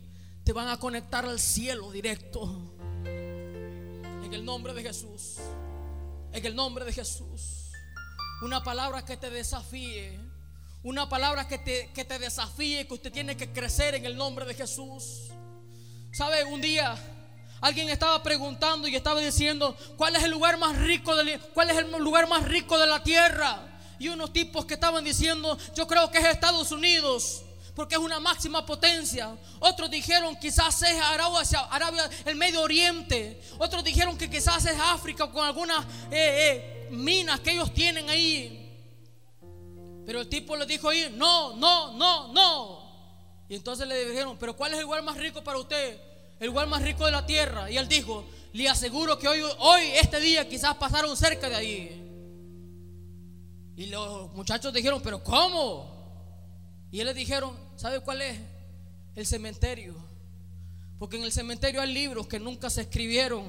te 0.45 0.53
van 0.53 0.69
a 0.69 0.77
conectar 0.77 1.25
al 1.25 1.37
cielo 1.37 1.91
directo. 1.91 2.77
En 3.03 4.33
el 4.33 4.45
nombre 4.45 4.73
de 4.73 4.83
Jesús. 4.83 5.35
En 6.31 6.45
el 6.45 6.55
nombre 6.55 6.85
de 6.85 6.93
Jesús. 6.93 7.73
Una 8.41 8.63
palabra 8.63 9.03
que 9.03 9.17
te 9.17 9.29
desafíe 9.29 10.28
una 10.83 11.09
palabra 11.09 11.47
que 11.47 11.57
te, 11.57 11.91
que 11.93 12.05
te 12.05 12.19
desafíe, 12.19 12.87
que 12.87 12.93
usted 12.93 13.11
tiene 13.11 13.35
que 13.35 13.51
crecer 13.51 13.95
en 13.95 14.05
el 14.05 14.15
nombre 14.15 14.45
de 14.45 14.53
Jesús. 14.53 15.29
¿Sabe? 16.11 16.43
Un 16.45 16.61
día 16.61 16.97
alguien 17.61 17.89
estaba 17.89 18.21
preguntando 18.23 18.87
y 18.87 18.95
estaba 18.95 19.19
diciendo, 19.19 19.75
¿cuál 19.97 20.15
es 20.15 20.23
el 20.23 20.31
lugar 20.31 20.57
más 20.57 20.77
rico 20.77 21.15
de, 21.15 21.39
cuál 21.53 21.69
es 21.69 21.77
el 21.77 21.91
lugar 21.91 22.27
más 22.27 22.47
rico 22.47 22.79
de 22.79 22.87
la 22.87 23.03
tierra? 23.03 23.59
Y 23.99 24.07
unos 24.07 24.31
tipos 24.31 24.65
que 24.65 24.75
estaban 24.75 25.03
diciendo, 25.03 25.57
yo 25.75 25.85
creo 25.85 26.09
que 26.09 26.19
es 26.19 26.25
Estados 26.25 26.71
Unidos 26.71 27.43
porque 27.79 27.95
es 27.95 28.01
una 28.01 28.19
máxima 28.19 28.65
potencia. 28.65 29.37
Otros 29.59 29.89
dijeron 29.89 30.35
quizás 30.35 30.81
es 30.81 31.01
Arabia, 31.01 31.59
Arabia, 31.69 32.09
el 32.25 32.35
Medio 32.35 32.61
Oriente. 32.61 33.41
Otros 33.57 33.85
dijeron 33.85 34.17
que 34.17 34.29
quizás 34.29 34.65
es 34.65 34.77
África 34.77 35.31
con 35.31 35.45
algunas 35.45 35.85
eh, 36.11 36.11
eh, 36.11 36.87
minas 36.91 37.39
que 37.39 37.51
ellos 37.51 37.73
tienen 37.73 38.09
ahí. 38.09 38.58
Pero 40.09 40.21
el 40.21 40.27
tipo 40.27 40.55
le 40.55 40.65
dijo 40.65 40.89
ahí, 40.89 41.13
no, 41.15 41.55
no, 41.55 41.93
no, 41.93 42.33
no. 42.33 42.79
Y 43.47 43.53
entonces 43.53 43.87
le 43.87 44.09
dijeron, 44.09 44.37
pero 44.39 44.55
¿cuál 44.55 44.71
es 44.73 44.79
el 44.79 44.85
lugar 44.85 45.03
más 45.03 45.15
rico 45.17 45.43
para 45.43 45.59
usted? 45.59 46.01
El 46.39 46.47
lugar 46.47 46.65
más 46.65 46.81
rico 46.81 47.05
de 47.05 47.11
la 47.11 47.27
tierra. 47.27 47.69
Y 47.69 47.77
él 47.77 47.87
dijo, 47.87 48.25
le 48.53 48.67
aseguro 48.67 49.19
que 49.19 49.27
hoy, 49.27 49.41
hoy 49.59 49.81
este 50.01 50.19
día, 50.19 50.49
quizás 50.49 50.75
pasaron 50.77 51.15
cerca 51.15 51.47
de 51.47 51.55
ahí. 51.55 52.11
Y 53.77 53.85
los 53.85 54.33
muchachos 54.33 54.73
dijeron, 54.73 54.99
pero 55.03 55.23
¿cómo? 55.23 56.87
Y 56.89 57.01
él 57.01 57.05
les 57.05 57.15
dijeron, 57.15 57.55
¿sabe 57.75 57.99
cuál 57.99 58.23
es? 58.23 58.39
El 59.13 59.27
cementerio. 59.27 59.93
Porque 60.97 61.17
en 61.17 61.23
el 61.23 61.31
cementerio 61.31 61.81
hay 61.81 61.93
libros 61.93 62.25
que 62.25 62.39
nunca 62.39 62.71
se 62.71 62.81
escribieron 62.81 63.45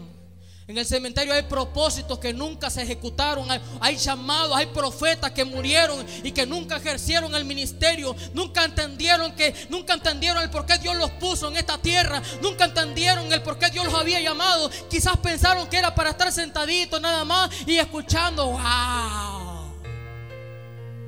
en 0.71 0.79
el 0.79 0.87
cementerio 0.87 1.35
hay 1.35 1.43
propósitos 1.43 2.21
que 2.21 2.33
nunca 2.33 2.71
se 2.71 2.83
ejecutaron. 2.83 3.49
Hay, 3.81 3.97
llamados, 3.97 4.57
hay 4.57 4.67
profetas 4.67 5.33
que 5.33 5.45
murieron 5.45 6.07
y 6.23 6.31
que 6.31 6.47
nunca 6.47 6.77
ejercieron 6.77 7.35
el 7.35 7.45
ministerio. 7.45 8.15
Nunca 8.35 8.65
entendieron 8.65 9.33
que, 9.33 9.53
nunca 9.69 9.95
entendieron 9.95 10.41
el 10.41 10.49
por 10.49 10.67
qué 10.67 10.79
Dios 10.79 10.95
los 10.97 11.11
puso 11.13 11.49
en 11.49 11.57
esta 11.57 11.77
tierra. 11.79 12.23
Nunca 12.41 12.67
entendieron 12.67 13.33
el 13.33 13.43
por 13.43 13.59
qué 13.59 13.69
Dios 13.71 13.85
los 13.85 13.95
había 13.95 14.21
llamado. 14.21 14.71
Quizás 14.89 15.17
pensaron 15.17 15.67
que 15.69 15.77
era 15.77 15.93
para 15.93 16.11
estar 16.11 16.31
sentaditos 16.31 17.01
nada 17.01 17.25
más 17.25 17.51
y 17.67 17.77
escuchando. 17.77 18.47
¡Wow! 18.47 19.75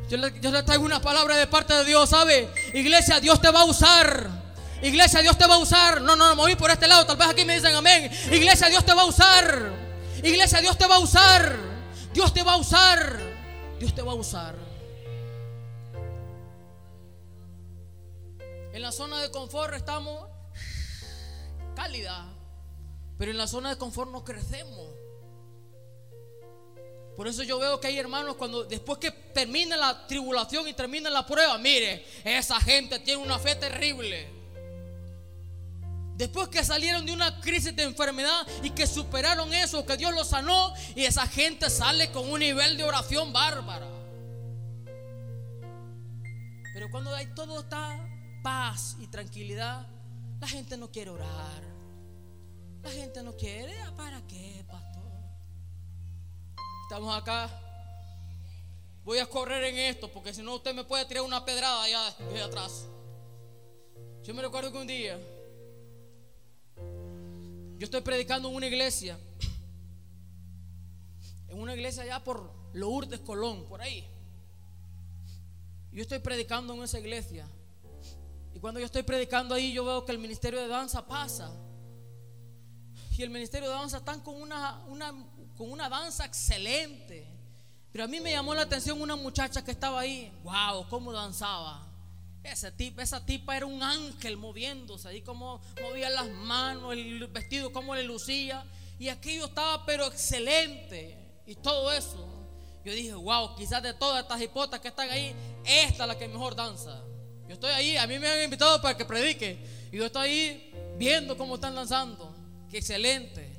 Yo 0.09 0.17
le, 0.17 0.41
yo 0.41 0.51
le 0.51 0.65
traigo 0.65 0.85
una 0.85 1.01
palabra 1.01 1.37
de 1.37 1.47
parte 1.47 1.73
de 1.73 1.85
Dios, 1.85 2.11
¿sabe? 2.11 2.51
Iglesia, 2.75 3.21
Dios 3.21 3.41
te 3.41 3.51
va 3.51 3.61
a 3.61 3.65
usar. 3.65 4.42
Iglesia, 4.83 5.23
Dios 5.23 5.39
te 5.39 5.47
va 5.47 5.55
a 5.55 5.59
usar. 5.59 6.01
No, 6.01 6.17
no, 6.17 6.29
no, 6.29 6.37
moví 6.37 6.57
por 6.57 6.71
este 6.71 6.89
lado. 6.89 7.07
Tal 7.07 7.17
vez 7.17 7.29
aquí 7.29 7.45
me 7.45 7.55
dicen 7.55 7.75
amén. 7.75 8.11
Iglesia, 8.33 8.69
Dios 8.69 8.85
te 8.85 8.93
va 8.93 9.03
a 9.03 9.07
usar. 9.07 9.71
Iglesia, 10.23 10.61
Dios 10.61 10.77
te 10.77 10.87
va 10.87 10.97
a 10.97 10.99
usar. 10.99 11.57
Dios 12.13 12.35
te 12.35 12.43
va 12.43 12.53
a 12.55 12.57
usar. 12.57 13.21
Dios 13.79 13.95
te 13.95 14.03
va 14.03 14.13
a 14.13 14.17
usar. 14.17 14.55
En 18.73 18.83
la 18.83 18.91
zona 18.91 19.21
de 19.21 19.31
confort 19.31 19.75
estamos 19.75 20.29
cálida, 21.77 22.27
pero 23.19 23.31
en 23.31 23.39
la 23.39 23.47
zona 23.47 23.71
de 23.71 23.77
confort 23.77 24.11
no 24.11 24.25
crecemos. 24.25 24.89
Por 27.17 27.29
eso 27.29 27.43
yo 27.43 27.59
veo 27.59 27.79
que 27.79 27.89
hay 27.89 27.99
hermanos 27.99 28.37
cuando 28.37 28.65
después 28.65 28.99
que 28.99 29.11
termina 29.11 29.77
la 29.77 30.07
tribulación 30.07 30.67
y 30.67 30.73
termina 30.73 31.11
la 31.11 31.27
prueba, 31.27 31.59
mire, 31.59 32.07
esa 32.25 32.59
gente 32.61 32.99
tiene 33.01 33.23
una 33.23 33.39
fe 33.39 33.55
terrible. 33.57 34.42
Después 36.17 36.49
que 36.49 36.65
salieron 36.65 37.07
de 37.07 37.13
una 37.13 37.41
crisis 37.41 37.75
de 37.75 37.85
enfermedad 37.85 38.47
y 38.63 38.71
que 38.71 38.87
superaron 38.87 39.53
eso, 39.55 39.85
que 39.87 39.97
Dios 39.97 40.13
los 40.13 40.29
sanó, 40.29 40.73
y 40.95 41.05
esa 41.05 41.27
gente 41.27 41.71
sale 41.71 42.11
con 42.13 42.31
un 42.31 42.41
nivel 42.41 42.77
de 42.77 42.85
oración 42.85 43.33
bárbara. 43.33 43.87
Pero 46.75 46.91
cuando 46.91 47.15
hay 47.15 47.27
todo 47.35 47.61
está 47.61 48.09
paz 48.43 48.97
y 49.01 49.07
tranquilidad, 49.07 49.87
la 50.41 50.49
gente 50.49 50.77
no 50.77 50.91
quiere 50.91 51.11
orar. 51.11 51.63
La 52.83 52.91
gente 52.91 53.23
no 53.23 53.37
quiere, 53.37 53.81
ah, 53.83 53.93
¿para 53.97 54.21
qué, 54.27 54.65
pastor? 54.67 55.11
Estamos 56.83 57.17
acá. 57.17 57.49
Voy 59.05 59.19
a 59.19 59.27
correr 59.27 59.65
en 59.65 59.79
esto 59.79 60.11
porque 60.11 60.35
si 60.35 60.43
no 60.43 60.55
usted 60.57 60.75
me 60.75 60.85
puede 60.85 61.05
tirar 61.07 61.23
una 61.23 61.45
pedrada 61.45 61.83
allá, 61.83 62.09
allá 62.31 62.45
atrás. 62.45 62.87
Yo 64.23 64.35
me 64.35 64.43
recuerdo 64.43 64.71
que 64.71 64.79
un 64.79 64.87
día 64.87 65.19
yo 67.83 67.87
estoy 67.87 68.03
predicando 68.03 68.49
en 68.49 68.55
una 68.55 68.69
iglesia, 68.69 69.19
en 71.49 71.59
una 71.59 71.75
iglesia 71.75 72.05
allá 72.05 72.23
por 72.23 72.55
Lourdes 72.75 73.19
Colón, 73.19 73.65
por 73.65 73.83
ahí. 73.83 74.09
Yo 75.91 76.03
estoy 76.03 76.21
predicando 76.21 76.75
en 76.75 76.85
esa 76.85 77.01
iglesia. 77.01 77.45
Y 78.55 78.61
cuando 78.61 78.79
yo 78.79 78.87
estoy 78.87 79.03
predicando 79.03 79.57
ahí, 79.57 79.73
yo 79.73 79.85
veo 79.85 80.05
que 80.05 80.13
el 80.13 80.21
ministerio 80.21 80.61
de 80.61 80.69
danza 80.69 81.05
pasa. 81.05 81.51
Y 83.19 83.21
el 83.21 83.31
ministerio 83.31 83.69
de 83.69 83.75
danza 83.75 83.97
están 83.97 84.21
con 84.21 84.41
una, 84.41 84.81
con 85.57 85.69
una 85.69 85.89
danza 85.89 86.25
excelente. 86.25 87.27
Pero 87.91 88.05
a 88.05 88.07
mí 88.07 88.21
me 88.21 88.31
llamó 88.31 88.55
la 88.55 88.63
atención 88.63 89.03
una 89.03 89.17
muchacha 89.17 89.65
que 89.65 89.73
estaba 89.73 89.99
ahí. 89.99 90.33
¡Wow! 90.45 90.89
¿Cómo 90.89 91.13
danzaba? 91.13 91.92
Ese 92.43 92.73
tipo, 92.73 93.01
esa 93.01 93.25
tipa 93.25 93.57
era 93.57 93.67
un 93.67 93.83
ángel 93.83 94.37
moviéndose, 94.37 95.09
ahí 95.09 95.23
como 95.23 95.61
movía 95.81 96.11
las 96.11 96.29
manos, 96.29 96.93
el 96.93 97.27
vestido, 97.29 97.73
como 97.73 97.95
le 97.95 98.03
lucía. 98.03 98.65
Y 98.99 99.09
aquello 99.09 99.47
estaba 99.47 99.87
pero 99.87 100.07
excelente. 100.07 101.19
Y 101.47 101.55
todo 101.57 101.93
eso. 101.93 102.29
Yo 102.85 102.93
dije, 102.93 103.15
wow, 103.15 103.55
quizás 103.55 103.83
de 103.83 103.95
todas 103.95 104.23
estas 104.23 104.41
hipotas 104.41 104.81
que 104.81 104.89
están 104.89 105.09
ahí, 105.11 105.35
esta 105.65 106.05
es 106.05 106.09
la 106.09 106.19
que 106.19 106.27
mejor 106.27 106.57
danza. 106.57 107.01
Yo 107.47 107.55
estoy 107.55 107.71
ahí, 107.71 107.97
a 107.97 108.07
mí 108.07 108.19
me 108.19 108.29
han 108.29 108.43
invitado 108.43 108.81
para 108.83 108.97
que 108.97 109.05
predique. 109.05 109.59
Y 109.93 109.99
yo 109.99 110.07
estoy 110.07 110.29
ahí 110.29 110.95
viendo 110.99 111.37
cómo 111.37 111.55
están 111.57 111.75
danzando. 111.75 112.35
Qué 112.71 112.79
excelente. 112.79 113.53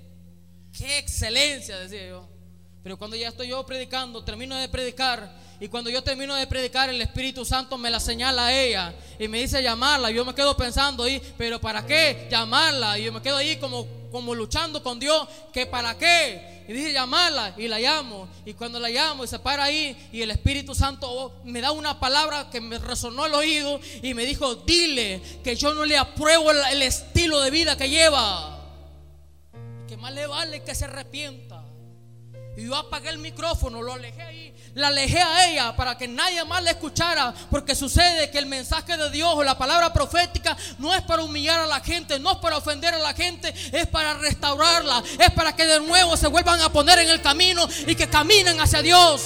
Qué 0.78 0.98
excelencia, 0.98 1.78
decía 1.80 2.08
yo. 2.08 2.28
Pero 2.82 2.98
cuando 2.98 3.16
ya 3.16 3.30
estoy 3.30 3.48
yo 3.48 3.66
predicando, 3.66 4.24
termino 4.26 4.58
de 4.58 4.68
predicar 4.68 5.34
y 5.64 5.70
cuando 5.70 5.90
yo 5.90 6.04
termino 6.04 6.36
de 6.36 6.46
predicar, 6.46 6.90
el 6.90 7.02
Espíritu 7.02 7.46
Santo 7.46 7.78
me 7.78 7.90
la 7.90 8.02
señala 8.02 8.48
a 8.48 8.54
ella 8.54 8.94
y 9.18 9.30
me 9.30 9.40
dice 9.40 9.64
llamarla. 9.64 10.12
Yo 10.12 10.26
me 10.26 10.36
quedo 10.36 10.58
pensando 10.58 11.04
ahí, 11.04 11.22
pero 11.38 11.62
¿para 11.62 11.86
qué 11.86 12.28
llamarla? 12.30 13.00
Y 13.00 13.06
yo 13.06 13.14
me 13.14 13.22
quedo 13.22 13.38
ahí 13.38 13.56
como, 13.56 13.88
como 14.12 14.36
luchando 14.36 14.84
con 14.84 15.00
Dios, 15.00 15.26
¿que 15.54 15.66
para 15.66 15.98
qué? 15.98 16.66
Y 16.68 16.74
dice 16.74 16.92
llamarla 16.92 17.54
y 17.56 17.70
la 17.70 17.80
llamo. 17.80 18.28
Y 18.46 18.56
cuando 18.56 18.78
la 18.78 18.90
llamo 18.90 19.24
y 19.24 19.28
se 19.30 19.40
para 19.40 19.64
ahí 19.64 20.10
y 20.12 20.22
el 20.22 20.32
Espíritu 20.32 20.76
Santo 20.76 21.40
me 21.46 21.62
da 21.62 21.72
una 21.72 21.98
palabra 21.98 22.50
que 22.50 22.60
me 22.60 22.78
resonó 22.78 23.26
el 23.26 23.34
oído 23.34 23.80
y 24.02 24.14
me 24.14 24.26
dijo, 24.26 24.56
dile 24.56 25.22
que 25.46 25.56
yo 25.56 25.74
no 25.74 25.86
le 25.86 25.98
apruebo 25.98 26.52
el, 26.52 26.58
el 26.74 26.82
estilo 26.82 27.40
de 27.40 27.52
vida 27.52 27.78
que 27.78 27.88
lleva. 27.88 28.60
Que 29.88 29.96
más 29.96 30.12
le 30.12 30.28
vale 30.28 30.62
que 30.62 30.76
se 30.76 30.84
arrepienta. 30.84 31.53
Y 32.56 32.66
yo 32.66 32.76
apagué 32.76 33.10
el 33.10 33.18
micrófono, 33.18 33.82
lo 33.82 33.94
alejé 33.94 34.22
ahí 34.22 34.54
la 34.76 34.88
alejé 34.88 35.22
a 35.22 35.48
ella 35.48 35.76
para 35.76 35.98
que 35.98 36.08
nadie 36.08 36.44
más 36.46 36.64
la 36.64 36.72
escuchara, 36.72 37.34
porque 37.52 37.76
sucede 37.76 38.30
que 38.32 38.40
el 38.40 38.46
mensaje 38.46 38.98
de 38.98 39.10
Dios 39.12 39.32
o 39.36 39.44
la 39.44 39.58
palabra 39.58 39.94
profética 39.94 40.58
no 40.80 40.94
es 40.94 41.02
para 41.04 41.24
humillar 41.24 41.60
a 41.60 41.68
la 41.68 41.80
gente, 41.80 42.20
no 42.20 42.32
es 42.32 42.38
para 42.38 42.58
ofender 42.58 42.94
a 42.94 43.00
la 43.00 43.14
gente, 43.14 43.54
es 43.72 43.88
para 43.88 44.16
restaurarla, 44.16 45.04
es 45.20 45.32
para 45.32 45.56
que 45.56 45.66
de 45.66 45.80
nuevo 45.82 46.18
se 46.18 46.28
vuelvan 46.28 46.60
a 46.62 46.72
poner 46.72 47.00
en 47.00 47.10
el 47.10 47.22
camino 47.22 47.68
y 47.86 47.96
que 47.96 48.10
caminen 48.10 48.60
hacia 48.60 48.82
Dios. 48.82 49.22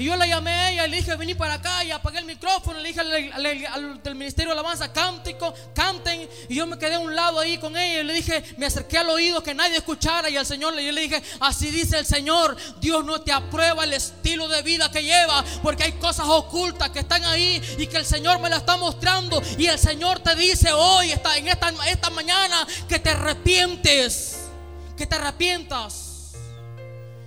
Y 0.00 0.06
yo 0.06 0.16
la 0.16 0.26
llamé 0.26 0.50
a 0.50 0.70
ella 0.70 0.86
le 0.86 0.96
dije, 0.96 1.14
vení 1.14 1.34
para 1.34 1.54
acá 1.54 1.84
y 1.84 1.90
apagué 1.90 2.20
el 2.20 2.24
micrófono. 2.24 2.78
Le 2.80 2.88
dije 2.88 3.00
al, 3.00 4.02
del 4.02 4.14
Ministerio 4.14 4.54
de 4.54 4.58
Alabanza, 4.58 4.90
cántico, 4.90 5.52
canten. 5.74 6.26
Y 6.48 6.54
yo 6.54 6.66
me 6.66 6.78
quedé 6.78 6.94
a 6.94 7.00
un 7.00 7.14
lado 7.14 7.38
ahí 7.38 7.58
con 7.58 7.76
ella 7.76 8.00
y 8.00 8.04
le 8.04 8.14
dije, 8.14 8.42
me 8.56 8.64
acerqué 8.64 8.96
al 8.96 9.10
oído 9.10 9.42
que 9.42 9.52
nadie 9.52 9.76
escuchara. 9.76 10.30
Y 10.30 10.38
al 10.38 10.46
Señor 10.46 10.72
le, 10.72 10.90
le 10.90 11.02
dije, 11.02 11.22
así 11.40 11.70
dice 11.70 11.98
el 11.98 12.06
Señor, 12.06 12.56
Dios 12.80 13.04
no 13.04 13.20
te 13.20 13.30
aprueba 13.30 13.84
el 13.84 13.92
estilo 13.92 14.48
de 14.48 14.62
vida 14.62 14.90
que 14.90 15.02
lleva, 15.02 15.44
porque 15.62 15.82
hay 15.82 15.92
cosas 15.92 16.24
ocultas 16.26 16.88
que 16.88 17.00
están 17.00 17.22
ahí 17.26 17.60
y 17.76 17.86
que 17.86 17.98
el 17.98 18.06
Señor 18.06 18.40
me 18.40 18.48
la 18.48 18.56
está 18.56 18.78
mostrando. 18.78 19.42
Y 19.58 19.66
el 19.66 19.78
Señor 19.78 20.20
te 20.20 20.34
dice 20.34 20.72
hoy, 20.72 21.12
está, 21.12 21.36
en 21.36 21.48
esta, 21.48 21.74
esta 21.86 22.08
mañana, 22.08 22.66
que 22.88 23.00
te 23.00 23.10
arrepientes, 23.10 24.48
que 24.96 25.06
te 25.06 25.16
arrepientas. 25.16 26.09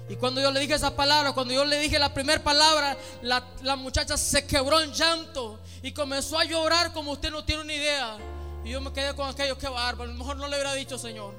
Y 0.09 0.15
cuando 0.17 0.41
yo 0.41 0.51
le 0.51 0.59
dije 0.59 0.73
esa 0.73 0.95
palabra, 0.95 1.31
cuando 1.31 1.53
yo 1.53 1.63
le 1.63 1.79
dije 1.79 1.97
la 1.97 2.13
primera 2.13 2.43
palabra, 2.43 2.97
la, 3.21 3.75
muchacha 3.75 4.17
se 4.17 4.45
quebró 4.45 4.81
en 4.81 4.91
llanto 4.91 5.59
y 5.81 5.93
comenzó 5.93 6.37
a 6.37 6.43
llorar 6.43 6.91
como 6.91 7.11
usted 7.11 7.31
no 7.31 7.45
tiene 7.45 7.61
una 7.61 7.73
idea. 7.73 8.17
Y 8.65 8.71
yo 8.71 8.81
me 8.81 8.91
quedé 8.91 9.15
con 9.15 9.29
aquello, 9.29 9.57
que 9.57 9.67
bárbaro. 9.67 10.09
A 10.09 10.13
lo 10.13 10.19
mejor 10.19 10.37
no 10.37 10.47
le 10.47 10.55
hubiera 10.55 10.73
dicho, 10.73 10.97
Señor. 10.97 11.33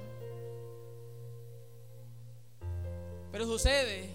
Pero 3.31 3.47
sucede 3.47 4.11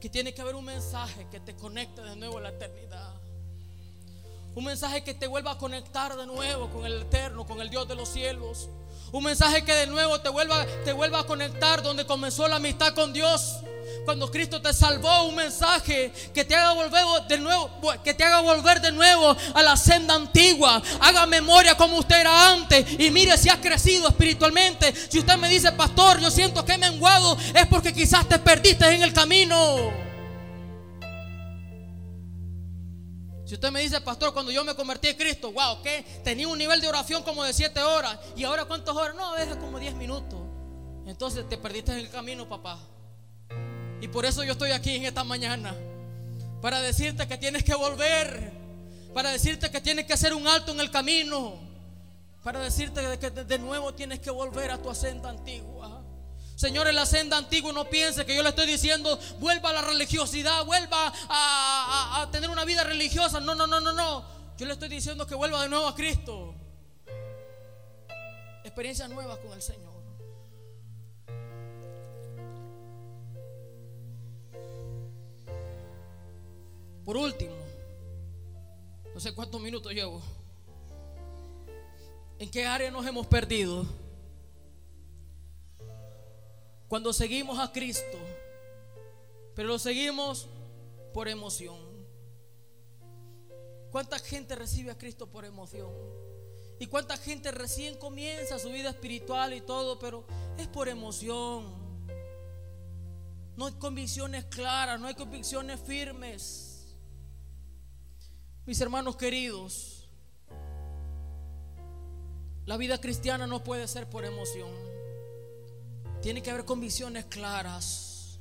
que 0.00 0.08
tiene 0.08 0.34
que 0.34 0.42
haber 0.42 0.54
un 0.54 0.64
mensaje 0.64 1.26
que 1.30 1.40
te 1.40 1.56
conecte 1.56 2.02
de 2.02 2.14
nuevo 2.16 2.38
a 2.38 2.42
la 2.42 2.48
eternidad. 2.50 3.14
Un 4.54 4.64
mensaje 4.64 5.02
que 5.02 5.14
te 5.14 5.26
vuelva 5.26 5.52
a 5.52 5.58
conectar 5.58 6.16
de 6.16 6.26
nuevo 6.26 6.70
con 6.70 6.86
el 6.86 7.02
eterno, 7.02 7.46
con 7.46 7.60
el 7.60 7.68
Dios 7.68 7.88
de 7.88 7.94
los 7.94 8.08
cielos. 8.08 8.68
Un 9.12 9.24
mensaje 9.24 9.64
que 9.64 9.72
de 9.72 9.86
nuevo 9.86 10.20
te 10.20 10.28
vuelva, 10.28 10.66
te 10.84 10.92
vuelva 10.92 11.20
a 11.20 11.24
conectar 11.24 11.82
donde 11.82 12.04
comenzó 12.04 12.48
la 12.48 12.56
amistad 12.56 12.94
con 12.94 13.12
Dios. 13.12 13.56
Cuando 14.04 14.30
Cristo 14.30 14.60
te 14.60 14.72
salvó, 14.72 15.24
un 15.24 15.34
mensaje 15.34 16.12
que 16.32 16.44
te 16.44 16.54
haga 16.54 16.72
volver 16.72 17.04
de 17.28 17.38
nuevo, 17.38 17.70
que 18.04 18.14
te 18.14 18.24
haga 18.24 18.40
volver 18.40 18.80
de 18.80 18.92
nuevo 18.92 19.36
a 19.54 19.62
la 19.62 19.76
senda 19.76 20.14
antigua. 20.14 20.82
Haga 21.00 21.26
memoria 21.26 21.76
como 21.76 21.98
usted 21.98 22.20
era 22.20 22.52
antes 22.52 22.84
y 22.98 23.10
mire 23.10 23.36
si 23.36 23.48
has 23.48 23.58
crecido 23.58 24.08
espiritualmente. 24.08 24.94
Si 25.08 25.18
usted 25.18 25.36
me 25.36 25.48
dice, 25.48 25.72
pastor, 25.72 26.20
yo 26.20 26.30
siento 26.30 26.64
que 26.64 26.78
me 26.78 26.90
menguado, 26.90 27.36
es 27.54 27.66
porque 27.66 27.92
quizás 27.92 28.28
te 28.28 28.38
perdiste 28.38 28.88
en 28.88 29.02
el 29.02 29.12
camino. 29.12 30.05
Si 33.46 33.54
usted 33.54 33.70
me 33.70 33.80
dice, 33.80 34.00
pastor, 34.00 34.32
cuando 34.32 34.50
yo 34.50 34.64
me 34.64 34.74
convertí 34.74 35.06
en 35.06 35.16
Cristo, 35.16 35.52
wow, 35.52 35.80
que 35.80 36.04
tenía 36.24 36.48
un 36.48 36.58
nivel 36.58 36.80
de 36.80 36.88
oración 36.88 37.22
como 37.22 37.44
de 37.44 37.52
siete 37.52 37.80
horas. 37.80 38.18
¿Y 38.34 38.42
ahora 38.42 38.64
cuántas 38.64 38.94
horas? 38.96 39.14
No, 39.14 39.32
veces 39.34 39.54
como 39.56 39.78
diez 39.78 39.94
minutos. 39.94 40.40
Entonces 41.06 41.48
te 41.48 41.56
perdiste 41.56 41.92
en 41.92 41.98
el 41.98 42.10
camino, 42.10 42.48
papá. 42.48 42.80
Y 44.00 44.08
por 44.08 44.26
eso 44.26 44.42
yo 44.42 44.52
estoy 44.52 44.72
aquí 44.72 44.96
en 44.96 45.04
esta 45.04 45.22
mañana. 45.22 45.76
Para 46.60 46.80
decirte 46.80 47.28
que 47.28 47.38
tienes 47.38 47.62
que 47.62 47.76
volver. 47.76 48.52
Para 49.14 49.30
decirte 49.30 49.70
que 49.70 49.80
tienes 49.80 50.06
que 50.06 50.14
hacer 50.14 50.34
un 50.34 50.48
alto 50.48 50.72
en 50.72 50.80
el 50.80 50.90
camino. 50.90 51.60
Para 52.42 52.58
decirte 52.58 53.00
que 53.20 53.30
de 53.30 53.58
nuevo 53.60 53.94
tienes 53.94 54.18
que 54.18 54.30
volver 54.30 54.72
a 54.72 54.82
tu 54.82 54.92
senda 54.92 55.30
antigua. 55.30 55.95
Señor, 56.56 56.88
en 56.88 56.96
la 56.96 57.04
senda 57.04 57.36
antigua 57.36 57.70
no 57.70 57.84
piense 57.84 58.24
que 58.24 58.34
yo 58.34 58.42
le 58.42 58.48
estoy 58.48 58.66
diciendo 58.66 59.18
vuelva 59.38 59.68
a 59.70 59.72
la 59.74 59.82
religiosidad, 59.82 60.64
vuelva 60.64 61.12
a, 61.28 62.26
tener 62.32 62.48
una 62.48 62.64
vida 62.64 62.82
religiosa. 62.82 63.40
No, 63.40 63.54
no, 63.54 63.66
no, 63.66 63.78
no, 63.78 63.92
no. 63.92 64.24
Yo 64.56 64.64
le 64.64 64.72
estoy 64.72 64.88
diciendo 64.88 65.26
que 65.26 65.34
vuelva 65.34 65.62
de 65.62 65.68
nuevo 65.68 65.86
a 65.86 65.94
Cristo. 65.94 66.54
Experiencias 68.64 69.10
nuevas 69.10 69.38
con 69.38 69.52
el 69.52 69.60
Señor. 69.60 69.94
Por 77.04 77.18
último, 77.18 77.54
no 79.14 79.20
sé 79.20 79.34
cuántos 79.34 79.60
minutos 79.60 79.92
llevo. 79.92 80.22
¿En 82.38 82.50
qué 82.50 82.64
área 82.66 82.90
nos 82.90 83.06
hemos 83.06 83.26
perdido? 83.26 84.05
Cuando 86.88 87.12
seguimos 87.12 87.58
a 87.58 87.72
Cristo, 87.72 88.18
pero 89.54 89.68
lo 89.68 89.78
seguimos 89.78 90.48
por 91.12 91.28
emoción. 91.28 91.78
¿Cuánta 93.90 94.18
gente 94.18 94.54
recibe 94.54 94.90
a 94.90 94.98
Cristo 94.98 95.26
por 95.28 95.44
emoción? 95.44 95.90
¿Y 96.78 96.86
cuánta 96.86 97.16
gente 97.16 97.50
recién 97.50 97.96
comienza 97.96 98.58
su 98.58 98.68
vida 98.68 98.90
espiritual 98.90 99.54
y 99.54 99.62
todo, 99.62 99.98
pero 99.98 100.26
es 100.58 100.68
por 100.68 100.88
emoción? 100.88 101.86
No 103.56 103.66
hay 103.66 103.72
convicciones 103.74 104.44
claras, 104.44 105.00
no 105.00 105.06
hay 105.06 105.14
convicciones 105.14 105.80
firmes. 105.80 106.94
Mis 108.66 108.80
hermanos 108.80 109.16
queridos, 109.16 110.08
la 112.66 112.76
vida 112.76 113.00
cristiana 113.00 113.46
no 113.46 113.64
puede 113.64 113.88
ser 113.88 114.10
por 114.10 114.24
emoción. 114.24 114.95
Tiene 116.22 116.42
que 116.42 116.50
haber 116.50 116.64
convicciones 116.64 117.26
claras. 117.26 118.38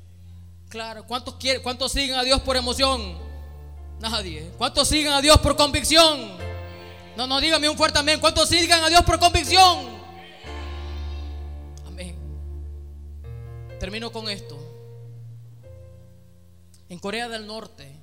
Claro, 0.69 1.05
¿cuántos 1.05 1.35
quieren, 1.35 1.61
cuántos 1.61 1.91
siguen 1.91 2.15
a 2.15 2.23
Dios 2.23 2.41
por 2.41 2.55
emoción? 2.57 3.17
Nadie. 3.99 4.51
¿Cuántos 4.57 4.87
siguen 4.87 5.13
a 5.13 5.21
Dios 5.21 5.37
por 5.39 5.55
convicción? 5.55 6.37
No, 7.15 7.27
no, 7.27 7.39
dígame 7.39 7.69
un 7.69 7.77
fuerte 7.77 7.99
amén. 7.99 8.19
¿Cuántos 8.19 8.49
siguen 8.49 8.83
a 8.83 8.89
Dios 8.89 9.03
por 9.03 9.19
convicción? 9.19 9.85
Amén. 11.85 12.15
Termino 13.79 14.11
con 14.11 14.29
esto. 14.29 14.59
En 16.89 16.99
Corea 16.99 17.29
del 17.29 17.47
Norte 17.47 17.95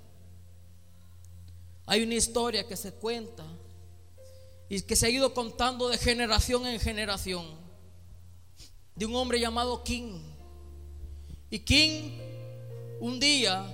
hay 1.87 2.03
una 2.03 2.15
historia 2.15 2.67
que 2.67 2.77
se 2.77 2.93
cuenta 2.93 3.45
y 4.69 4.81
que 4.83 4.97
se 4.97 5.07
ha 5.07 5.11
ido 5.11 5.35
contando 5.35 5.89
de 5.89 5.99
generación 5.99 6.67
en 6.67 6.81
generación 6.81 7.62
de 8.95 9.07
un 9.07 9.15
hombre 9.15 9.41
llamado 9.41 9.83
King. 9.83 10.21
Y 11.51 11.59
King 11.61 12.19
un 13.01 13.19
día 13.19 13.67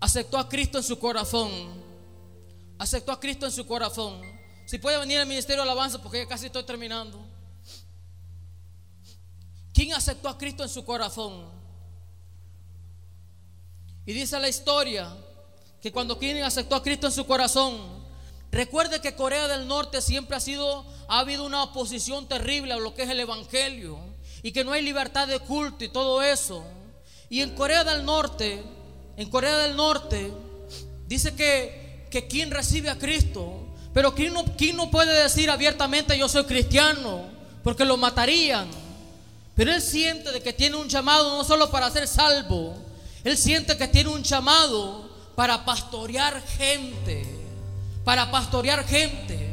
aceptó 0.00 0.38
a 0.38 0.48
Cristo 0.48 0.78
en 0.78 0.84
su 0.84 0.98
corazón. 0.98 1.50
Aceptó 2.78 3.12
a 3.12 3.20
Cristo 3.20 3.46
en 3.46 3.52
su 3.52 3.66
corazón. 3.66 4.20
Si 4.66 4.78
puede 4.78 4.98
venir 4.98 5.18
al 5.18 5.26
ministerio 5.26 5.62
de 5.62 5.70
alabanza 5.70 6.02
porque 6.02 6.18
ya 6.18 6.26
casi 6.26 6.46
estoy 6.46 6.64
terminando. 6.64 7.24
King 9.72 9.92
aceptó 9.94 10.28
a 10.28 10.38
Cristo 10.38 10.62
en 10.62 10.68
su 10.68 10.84
corazón. 10.84 11.50
Y 14.06 14.12
dice 14.12 14.38
la 14.38 14.48
historia 14.48 15.14
que 15.80 15.92
cuando 15.92 16.18
King 16.18 16.42
aceptó 16.42 16.76
a 16.76 16.82
Cristo 16.82 17.06
en 17.06 17.12
su 17.12 17.26
corazón, 17.26 17.95
recuerde 18.50 19.00
que 19.00 19.14
Corea 19.14 19.48
del 19.48 19.66
Norte 19.66 20.00
siempre 20.00 20.36
ha 20.36 20.40
sido, 20.40 20.84
ha 21.08 21.20
habido 21.20 21.44
una 21.44 21.62
oposición 21.62 22.28
terrible 22.28 22.72
a 22.72 22.78
lo 22.78 22.94
que 22.94 23.02
es 23.02 23.10
el 23.10 23.20
Evangelio 23.20 23.98
y 24.42 24.52
que 24.52 24.64
no 24.64 24.72
hay 24.72 24.82
libertad 24.82 25.26
de 25.28 25.38
culto 25.40 25.84
y 25.84 25.88
todo 25.88 26.22
eso. 26.22 26.64
Y 27.28 27.40
en 27.40 27.54
Corea 27.54 27.84
del 27.84 28.04
Norte, 28.04 28.62
en 29.16 29.30
Corea 29.30 29.58
del 29.58 29.76
Norte, 29.76 30.32
dice 31.06 31.34
que, 31.34 32.06
que 32.10 32.26
quien 32.26 32.50
recibe 32.50 32.90
a 32.90 32.98
Cristo, 32.98 33.66
pero 33.92 34.14
quien 34.14 34.32
no, 34.32 34.44
no 34.74 34.90
puede 34.90 35.22
decir 35.22 35.50
abiertamente 35.50 36.18
yo 36.18 36.28
soy 36.28 36.44
cristiano, 36.44 37.24
porque 37.62 37.84
lo 37.84 37.96
matarían. 37.96 38.68
Pero 39.54 39.72
él 39.72 39.80
siente 39.80 40.30
de 40.32 40.42
que 40.42 40.52
tiene 40.52 40.76
un 40.76 40.88
llamado 40.88 41.36
no 41.36 41.42
solo 41.42 41.70
para 41.70 41.90
ser 41.90 42.06
salvo, 42.06 42.76
él 43.24 43.36
siente 43.36 43.76
que 43.76 43.88
tiene 43.88 44.10
un 44.10 44.22
llamado 44.22 45.08
para 45.34 45.64
pastorear 45.64 46.42
gente, 46.58 47.24
para 48.06 48.30
pastorear 48.30 48.86
gente. 48.86 49.50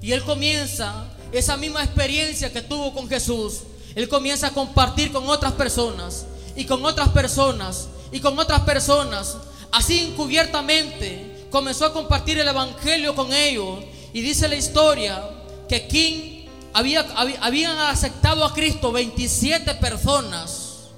Y 0.00 0.12
él 0.12 0.22
comienza 0.22 1.06
esa 1.32 1.56
misma 1.56 1.82
experiencia 1.82 2.52
que 2.52 2.62
tuvo 2.62 2.94
con 2.94 3.08
Jesús. 3.08 3.62
Él 3.96 4.08
comienza 4.08 4.46
a 4.46 4.50
compartir 4.50 5.10
con 5.10 5.28
otras 5.28 5.54
personas 5.54 6.24
y 6.54 6.66
con 6.66 6.84
otras 6.84 7.08
personas 7.08 7.88
y 8.12 8.20
con 8.20 8.38
otras 8.38 8.60
personas. 8.60 9.36
Así 9.72 9.98
encubiertamente 9.98 11.48
comenzó 11.50 11.84
a 11.84 11.92
compartir 11.92 12.38
el 12.38 12.46
Evangelio 12.46 13.16
con 13.16 13.32
ellos. 13.32 13.80
Y 14.12 14.20
dice 14.20 14.46
la 14.46 14.54
historia 14.54 15.28
que 15.68 15.88
King 15.88 16.46
había, 16.74 17.00
habían 17.40 17.76
aceptado 17.76 18.44
a 18.44 18.54
Cristo 18.54 18.92
27 18.92 19.74
personas. 19.74 20.90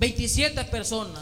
27 0.00 0.64
personas. 0.64 1.20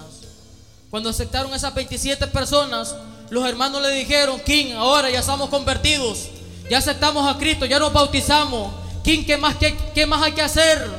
Cuando 0.90 1.10
aceptaron 1.10 1.52
esas 1.54 1.74
27 1.74 2.28
personas, 2.28 2.94
los 3.30 3.48
hermanos 3.48 3.82
le 3.82 3.90
dijeron, 3.90 4.40
King, 4.40 4.72
ahora 4.76 5.10
ya 5.10 5.20
estamos 5.20 5.48
convertidos. 5.48 6.28
Ya 6.70 6.78
aceptamos 6.78 7.28
a 7.28 7.38
Cristo, 7.38 7.66
ya 7.66 7.78
nos 7.78 7.92
bautizamos. 7.92 8.72
King, 9.02 9.24
¿qué 9.24 9.36
más, 9.36 9.56
qué, 9.56 9.76
qué 9.94 10.06
más 10.06 10.22
hay 10.22 10.32
que 10.32 10.42
hacer? 10.42 10.90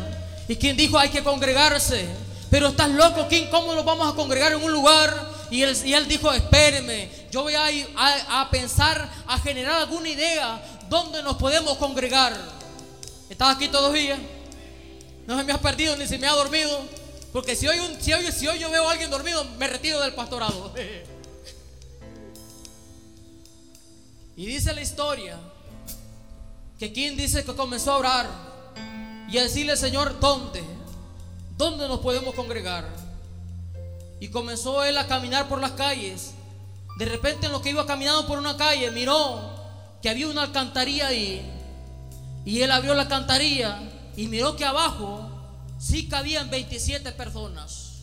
Y 0.47 0.55
King 0.55 0.75
dijo, 0.75 0.97
hay 0.97 1.09
que 1.09 1.23
congregarse. 1.23 2.07
Pero 2.49 2.67
estás 2.67 2.89
loco, 2.89 3.27
King, 3.27 3.47
¿cómo 3.49 3.73
nos 3.73 3.83
vamos 3.83 4.11
a 4.11 4.15
congregar 4.15 4.53
en 4.53 4.63
un 4.63 4.71
lugar? 4.71 5.33
Y 5.49 5.61
él, 5.63 5.75
y 5.83 5.93
él 5.93 6.07
dijo, 6.07 6.31
espéreme, 6.31 7.09
yo 7.31 7.43
voy 7.43 7.53
a, 7.55 7.65
a, 8.41 8.49
pensar, 8.49 9.09
a 9.27 9.39
generar 9.39 9.81
alguna 9.81 10.09
idea 10.09 10.61
dónde 10.89 11.23
nos 11.23 11.37
podemos 11.37 11.77
congregar. 11.77 12.33
¿Estás 13.29 13.55
aquí 13.55 13.67
todavía? 13.67 14.17
No 15.25 15.37
se 15.37 15.43
me 15.43 15.53
ha 15.53 15.57
perdido 15.57 15.95
ni 15.97 16.07
se 16.07 16.17
me 16.17 16.27
ha 16.27 16.33
dormido. 16.33 16.79
Porque 17.33 17.55
si 17.55 17.67
hoy, 17.67 17.79
un, 17.79 17.99
si, 17.99 18.13
hoy, 18.13 18.31
si 18.31 18.47
hoy 18.47 18.59
yo 18.59 18.69
veo 18.69 18.87
a 18.87 18.91
alguien 18.91 19.09
dormido, 19.09 19.43
me 19.57 19.67
retiro 19.67 19.99
del 19.99 20.13
pastorado. 20.13 20.73
y 24.35 24.45
dice 24.45 24.73
la 24.73 24.81
historia 24.81 25.39
que 26.77 26.91
quien 26.91 27.15
dice 27.15 27.45
que 27.45 27.55
comenzó 27.55 27.93
a 27.93 27.97
orar 27.97 28.29
y 29.29 29.37
a 29.37 29.43
decirle, 29.43 29.77
Señor, 29.77 30.19
¿dónde? 30.19 30.63
¿Dónde 31.57 31.87
nos 31.87 31.99
podemos 31.99 32.35
congregar? 32.35 32.85
Y 34.19 34.27
comenzó 34.27 34.83
él 34.83 34.97
a 34.97 35.07
caminar 35.07 35.47
por 35.47 35.61
las 35.61 35.71
calles. 35.71 36.33
De 36.97 37.05
repente 37.05 37.45
en 37.45 37.53
lo 37.53 37.61
que 37.61 37.69
iba 37.69 37.85
caminando 37.85 38.27
por 38.27 38.37
una 38.37 38.57
calle, 38.57 38.91
miró 38.91 39.55
que 40.01 40.09
había 40.09 40.27
una 40.27 40.43
alcantarilla 40.43 41.07
ahí. 41.07 41.41
Y 42.45 42.61
él 42.61 42.71
abrió 42.71 42.93
la 42.93 43.03
alcantarilla 43.03 43.79
y 44.15 44.27
miró 44.27 44.55
que 44.55 44.65
abajo 44.65 45.29
sí 45.79 46.07
cabían 46.07 46.49
27 46.49 47.11
personas. 47.13 48.01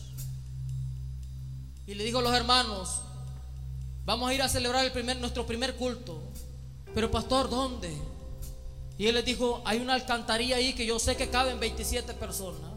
Y 1.85 1.93
le 1.93 2.03
dijo 2.03 2.19
a 2.19 2.21
los 2.21 2.33
hermanos, 2.33 3.02
vamos 4.05 4.29
a 4.29 4.33
ir 4.33 4.41
a 4.41 4.49
celebrar 4.49 4.91
nuestro 5.19 5.45
primer 5.45 5.75
culto. 5.75 6.21
Pero 6.93 7.09
pastor, 7.09 7.49
¿dónde? 7.49 7.95
Y 8.97 9.07
él 9.07 9.15
les 9.15 9.25
dijo, 9.25 9.61
hay 9.65 9.79
una 9.79 9.95
alcantarilla 9.95 10.57
ahí 10.57 10.73
que 10.73 10.85
yo 10.85 10.99
sé 10.99 11.15
que 11.15 11.29
caben 11.29 11.59
27 11.59 12.13
personas. 12.13 12.71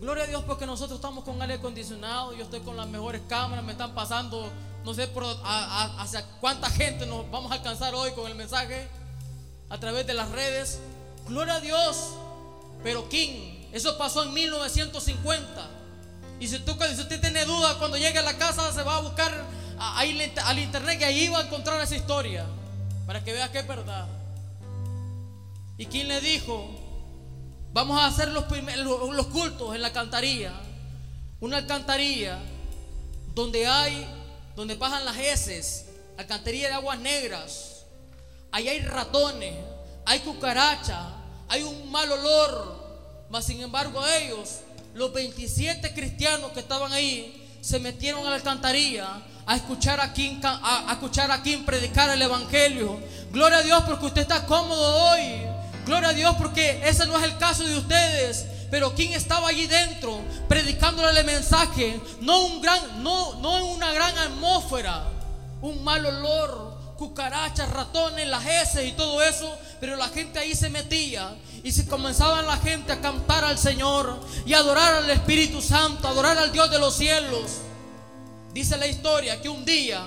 Gloria 0.00 0.24
a 0.24 0.26
Dios 0.26 0.42
porque 0.44 0.66
nosotros 0.66 0.98
estamos 0.98 1.24
con 1.24 1.40
aire 1.40 1.54
acondicionado, 1.54 2.34
yo 2.34 2.44
estoy 2.44 2.60
con 2.60 2.76
las 2.76 2.88
mejores 2.88 3.22
cámaras, 3.28 3.64
me 3.64 3.72
están 3.72 3.94
pasando, 3.94 4.50
no 4.84 4.92
sé 4.92 5.06
por, 5.06 5.24
hacia 5.44 6.26
cuánta 6.40 6.68
gente 6.68 7.06
nos 7.06 7.30
vamos 7.30 7.52
a 7.52 7.54
alcanzar 7.54 7.94
hoy 7.94 8.10
con 8.12 8.30
el 8.30 8.34
mensaje 8.34 8.88
a 9.68 9.78
través 9.78 10.06
de 10.06 10.14
las 10.14 10.30
redes. 10.30 10.78
Gloria 11.28 11.54
a 11.54 11.60
Dios. 11.60 12.10
Pero 12.82 13.08
King, 13.08 13.64
eso 13.72 13.96
pasó 13.96 14.24
en 14.24 14.32
1950. 14.34 15.70
Y 16.40 16.48
si, 16.48 16.58
tú, 16.58 16.76
si 16.94 17.00
usted 17.00 17.20
tiene 17.20 17.44
duda, 17.44 17.78
cuando 17.78 17.96
llegue 17.96 18.18
a 18.18 18.22
la 18.22 18.36
casa 18.36 18.72
se 18.72 18.82
va 18.82 18.96
a 18.96 19.00
buscar 19.00 19.32
ahí, 19.78 20.32
al 20.44 20.58
internet 20.58 20.98
que 20.98 21.04
ahí 21.04 21.28
va 21.28 21.40
a 21.40 21.42
encontrar 21.42 21.80
esa 21.80 21.96
historia. 21.96 22.46
Para 23.06 23.22
que 23.22 23.32
vea 23.32 23.52
que 23.52 23.58
es 23.58 23.66
verdad. 23.66 24.08
Y 25.76 25.86
King 25.86 26.06
le 26.06 26.20
dijo, 26.20 26.84
Vamos 27.74 28.00
a 28.00 28.06
hacer 28.06 28.28
los, 28.28 28.44
los 28.48 29.26
cultos 29.26 29.74
en 29.74 29.82
la 29.82 29.88
alcantarilla. 29.88 30.52
Una 31.40 31.56
alcantarilla 31.56 32.38
donde 33.34 33.66
hay, 33.66 34.06
donde 34.54 34.76
pasan 34.76 35.04
las 35.04 35.18
heces, 35.18 35.86
alcantarilla 36.16 36.68
de 36.68 36.74
aguas 36.74 37.00
negras. 37.00 37.84
Ahí 38.52 38.68
hay 38.68 38.78
ratones, 38.78 39.54
hay 40.06 40.20
cucaracha, 40.20 41.16
hay 41.48 41.64
un 41.64 41.90
mal 41.90 42.12
olor. 42.12 43.26
Mas 43.28 43.46
sin 43.46 43.60
embargo 43.60 44.06
ellos, 44.06 44.60
los 44.94 45.12
27 45.12 45.94
cristianos 45.94 46.52
que 46.52 46.60
estaban 46.60 46.92
ahí, 46.92 47.58
se 47.60 47.80
metieron 47.80 48.24
a 48.24 48.30
la 48.30 48.36
alcantarilla 48.36 49.20
a 49.46 49.56
escuchar 49.56 50.00
a 50.00 50.12
quien, 50.12 50.40
a, 50.44 50.90
a 50.90 50.92
escuchar 50.92 51.30
a 51.30 51.42
quien 51.42 51.64
predicar 51.64 52.10
el 52.10 52.22
evangelio. 52.22 53.00
Gloria 53.32 53.58
a 53.58 53.62
Dios 53.62 53.82
porque 53.84 54.06
usted 54.06 54.22
está 54.22 54.46
cómodo 54.46 55.10
hoy. 55.10 55.42
Gloria 55.86 56.10
a 56.10 56.14
Dios 56.14 56.34
porque 56.38 56.80
ese 56.84 57.06
no 57.06 57.16
es 57.18 57.24
el 57.24 57.36
caso 57.38 57.64
de 57.64 57.76
ustedes. 57.76 58.46
Pero 58.70 58.94
quien 58.94 59.12
estaba 59.12 59.48
allí 59.48 59.66
dentro 59.66 60.20
predicándole 60.48 61.20
el 61.20 61.26
mensaje, 61.26 62.00
no 62.20 62.46
un 62.46 62.60
gran, 62.60 63.02
no, 63.02 63.34
no 63.40 63.64
una 63.66 63.92
gran 63.92 64.16
atmósfera, 64.18 65.04
un 65.60 65.84
mal 65.84 66.04
olor, 66.04 66.76
cucarachas, 66.96 67.70
ratones, 67.70 68.26
las 68.26 68.44
heces 68.44 68.88
y 68.88 68.92
todo 68.92 69.22
eso, 69.22 69.56
pero 69.80 69.96
la 69.96 70.08
gente 70.08 70.38
ahí 70.38 70.54
se 70.54 70.70
metía 70.70 71.36
y 71.62 71.72
se 71.72 71.86
comenzaban 71.86 72.46
la 72.46 72.56
gente 72.56 72.92
a 72.92 73.00
cantar 73.00 73.44
al 73.44 73.58
Señor 73.58 74.20
y 74.46 74.54
adorar 74.54 74.94
al 74.94 75.10
Espíritu 75.10 75.60
Santo, 75.60 76.08
adorar 76.08 76.38
al 76.38 76.52
Dios 76.52 76.70
de 76.70 76.78
los 76.78 76.96
cielos. 76.96 77.58
Dice 78.54 78.76
la 78.76 78.86
historia 78.86 79.42
que 79.42 79.48
un 79.48 79.64
día 79.64 80.06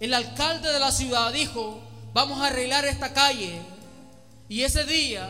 el 0.00 0.12
alcalde 0.12 0.72
de 0.72 0.80
la 0.80 0.90
ciudad 0.90 1.32
dijo, 1.32 1.80
vamos 2.12 2.40
a 2.40 2.48
arreglar 2.48 2.84
esta 2.84 3.12
calle 3.12 3.62
y 4.48 4.62
ese 4.62 4.84
día 4.84 5.28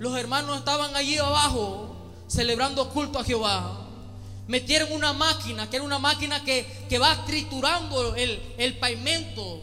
los 0.00 0.18
hermanos 0.18 0.58
estaban 0.58 0.96
allí 0.96 1.18
abajo 1.18 1.94
celebrando 2.26 2.88
culto 2.88 3.20
a 3.20 3.24
Jehová. 3.24 3.86
Metieron 4.48 4.90
una 4.90 5.12
máquina, 5.12 5.70
que 5.70 5.76
era 5.76 5.84
una 5.84 6.00
máquina 6.00 6.42
que, 6.42 6.66
que 6.88 6.98
va 6.98 7.24
triturando 7.24 8.16
el, 8.16 8.42
el 8.58 8.76
pavimento. 8.78 9.62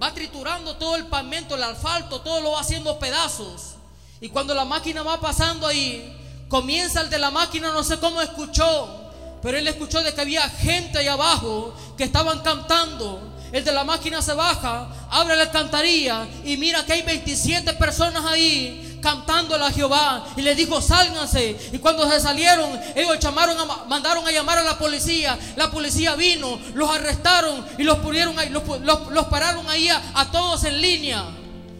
Va 0.00 0.14
triturando 0.14 0.76
todo 0.76 0.94
el 0.94 1.06
pavimento, 1.06 1.56
el 1.56 1.64
asfalto, 1.64 2.20
todo 2.20 2.42
lo 2.42 2.52
va 2.52 2.60
haciendo 2.60 3.00
pedazos. 3.00 3.74
Y 4.20 4.28
cuando 4.28 4.54
la 4.54 4.64
máquina 4.64 5.02
va 5.02 5.20
pasando 5.20 5.66
ahí, 5.66 6.16
comienza 6.48 7.00
el 7.00 7.10
de 7.10 7.18
la 7.18 7.32
máquina, 7.32 7.72
no 7.72 7.82
sé 7.82 7.98
cómo 7.98 8.20
escuchó, 8.20 9.03
Pero 9.44 9.58
él 9.58 9.68
escuchó 9.68 10.02
de 10.02 10.14
que 10.14 10.22
había 10.22 10.48
gente 10.48 10.98
ahí 10.98 11.06
abajo 11.06 11.74
que 11.98 12.04
estaban 12.04 12.40
cantando. 12.40 13.20
El 13.52 13.62
de 13.62 13.72
la 13.72 13.84
máquina 13.84 14.22
se 14.22 14.32
baja, 14.32 14.88
abre 15.10 15.36
la 15.36 15.42
alcantarilla 15.42 16.26
y 16.44 16.56
mira 16.56 16.84
que 16.84 16.94
hay 16.94 17.02
27 17.02 17.74
personas 17.74 18.24
ahí 18.24 18.98
cantando 19.02 19.54
a 19.54 19.70
Jehová. 19.70 20.24
Y 20.38 20.40
le 20.40 20.54
dijo, 20.54 20.80
sálganse. 20.80 21.58
Y 21.72 21.78
cuando 21.78 22.10
se 22.10 22.20
salieron, 22.20 22.70
ellos 22.94 23.18
llamaron 23.20 23.58
a, 23.60 23.84
mandaron 23.84 24.26
a 24.26 24.32
llamar 24.32 24.58
a 24.58 24.64
la 24.64 24.78
policía. 24.78 25.38
La 25.56 25.70
policía 25.70 26.14
vino, 26.14 26.58
los 26.72 26.88
arrestaron 26.88 27.66
y 27.76 27.82
los, 27.82 27.98
pusieron 27.98 28.38
ahí, 28.38 28.48
los, 28.48 29.26
pararon 29.26 29.68
ahí 29.68 29.90
a, 29.90 30.30
todos 30.32 30.64
en 30.64 30.80
línea. 30.80 31.22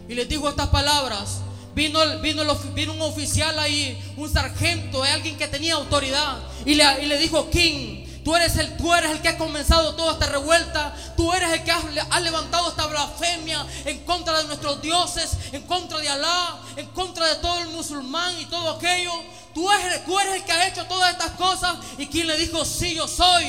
Y 0.07 0.13
les 0.13 0.29
dijo 0.29 0.47
estas 0.47 0.67
palabras. 0.67 1.41
Vino, 1.75 1.99
vino, 2.21 2.43
vino, 2.73 2.93
un 2.93 3.01
oficial 3.01 3.59
ahí, 3.59 4.01
un 4.15 4.31
sargento, 4.31 5.03
alguien 5.03 5.37
que 5.37 5.47
tenía 5.47 5.75
autoridad. 5.75 6.37
Y 6.65 6.75
le, 6.75 7.03
y 7.03 7.05
le 7.05 7.17
dijo, 7.17 7.49
King, 7.49 8.05
Tú 8.25 8.35
eres, 8.35 8.57
el, 8.57 8.75
tú 8.75 8.91
eres 8.91 9.11
el 9.11 9.21
que 9.21 9.27
ha 9.27 9.37
comenzado 9.37 9.93
toda 9.93 10.13
esta 10.13 10.25
revuelta. 10.25 10.95
Tú 11.15 11.31
eres 11.31 11.51
el 11.51 11.63
que 11.63 11.71
ha, 11.71 12.19
levantado 12.21 12.69
esta 12.69 12.87
blasfemia 12.87 13.63
en 13.85 13.99
contra 13.99 14.39
de 14.39 14.45
nuestros 14.45 14.81
dioses, 14.81 15.37
en 15.51 15.61
contra 15.61 15.99
de 15.99 16.09
Alá, 16.09 16.57
en 16.75 16.87
contra 16.87 17.27
de 17.27 17.35
todo 17.35 17.59
el 17.59 17.67
musulmán 17.67 18.35
y 18.41 18.47
todo 18.47 18.71
aquello. 18.71 19.11
Tú 19.53 19.71
eres, 19.71 20.03
tú 20.05 20.19
eres 20.19 20.37
el 20.37 20.43
que 20.43 20.51
ha 20.51 20.67
hecho 20.67 20.85
todas 20.85 21.11
estas 21.11 21.31
cosas. 21.33 21.77
Y 21.99 22.07
quien 22.07 22.25
le 22.25 22.35
dijo, 22.35 22.65
sí, 22.65 22.95
yo 22.95 23.07
soy. 23.07 23.45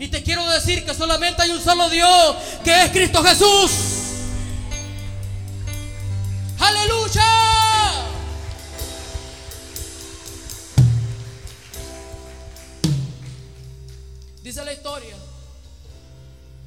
Y 0.00 0.08
te 0.08 0.20
quiero 0.24 0.44
decir 0.50 0.84
que 0.84 0.94
solamente 0.94 1.40
hay 1.42 1.50
un 1.50 1.62
solo 1.62 1.88
Dios, 1.88 2.36
que 2.64 2.82
es 2.82 2.90
Cristo 2.90 3.22
Jesús. 3.22 4.01
Aleluya. 6.62 7.22
Dice 14.44 14.64
la 14.64 14.72
historia 14.72 15.16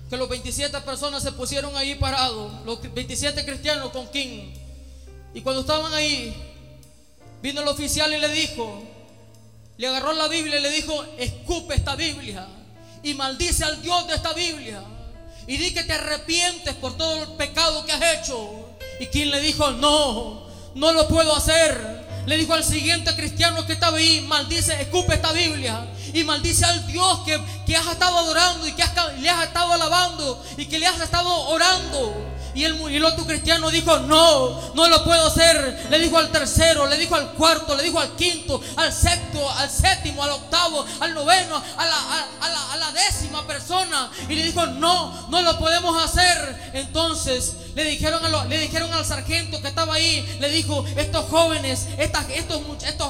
que 0.09 0.17
los 0.17 0.27
27 0.27 0.81
personas 0.81 1.23
se 1.23 1.31
pusieron 1.31 1.77
ahí 1.77 1.95
parados, 1.95 2.51
los 2.65 2.81
27 2.93 3.45
cristianos 3.45 3.91
con 3.91 4.07
King. 4.09 4.53
Y 5.33 5.41
cuando 5.41 5.61
estaban 5.61 5.93
ahí, 5.93 6.35
vino 7.41 7.61
el 7.61 7.67
oficial 7.69 8.11
y 8.13 8.17
le 8.17 8.27
dijo, 8.27 8.83
le 9.77 9.87
agarró 9.87 10.11
la 10.11 10.27
Biblia 10.27 10.59
y 10.59 10.61
le 10.61 10.71
dijo, 10.71 11.05
escupe 11.17 11.73
esta 11.73 11.95
Biblia 11.95 12.45
y 13.01 13.13
maldice 13.13 13.63
al 13.63 13.81
Dios 13.81 14.07
de 14.07 14.15
esta 14.15 14.33
Biblia. 14.33 14.83
Y 15.47 15.55
di 15.55 15.73
que 15.73 15.83
te 15.83 15.93
arrepientes 15.93 16.73
por 16.75 16.97
todo 16.97 17.23
el 17.23 17.29
pecado 17.37 17.85
que 17.85 17.93
has 17.93 18.19
hecho. 18.19 18.64
Y 18.99 19.07
King 19.07 19.27
le 19.27 19.41
dijo, 19.41 19.71
no, 19.71 20.43
no 20.75 20.93
lo 20.93 21.07
puedo 21.07 21.35
hacer. 21.35 22.05
Le 22.25 22.37
dijo 22.37 22.53
al 22.53 22.63
siguiente 22.63 23.15
cristiano 23.15 23.65
que 23.65 23.73
estaba 23.73 23.97
ahí, 23.97 24.21
maldice, 24.21 24.81
escupe 24.81 25.13
esta 25.13 25.31
Biblia 25.31 25.85
y 26.13 26.23
maldice 26.23 26.65
al 26.65 26.87
Dios 26.87 27.19
que, 27.25 27.39
que 27.65 27.75
has 27.75 27.87
estado 27.87 28.17
adorando 28.17 28.67
y 28.67 28.71
que 28.71 28.83
le 29.19 29.29
has 29.29 29.43
estado 29.43 29.73
alabando 29.73 30.43
y 30.57 30.65
que 30.65 30.79
le 30.79 30.87
has 30.87 30.99
estado 31.01 31.29
orando. 31.49 32.34
Y 32.55 32.63
el, 32.63 33.03
otro 33.03 33.25
cristiano 33.25 33.69
dijo, 33.69 33.99
no, 33.99 34.73
no 34.73 34.87
lo 34.87 35.03
puedo 35.03 35.27
hacer. 35.27 35.87
Le 35.89 35.99
dijo 35.99 36.17
al 36.17 36.31
tercero, 36.31 36.87
le 36.87 36.97
dijo 36.97 37.13
al 37.13 37.33
cuarto, 37.33 37.75
le 37.75 37.83
dijo 37.83 37.99
al 37.99 38.15
quinto, 38.15 38.61
al 38.77 38.93
sexto, 38.93 39.49
al 39.51 39.69
séptimo, 39.69 40.23
al 40.23 40.31
octavo, 40.31 40.85
al 41.01 41.13
noveno, 41.13 41.61
a 41.77 41.85
la, 41.85 42.91
décima 42.93 43.45
persona. 43.45 44.09
Y 44.29 44.35
le 44.35 44.43
dijo, 44.43 44.65
no, 44.67 45.27
no 45.29 45.41
lo 45.41 45.59
podemos 45.59 46.01
hacer. 46.01 46.71
Entonces 46.73 47.55
le 47.75 47.83
dijeron, 47.83 48.21
le 48.47 48.57
dijeron 48.57 48.93
al 48.93 49.05
sargento 49.05 49.61
que 49.61 49.67
estaba 49.67 49.95
ahí, 49.95 50.25
le 50.39 50.47
dijo, 50.47 50.85
estos 50.95 51.25
jóvenes, 51.25 51.87
estos, 51.97 52.21
estos, 52.29 52.61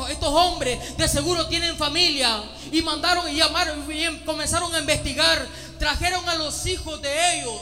estos 0.10 0.30
hombres 0.30 0.98
de 0.98 1.08
seguro 1.08 1.46
tienen 1.46 1.78
familia. 1.78 2.42
Y 2.72 2.82
mandaron 2.82 3.30
y 3.30 3.36
llamaron 3.36 3.86
y 3.92 4.26
comenzaron 4.26 4.74
a 4.74 4.80
investigar. 4.80 5.46
Trajeron 5.78 6.28
a 6.30 6.34
los 6.34 6.66
hijos 6.66 7.00
de 7.00 7.38
ellos 7.38 7.62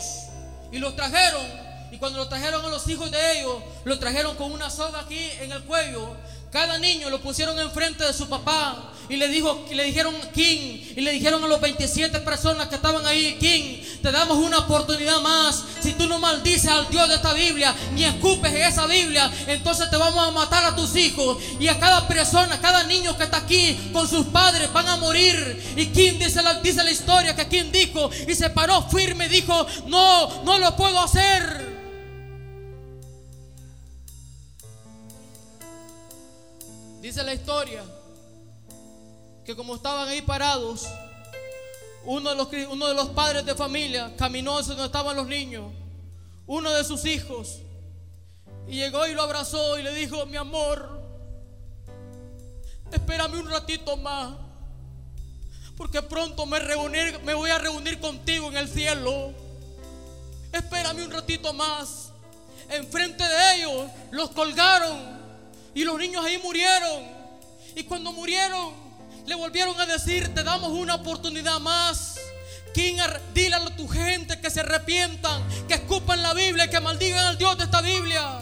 y 0.72 0.80
los 0.80 0.96
trajeron 0.96 1.63
y 1.94 1.98
cuando 1.98 2.18
lo 2.18 2.28
trajeron 2.28 2.66
a 2.66 2.70
los 2.70 2.88
hijos 2.88 3.12
de 3.12 3.40
ellos, 3.40 3.54
lo 3.84 4.00
trajeron 4.00 4.36
con 4.36 4.52
una 4.52 4.72
soga 4.72 5.02
aquí 5.02 5.30
en 5.42 5.52
el 5.52 5.62
cuello. 5.64 6.16
Cada 6.52 6.80
niño 6.80 7.12
lo 7.12 7.22
pusieron 7.22 7.60
enfrente 7.60 8.04
de 8.04 8.14
su 8.14 8.28
papá 8.28 8.92
y 9.10 9.16
le, 9.16 9.28
dijo, 9.28 9.64
y 9.70 9.76
le 9.76 9.84
dijeron 9.84 10.16
King 10.34 10.80
y 10.96 11.02
le 11.02 11.12
dijeron 11.12 11.44
a 11.44 11.48
los 11.48 11.62
27 11.62 12.20
personas 12.22 12.68
que 12.68 12.76
estaban 12.76 13.06
ahí, 13.06 13.38
King, 13.40 13.84
te 14.02 14.12
damos 14.12 14.40
una 14.40 14.60
oportunidad 14.60 15.22
más. 15.22 15.64
Si 15.82 15.94
tú 15.94 16.08
no 16.08 16.18
maldices 16.18 16.68
al 16.68 16.90
Dios 16.90 17.08
de 17.10 17.16
esta 17.16 17.32
Biblia 17.34 17.76
ni 17.94 18.06
escupes 18.06 18.52
esa 18.56 18.88
Biblia, 18.88 19.32
entonces 19.46 19.88
te 19.92 19.98
vamos 19.98 20.28
a 20.28 20.32
matar 20.32 20.66
a 20.66 20.76
tus 20.76 20.96
hijos 20.96 21.38
y 21.60 21.68
a 21.68 21.80
cada 21.80 22.08
persona, 22.08 22.60
cada 22.60 22.86
niño 22.86 23.16
que 23.18 23.26
está 23.26 23.38
aquí 23.38 23.92
con 23.94 24.10
sus 24.10 24.26
padres 24.28 24.74
van 24.74 24.88
a 24.90 24.98
morir. 24.98 25.74
Y 25.76 25.86
King 25.88 26.14
dice 26.18 26.42
la, 26.42 26.56
dice 26.56 26.84
la 26.84 26.92
historia 26.92 27.36
que 27.36 27.48
King 27.48 27.72
dijo 27.72 28.10
y 28.28 28.34
se 28.34 28.50
paró 28.50 28.82
firme 28.90 29.28
y 29.28 29.30
dijo, 29.30 29.68
no, 29.86 30.44
no 30.44 30.58
lo 30.58 30.76
puedo 30.76 31.00
hacer. 31.00 31.73
Dice 37.04 37.22
la 37.22 37.34
historia 37.34 37.84
que 39.44 39.58
como 39.58 39.76
estaban 39.76 40.08
ahí 40.08 40.22
parados, 40.22 40.88
uno 42.06 42.30
de 42.30 42.36
los, 42.38 42.48
uno 42.72 42.88
de 42.88 42.94
los 42.94 43.10
padres 43.10 43.46
de 43.46 43.56
familia 43.56 44.16
caminó 44.16 44.58
hacia 44.58 44.70
donde 44.70 44.86
estaban 44.86 45.14
los 45.18 45.28
niños, 45.28 45.70
uno 46.48 46.72
de 46.72 46.82
sus 46.86 47.04
hijos, 47.04 47.60
y 48.70 48.76
llegó 48.76 49.06
y 49.06 49.14
lo 49.14 49.24
abrazó 49.24 49.78
y 49.78 49.84
le 49.84 49.94
dijo, 49.94 50.26
mi 50.28 50.38
amor, 50.38 51.02
espérame 52.90 53.38
un 53.38 53.50
ratito 53.50 53.98
más, 53.98 54.36
porque 55.76 56.02
pronto 56.04 56.46
me, 56.46 56.58
reunir, 56.60 57.20
me 57.26 57.34
voy 57.34 57.50
a 57.50 57.58
reunir 57.58 58.00
contigo 58.00 58.48
en 58.48 58.56
el 58.56 58.70
cielo. 58.70 59.34
Espérame 60.54 61.04
un 61.04 61.12
ratito 61.12 61.52
más. 61.52 62.14
Enfrente 62.70 63.26
de 63.26 63.56
ellos 63.56 63.92
los 64.12 64.30
colgaron 64.30 65.13
y 65.74 65.84
los 65.84 65.98
niños 65.98 66.24
ahí 66.24 66.38
murieron. 66.38 67.04
Y 67.76 67.84
cuando 67.84 68.12
murieron, 68.12 68.74
le 69.26 69.36
volvieron 69.36 69.80
a 69.80 69.86
decir, 69.86 70.34
te 70.34 70.44
damos 70.44 70.72
una 70.72 70.96
oportunidad 70.96 71.60
más. 71.60 72.20
King, 72.74 72.98
dile 73.34 73.56
a 73.56 73.76
tu 73.76 73.88
gente 73.88 74.40
que 74.42 74.50
se 74.50 74.62
arrepientan, 74.62 75.44
que 75.68 75.76
escupan 75.76 76.22
la 76.22 76.34
Biblia, 76.34 76.70
que 76.70 76.80
maldigan 76.80 77.26
al 77.26 77.38
Dios 77.38 77.58
de 77.58 77.66
esta 77.66 77.82
Biblia. 77.82 78.40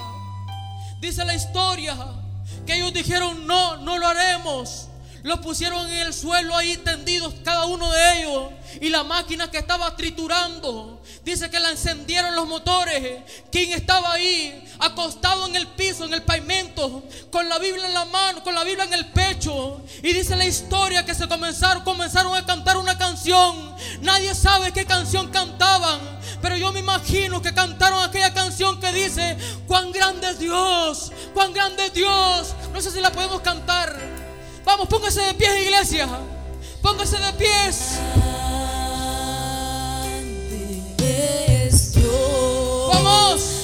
Dice 0.99 1.25
la 1.25 1.35
historia 1.35 1.97
que 2.65 2.75
ellos 2.75 2.93
dijeron, 2.93 3.45
no, 3.45 3.77
no 3.77 3.97
lo 3.97 4.07
haremos. 4.07 4.87
Los 5.23 5.39
pusieron 5.39 5.87
en 5.87 5.99
el 6.07 6.13
suelo 6.13 6.55
ahí 6.55 6.77
tendidos 6.77 7.33
cada 7.43 7.65
uno 7.65 7.91
de 7.91 8.19
ellos. 8.19 8.49
Y 8.79 8.89
la 8.89 9.03
máquina 9.03 9.51
que 9.51 9.59
estaba 9.59 9.95
triturando. 9.95 11.01
Dice 11.23 11.49
que 11.49 11.59
la 11.59 11.69
encendieron 11.69 12.35
los 12.35 12.47
motores. 12.47 13.21
Quien 13.51 13.71
estaba 13.73 14.13
ahí 14.13 14.63
acostado 14.79 15.45
en 15.47 15.55
el 15.55 15.67
piso, 15.67 16.05
en 16.05 16.13
el 16.13 16.23
pavimento, 16.23 17.03
con 17.31 17.47
la 17.47 17.59
Biblia 17.59 17.85
en 17.85 17.93
la 17.93 18.05
mano, 18.05 18.43
con 18.43 18.55
la 18.55 18.63
Biblia 18.63 18.85
en 18.85 18.93
el 18.93 19.11
pecho. 19.11 19.81
Y 20.01 20.13
dice 20.13 20.35
la 20.35 20.45
historia 20.45 21.05
que 21.05 21.13
se 21.13 21.27
comenzaron, 21.27 21.83
comenzaron 21.83 22.35
a 22.35 22.45
cantar 22.45 22.77
una 22.77 22.97
canción. 22.97 23.75
Nadie 24.01 24.33
sabe 24.33 24.71
qué 24.71 24.85
canción 24.85 25.29
cantaban. 25.29 25.99
Pero 26.41 26.57
yo 26.57 26.71
me 26.71 26.79
imagino 26.79 27.41
que 27.41 27.53
cantaron 27.53 28.01
aquella 28.03 28.33
canción 28.33 28.79
que 28.79 28.91
dice, 28.91 29.37
cuán 29.67 29.91
grande 29.91 30.31
es 30.31 30.39
Dios, 30.39 31.11
cuán 31.35 31.53
grande 31.53 31.85
es 31.85 31.93
Dios. 31.93 32.55
No 32.73 32.81
sé 32.81 32.89
si 32.89 32.99
la 32.99 33.11
podemos 33.11 33.41
cantar. 33.41 34.20
Vamos, 34.65 34.87
póngase 34.87 35.21
de 35.21 35.33
pies, 35.33 35.61
iglesia. 35.61 36.07
Póngase 36.81 37.17
de 37.17 37.33
pies. 37.33 37.99
Vamos. 42.87 43.60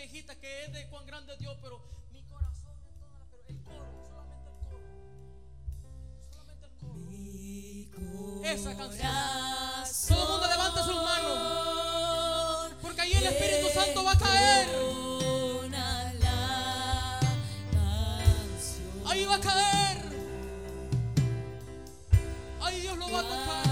Viejita 0.00 0.34
que 0.36 0.64
es 0.64 0.72
de 0.72 0.86
cuán 0.88 1.04
grande 1.06 1.34
es 1.34 1.38
Dios, 1.38 1.58
pero 1.60 1.78
mi 2.10 2.22
corazón 2.22 2.72
es 2.88 2.98
toda 2.98 3.18
la, 3.18 3.26
pero 3.30 3.44
el 3.48 3.62
coro, 3.62 4.02
solamente 4.08 4.48
el 4.48 4.56
coro. 4.64 4.80
Solamente 6.32 6.66
el 6.66 6.72
coro. 6.78 6.94
Mi 6.94 7.90
Esa 8.44 8.76
canción. 8.76 9.12
Todo 10.08 10.22
el 10.22 10.30
mundo 10.30 10.46
levanta 10.48 10.84
sus 10.84 10.96
manos. 10.96 12.72
Porque 12.80 13.00
ahí 13.02 13.12
el 13.12 13.26
Espíritu 13.26 13.68
Santo 13.74 14.04
va 14.04 14.12
a 14.12 14.18
caer. 14.18 14.68
Ahí 19.06 19.24
va 19.24 19.34
a 19.34 19.40
caer. 19.40 19.98
Ahí 22.62 22.80
Dios 22.80 22.96
lo 22.96 23.10
va 23.10 23.20
a 23.20 23.22
tocar. 23.22 23.69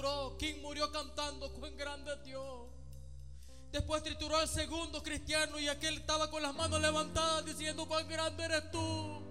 Trituró, 0.00 0.36
King 0.38 0.62
murió 0.62 0.90
cantando, 0.90 1.52
cuán 1.52 1.76
grande 1.76 2.12
es 2.12 2.24
Dios. 2.24 2.68
Después 3.70 4.02
trituró 4.02 4.36
al 4.36 4.48
segundo 4.48 5.02
cristiano 5.02 5.58
y 5.58 5.68
aquel 5.68 5.98
estaba 5.98 6.30
con 6.30 6.42
las 6.42 6.54
manos 6.54 6.80
levantadas 6.80 7.44
diciendo, 7.44 7.86
cuán 7.86 8.08
grande 8.08 8.44
eres 8.44 8.70
tú. 8.70 9.22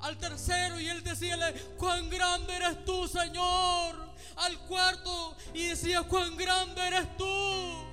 Al 0.00 0.16
tercero 0.16 0.80
y 0.80 0.88
él 0.88 1.04
decía, 1.04 1.36
cuán 1.76 2.08
grande 2.08 2.56
eres 2.56 2.84
tú, 2.84 3.06
Señor. 3.06 4.10
Al 4.36 4.58
cuarto 4.66 5.36
y 5.52 5.68
decía, 5.68 6.02
cuán 6.02 6.36
grande 6.36 6.80
eres 6.86 7.16
tú. 7.16 7.84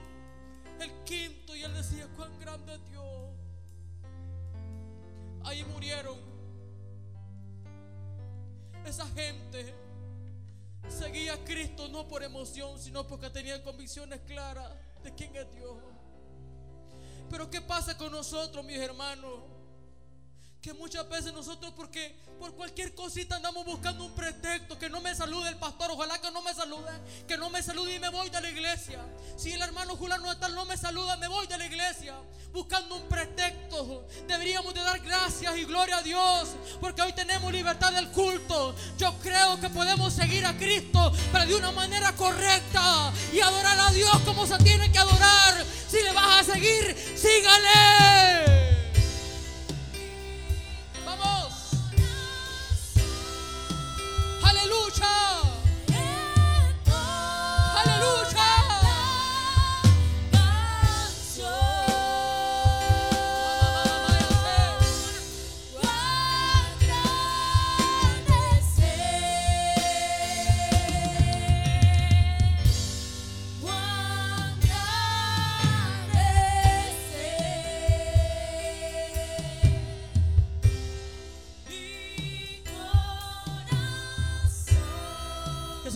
El 0.80 1.04
quinto 1.04 1.56
y 1.56 1.64
él 1.64 1.74
decía, 1.74 2.08
cuán 2.16 2.40
grande 2.40 2.76
es 2.76 2.86
Dios. 2.90 3.04
Ahí 5.44 5.64
murieron. 5.66 6.18
Esa 8.86 9.06
gente 9.08 9.87
seguía 10.90 11.34
a 11.34 11.38
Cristo 11.44 11.88
no 11.90 12.08
por 12.08 12.24
emoción, 12.24 12.80
sino 12.80 13.06
porque 13.08 13.30
tenían 13.30 13.62
convicciones 13.62 14.22
claras 14.22 14.72
de 15.04 15.14
quién 15.14 15.36
es 15.36 15.52
Dios. 15.54 15.78
Pero 17.30 17.50
¿qué 17.50 17.62
pasa 17.62 17.98
con 17.98 18.12
nosotros, 18.12 18.64
mis 18.64 18.80
hermanos? 18.80 19.57
Que 20.68 20.74
muchas 20.74 21.08
veces 21.08 21.32
nosotros, 21.32 21.72
porque 21.78 22.14
por 22.38 22.54
cualquier 22.54 22.94
cosita 22.94 23.38
andamos 23.38 23.64
buscando 23.64 24.04
un 24.04 24.12
pretexto, 24.12 24.78
que 24.78 24.90
no 24.90 25.00
me 25.00 25.16
salude 25.16 25.48
el 25.48 25.56
pastor, 25.56 25.92
ojalá 25.92 26.20
que 26.20 26.30
no 26.30 26.42
me 26.42 26.54
salude, 26.54 26.92
que 27.26 27.38
no 27.38 27.50
me 27.50 27.64
salude 27.64 27.96
y 27.96 28.00
me 28.00 28.10
voy 28.10 28.30
de 28.30 28.42
la 28.42 28.50
iglesia. 28.50 29.00
Si 29.38 29.54
el 29.54 29.62
hermano 29.62 29.96
Julano 29.96 30.38
tal 30.38 30.54
no 30.56 30.66
me 30.66 30.76
saluda, 30.76 31.16
me 31.16 31.30
voy 31.30 31.48
de 31.48 31.58
la 31.58 31.68
iglesia, 31.68 32.16
buscando 32.52 32.98
un 32.98 33.04
pretexto. 33.04 34.10
Deberíamos 34.28 34.74
de 34.74 34.82
dar 34.82 35.00
gracias 35.00 35.58
y 35.58 35.64
gloria 35.64 36.00
a 36.00 36.04
Dios, 36.04 36.50
porque 36.82 37.02
hoy 37.02 37.14
tenemos 37.14 37.50
libertad 37.54 37.94
del 37.94 38.10
culto. 38.10 38.76
Yo 38.98 39.18
creo 39.20 39.58
que 39.62 39.70
podemos 39.70 40.12
seguir 40.12 40.46
a 40.46 40.58
Cristo, 40.58 41.14
pero 41.32 41.46
de 41.46 41.56
una 41.56 41.72
manera 41.72 42.14
correcta 42.14 43.14
y 43.32 43.40
adorar 43.40 43.80
a 43.80 43.92
Dios 43.94 44.20
como 44.26 44.46
se 44.46 44.58
tiene 44.58 44.92
que 44.92 44.98
adorar. 44.98 45.66
Si 45.90 46.04
le 46.04 46.12
vas 46.12 46.42
a 46.42 46.54
seguir, 46.56 46.94
sígale. 47.16 48.57
Aleluya. 55.00 55.27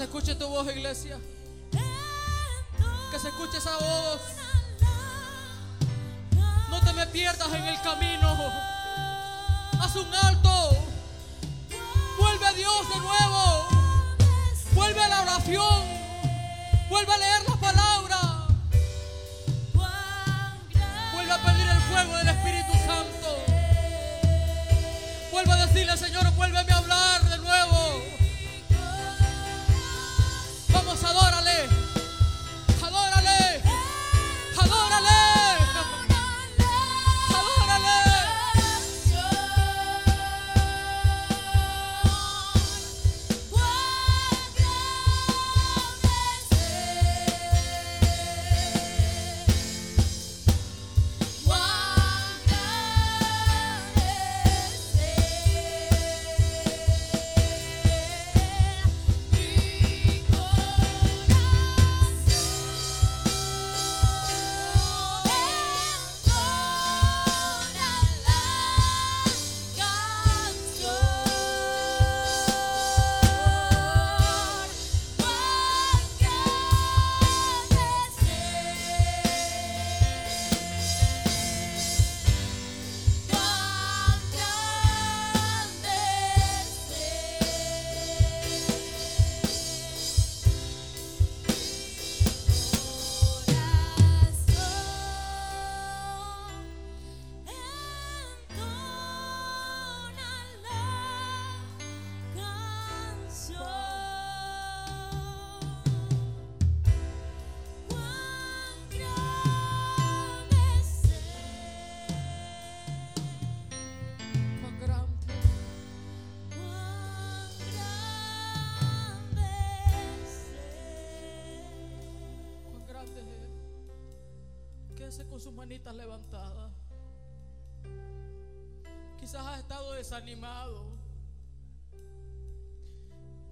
Se 0.01 0.05
escuche 0.05 0.33
tu 0.33 0.47
voz, 0.47 0.67
iglesia. 0.75 1.19
Que 3.11 3.19
se 3.19 3.27
escuche 3.27 3.59
esa 3.59 3.77
voz. 3.77 4.19
No 6.71 6.79
te 6.79 6.91
me 6.93 7.05
pierdas 7.05 7.53
en 7.53 7.63
el 7.65 7.79
camino. 7.81 8.35
Haz 9.79 9.95
un 9.95 10.11
alto. 10.11 10.69
Vuelve 12.17 12.47
a 12.47 12.53
Dios 12.53 12.89
de 12.89 12.99
nuevo. 12.99 13.67
Vuelve 14.73 15.03
a 15.03 15.07
la 15.07 15.21
oración. 15.21 15.83
Vuelve 16.89 17.13
a 17.13 17.17
leer 17.19 17.41
la 17.47 17.55
palabra. 17.57 18.47
Vuelve 21.13 21.31
a 21.31 21.43
pedir 21.45 21.67
el 21.67 21.81
fuego 21.81 22.17
del 22.17 22.27
Espíritu 22.27 22.73
Santo. 22.87 23.37
Vuelve 25.31 25.51
a 25.51 25.67
decirle, 25.67 25.95
Señor, 25.95 26.31
vuélveme 26.31 26.73
a 26.73 26.80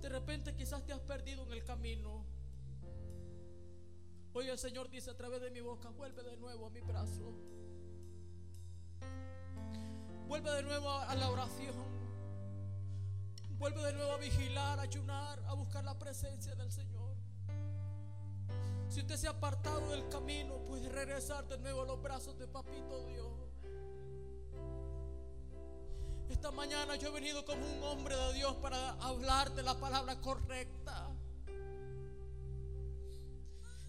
De 0.02 0.08
repente 0.08 0.56
quizás 0.56 0.86
te 0.86 0.94
has 0.94 1.02
perdido 1.02 1.44
en 1.44 1.54
el 1.54 1.64
camino. 1.64 2.24
Hoy 4.34 4.48
el 4.48 4.58
Señor 4.58 4.90
dice 4.90 5.12
a 5.12 5.18
través 5.18 5.42
de 5.42 5.52
mi 5.52 5.60
boca, 5.60 5.90
vuelve 5.90 6.24
de 6.24 6.38
nuevo 6.38 6.68
a 6.68 6.70
mi 6.70 6.80
brazo. 6.82 7.34
Vuelve 10.28 10.52
de 10.52 10.64
nuevo 10.64 10.90
a 10.90 11.14
la 11.16 11.30
oración. 11.30 11.76
Vuelve 13.58 13.84
de 13.84 13.94
nuevo 13.94 14.14
a 14.14 14.18
vigilar, 14.18 14.80
a 14.80 14.84
ayunar, 14.84 15.44
a 15.48 15.54
buscar 15.54 15.84
la 15.84 16.00
presencia 16.00 16.56
del 16.56 16.72
Señor. 16.72 17.18
Si 18.88 19.02
usted 19.02 19.18
se 19.18 19.28
ha 19.28 19.32
apartado 19.32 19.90
del 19.90 20.08
camino, 20.08 20.60
puede 20.66 20.88
regresar 20.88 21.46
de 21.48 21.58
nuevo 21.58 21.82
a 21.82 21.86
los 21.86 22.02
brazos 22.02 22.38
de 22.40 22.48
Papito 22.48 23.06
Dios. 23.06 23.29
Esta 26.30 26.52
mañana 26.52 26.96
yo 26.96 27.10
he 27.10 27.12
venido 27.12 27.44
como 27.44 27.66
un 27.66 27.84
hombre 27.84 28.16
de 28.16 28.34
Dios 28.34 28.56
para 28.58 28.92
hablarte 29.02 29.64
la 29.64 29.80
palabra 29.80 30.22
correcta. 30.22 31.10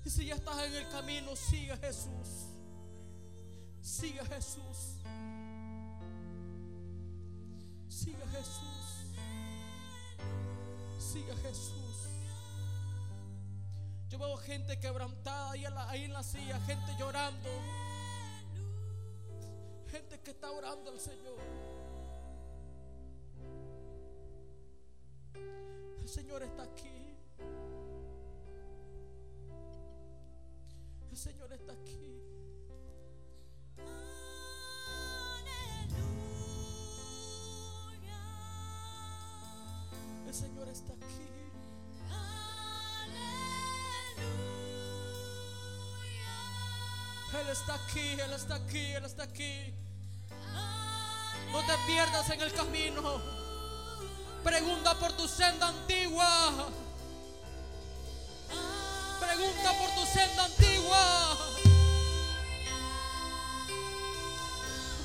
Y 0.04 0.10
si 0.10 0.24
ya 0.24 0.36
estás 0.36 0.64
en 0.64 0.74
el 0.74 0.88
camino, 0.88 1.36
sigue 1.36 1.76
Jesús. 1.76 2.48
Sigue 3.82 4.24
Jesús. 4.24 4.96
Sigue 7.88 8.26
Jesús. 8.32 9.04
Sigue 10.98 11.36
Jesús. 11.36 12.08
Yo 14.08 14.18
veo 14.18 14.36
gente 14.38 14.80
quebrantada 14.80 15.52
ahí 15.52 15.66
en 15.66 15.74
la, 15.74 15.90
ahí 15.90 16.04
en 16.04 16.12
la 16.14 16.22
silla, 16.22 16.58
gente 16.60 16.96
llorando. 16.98 17.50
Gente 19.90 20.20
que 20.20 20.30
está 20.30 20.50
orando 20.50 20.90
al 20.90 20.98
Señor. 20.98 21.69
Señor 26.10 26.42
está 26.42 26.64
aquí. 26.64 27.16
El 31.08 31.16
Señor 31.16 31.52
está 31.52 31.72
aquí. 31.72 32.20
El 40.26 40.34
Señor 40.34 40.68
está 40.68 40.92
aquí. 40.94 41.06
Él 47.38 47.48
está 47.52 47.74
aquí, 47.74 48.20
Él 48.20 48.32
está 48.32 48.54
aquí, 48.56 48.92
Él 48.94 49.04
está 49.04 49.22
aquí. 49.22 49.74
No 51.52 51.60
te 51.60 51.72
pierdas 51.86 52.28
en 52.30 52.40
el 52.40 52.52
camino. 52.52 53.39
Pregunta 54.44 54.94
por 54.98 55.12
tu 55.12 55.28
senda 55.28 55.68
antigua. 55.68 56.70
Pregunta 59.20 59.72
por 59.78 59.90
tu 59.90 60.06
senda 60.06 60.44
antigua. 60.44 61.36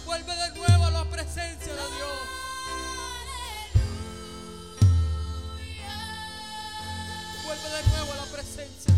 Vuelve 0.06 0.36
de 0.36 0.50
nuevo 0.58 0.86
a 0.86 0.92
la 0.92 1.06
presencia 1.06 1.74
de 1.74 1.88
Dios. 1.96 2.20
Vuelve 7.44 7.70
de 7.70 7.90
nuevo 7.90 8.14
a 8.14 8.16
la 8.16 8.26
presencia 8.32 8.95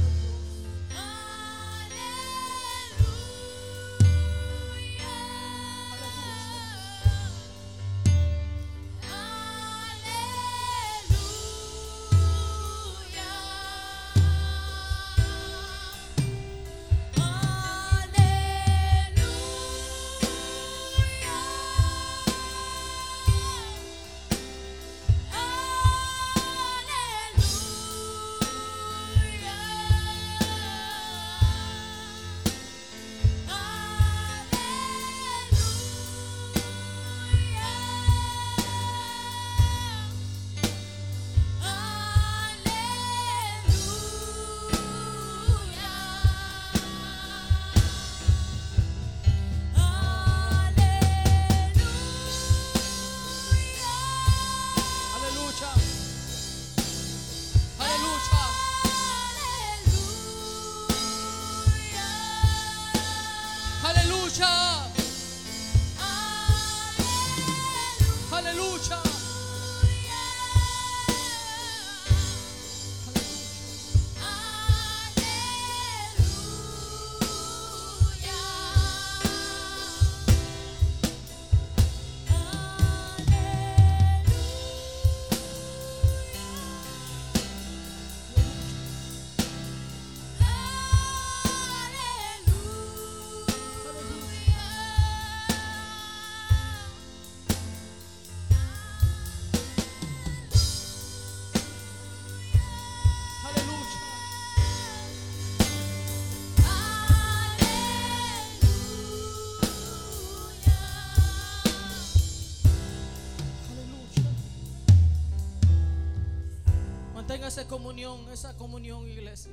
esa 117.48 117.68
comunión, 117.68 118.28
esa 118.30 118.56
comunión, 118.58 119.08
iglesia. 119.08 119.52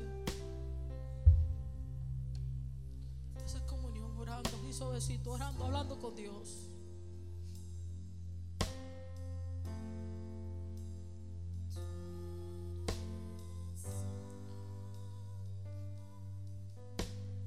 Esa 3.44 3.64
comunión, 3.66 4.16
orando, 4.18 4.50
y 4.68 4.72
suavecito, 4.72 5.32
orando, 5.32 5.64
hablando 5.64 5.98
con 5.98 6.14
Dios. 6.14 6.70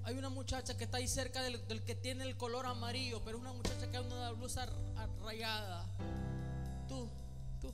Hay 0.03 0.17
una 0.17 0.29
muchacha 0.29 0.77
que 0.77 0.85
está 0.85 0.97
ahí 0.97 1.07
cerca 1.07 1.41
del, 1.43 1.59
que 1.83 1.93
tiene 1.95 2.23
el 2.23 2.37
color 2.37 2.65
amarillo, 2.65 3.21
pero 3.25 3.37
es 3.37 3.41
una 3.41 3.51
muchacha 3.51 3.91
que 3.91 3.97
anda 3.97 4.15
una 4.15 4.31
blusa 4.31 4.65
ra- 4.65 5.07
rayada. 5.25 5.85
Tú, 6.87 7.09
tú, 7.59 7.73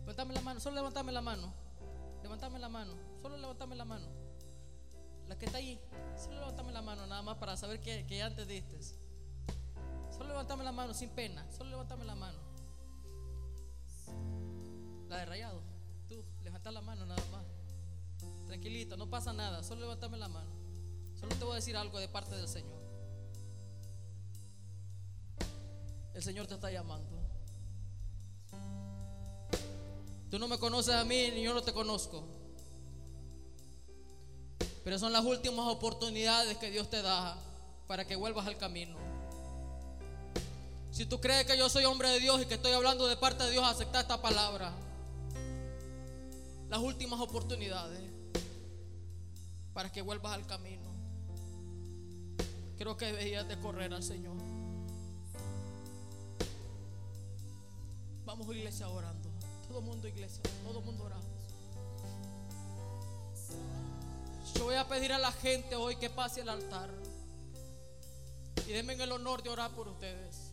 levantame 0.00 0.32
la 0.32 0.40
mano, 0.40 0.60
solo 0.60 0.76
levantame 0.76 1.12
la 1.12 1.20
mano. 1.20 1.52
Levantame 2.22 2.58
la 2.58 2.68
mano, 2.68 2.94
solo 3.20 3.36
levantame 3.36 3.76
la 3.76 3.84
mano. 3.84 4.06
La 5.28 5.38
que 5.38 5.46
está 5.46 5.58
ahí, 5.58 5.80
solo 6.16 6.36
levantame 6.40 6.72
la 6.72 6.82
mano, 6.82 7.06
nada 7.06 7.22
más 7.22 7.36
para 7.36 7.56
saber 7.56 7.80
que, 7.80 8.06
que 8.06 8.22
antes 8.22 8.48
diste. 8.48 8.78
Solo 10.10 10.28
levantame 10.28 10.64
la 10.64 10.72
mano, 10.72 10.94
sin 10.94 11.10
pena, 11.10 11.46
solo 11.50 11.70
levantame 11.70 12.04
la 12.04 12.14
mano. 12.14 12.38
La 15.08 15.18
de 15.18 15.26
rayado, 15.26 15.62
tú, 16.08 16.24
levanta 16.42 16.70
la 16.70 16.80
mano 16.80 17.06
nada 17.06 17.22
más. 17.30 17.44
Tranquilito, 18.46 18.96
no 18.96 19.08
pasa 19.08 19.32
nada, 19.32 19.62
solo 19.62 19.82
levantame 19.82 20.16
la 20.16 20.28
mano. 20.28 20.50
Solo 21.14 21.34
te 21.36 21.44
voy 21.44 21.52
a 21.52 21.56
decir 21.56 21.76
algo 21.76 21.98
de 21.98 22.08
parte 22.08 22.34
del 22.34 22.48
Señor. 22.48 22.78
El 26.14 26.22
Señor 26.22 26.46
te 26.46 26.54
está 26.54 26.70
llamando. 26.70 27.17
Tú 30.30 30.38
no 30.38 30.46
me 30.46 30.58
conoces 30.58 30.94
a 30.94 31.04
mí 31.04 31.30
ni 31.34 31.42
yo 31.42 31.54
no 31.54 31.62
te 31.62 31.72
conozco. 31.72 32.24
Pero 34.84 34.98
son 34.98 35.12
las 35.12 35.24
últimas 35.24 35.66
oportunidades 35.66 36.56
que 36.58 36.70
Dios 36.70 36.90
te 36.90 37.02
da 37.02 37.38
para 37.86 38.06
que 38.06 38.16
vuelvas 38.16 38.46
al 38.46 38.58
camino. 38.58 38.96
Si 40.90 41.06
tú 41.06 41.20
crees 41.20 41.46
que 41.46 41.56
yo 41.56 41.68
soy 41.68 41.84
hombre 41.84 42.08
de 42.10 42.20
Dios 42.20 42.42
y 42.42 42.46
que 42.46 42.54
estoy 42.54 42.72
hablando 42.72 43.06
de 43.06 43.16
parte 43.16 43.44
de 43.44 43.52
Dios, 43.52 43.64
acepta 43.64 44.00
esta 44.00 44.20
palabra. 44.20 44.72
Las 46.68 46.80
últimas 46.80 47.20
oportunidades 47.20 48.02
para 49.72 49.90
que 49.92 50.02
vuelvas 50.02 50.32
al 50.32 50.46
camino. 50.46 50.88
Creo 52.76 52.96
que 52.96 53.12
debías 53.12 53.46
de 53.48 53.58
correr 53.58 53.94
al 53.94 54.02
Señor. 54.02 54.36
Vamos 58.24 58.54
iglesia 58.54 58.88
orando. 58.88 59.27
Todo 59.68 59.82
mundo 59.82 60.08
iglesia, 60.08 60.42
todo 60.64 60.80
mundo 60.80 61.04
orando. 61.04 61.28
Yo 64.54 64.64
voy 64.64 64.76
a 64.76 64.88
pedir 64.88 65.12
a 65.12 65.18
la 65.18 65.30
gente 65.30 65.76
hoy 65.76 65.96
que 65.96 66.10
pase 66.10 66.40
al 66.40 66.48
altar. 66.48 66.90
Y 68.66 68.72
denme 68.72 68.94
el 68.94 69.12
honor 69.12 69.42
de 69.42 69.50
orar 69.50 69.70
por 69.72 69.88
ustedes. 69.88 70.52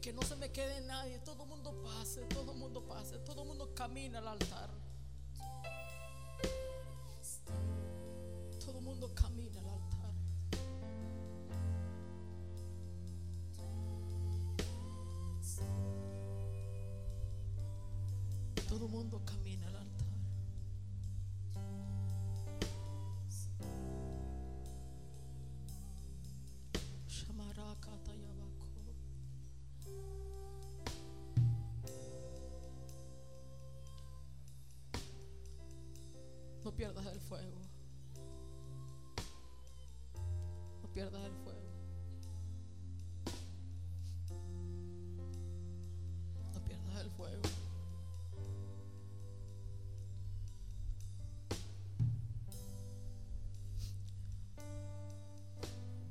Que 0.00 0.12
no 0.12 0.22
se 0.22 0.36
me 0.36 0.52
quede 0.52 0.80
nadie. 0.82 1.18
Todo 1.20 1.42
el 1.42 1.48
mundo 1.48 1.82
pase, 1.82 2.20
todo 2.26 2.52
el 2.52 2.58
mundo 2.58 2.86
pase. 2.86 3.18
Todo 3.18 3.42
el 3.42 3.48
mundo 3.48 3.74
camina 3.74 4.18
al 4.18 4.28
altar. 4.28 4.70
Todo 8.60 8.78
el 8.78 8.84
mundo 8.84 9.14
camina 9.14 9.33
Todo 18.74 18.86
el 18.86 18.90
mundo 18.90 19.22
camina 19.24 19.43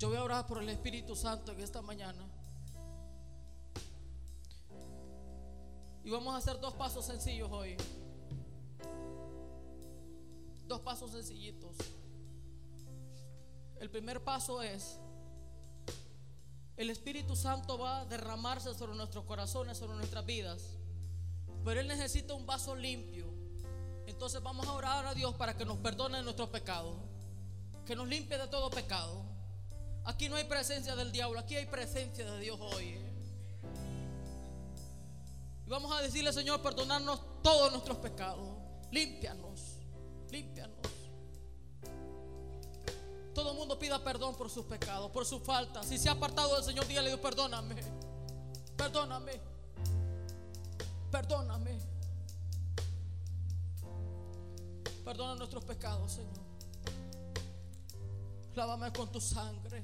Yo 0.04 0.10
voy 0.10 0.18
a 0.18 0.24
orar 0.26 0.46
por 0.46 0.62
el 0.62 0.68
Espíritu 0.68 1.16
Santo 1.16 1.54
en 1.54 1.62
esta 1.62 1.82
mañana. 1.82 2.28
Y 6.04 6.10
vamos 6.10 6.36
a 6.36 6.40
hacer 6.40 6.60
dos 6.60 6.74
pasos 6.74 7.06
sencillos 7.06 7.50
hoy. 7.50 7.78
Dos 10.68 10.82
pasos 10.82 11.12
sencillitos. 11.12 11.78
El 13.80 13.90
primer 13.90 14.22
paso 14.22 14.62
es, 14.62 15.00
el 16.76 16.90
Espíritu 16.90 17.38
Santo 17.38 17.78
va 17.78 18.02
a 18.02 18.06
derramarse 18.06 18.74
sobre 18.74 18.96
nuestros 18.96 19.24
corazones, 19.24 19.78
sobre 19.78 19.96
nuestras 19.96 20.26
vidas. 20.26 20.72
Pero 21.64 21.80
Él 21.80 21.88
necesita 21.88 22.34
un 22.34 22.46
vaso 22.46 22.76
limpio. 22.76 23.34
Entonces 24.06 24.44
vamos 24.44 24.68
a 24.68 24.74
orar 24.74 25.06
a 25.06 25.14
Dios 25.14 25.34
para 25.36 25.56
que 25.56 25.64
nos 25.64 25.78
perdone 25.78 26.22
nuestros 26.24 26.50
pecados. 26.50 26.98
Que 27.86 27.96
nos 27.96 28.10
limpie 28.10 28.38
de 28.38 28.50
todo 28.50 28.70
pecado. 28.70 29.33
Aquí 30.06 30.28
no 30.28 30.36
hay 30.36 30.44
presencia 30.44 30.96
del 30.96 31.12
diablo, 31.12 31.40
aquí 31.40 31.56
hay 31.56 31.66
presencia 31.66 32.30
de 32.30 32.40
Dios 32.40 32.60
hoy. 32.60 32.98
Y 35.66 35.70
vamos 35.70 35.96
a 35.96 36.02
decirle, 36.02 36.34
Señor, 36.34 36.62
perdonarnos 36.62 37.22
todos 37.42 37.72
nuestros 37.72 37.98
pecados. 37.98 38.48
Límpianos, 38.92 39.78
límpianos. 40.30 40.78
Todo 43.34 43.52
el 43.52 43.58
mundo 43.58 43.80
pida 43.80 44.04
perdón 44.04 44.36
por 44.36 44.50
sus 44.50 44.66
pecados, 44.66 45.10
por 45.12 45.26
sus 45.26 45.42
faltas. 45.42 45.88
Si 45.88 45.98
se 45.98 46.10
ha 46.10 46.12
apartado 46.12 46.54
del 46.56 46.64
Señor, 46.64 46.86
dígale, 46.86 47.08
Dios, 47.08 47.20
perdóname. 47.20 47.76
Perdóname. 48.78 49.40
Perdóname. 51.10 51.80
Perdona 55.04 55.36
nuestros 55.36 55.64
pecados, 55.64 56.12
Señor. 56.12 56.43
Lávame 58.56 58.92
con 58.94 59.12
tu 59.12 59.20
sangre. 59.20 59.84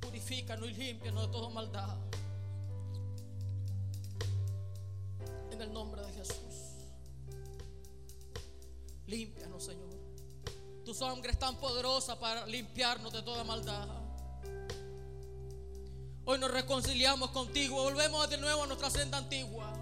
Purifícanos 0.00 0.68
y 0.68 0.74
límpianos 0.74 1.26
de 1.26 1.32
toda 1.32 1.48
maldad. 1.50 1.96
En 5.50 5.62
el 5.62 5.72
nombre 5.72 6.02
de 6.02 6.12
Jesús. 6.12 6.36
Límpianos, 9.06 9.64
Señor. 9.64 9.96
Tu 10.84 10.92
sangre 10.92 11.32
es 11.32 11.38
tan 11.38 11.56
poderosa 11.56 12.18
para 12.18 12.46
limpiarnos 12.46 13.12
de 13.12 13.22
toda 13.22 13.42
maldad. 13.42 13.88
Hoy 16.26 16.38
nos 16.38 16.50
reconciliamos 16.50 17.30
contigo. 17.30 17.82
Volvemos 17.82 18.28
de 18.28 18.36
nuevo 18.36 18.64
a 18.64 18.66
nuestra 18.66 18.90
senda 18.90 19.18
antigua. 19.18 19.72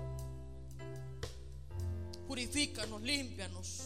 Purifícanos, 2.28 3.02
límpianos. 3.02 3.80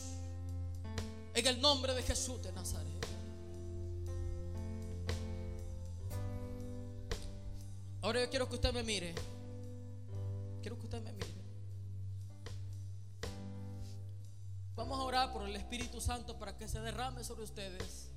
En 1.34 1.46
el 1.46 1.60
nombre 1.60 1.94
de 1.94 2.02
Jesús 2.02 2.42
de 2.42 2.52
Nazaret. 2.52 2.87
Ahora 8.02 8.20
yo 8.20 8.30
quiero 8.30 8.48
que 8.48 8.54
usted 8.54 8.72
me 8.72 8.82
mire. 8.82 9.14
Quiero 10.62 10.78
que 10.78 10.84
usted 10.84 11.02
me 11.02 11.12
mire. 11.12 11.38
Vamos 14.76 14.98
a 15.00 15.02
orar 15.02 15.32
por 15.32 15.42
el 15.48 15.56
Espíritu 15.56 16.00
Santo 16.00 16.38
para 16.38 16.56
que 16.56 16.68
se 16.68 16.80
derrame 16.80 17.24
sobre 17.24 17.42
ustedes. 17.42 18.10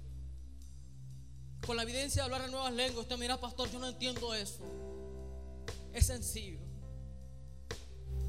Con 1.65 1.75
la 1.75 1.83
evidencia 1.83 2.21
de 2.21 2.25
hablar 2.25 2.41
en 2.45 2.51
nuevas 2.51 2.73
lenguas, 2.73 3.03
usted 3.03 3.17
mira, 3.17 3.39
pastor, 3.39 3.71
yo 3.71 3.79
no 3.79 3.87
entiendo 3.87 4.33
eso. 4.35 4.63
Es 5.93 6.05
sencillo. 6.05 6.59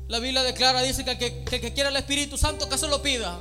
La 0.08 0.18
Biblia 0.18 0.42
declara, 0.42 0.80
dice 0.82 1.04
que 1.04 1.18
que, 1.18 1.44
que 1.44 1.60
que 1.60 1.72
quiera 1.74 1.90
el 1.90 1.96
Espíritu 1.96 2.38
Santo, 2.38 2.68
que 2.68 2.78
se 2.78 2.88
lo 2.88 3.02
pida. 3.02 3.38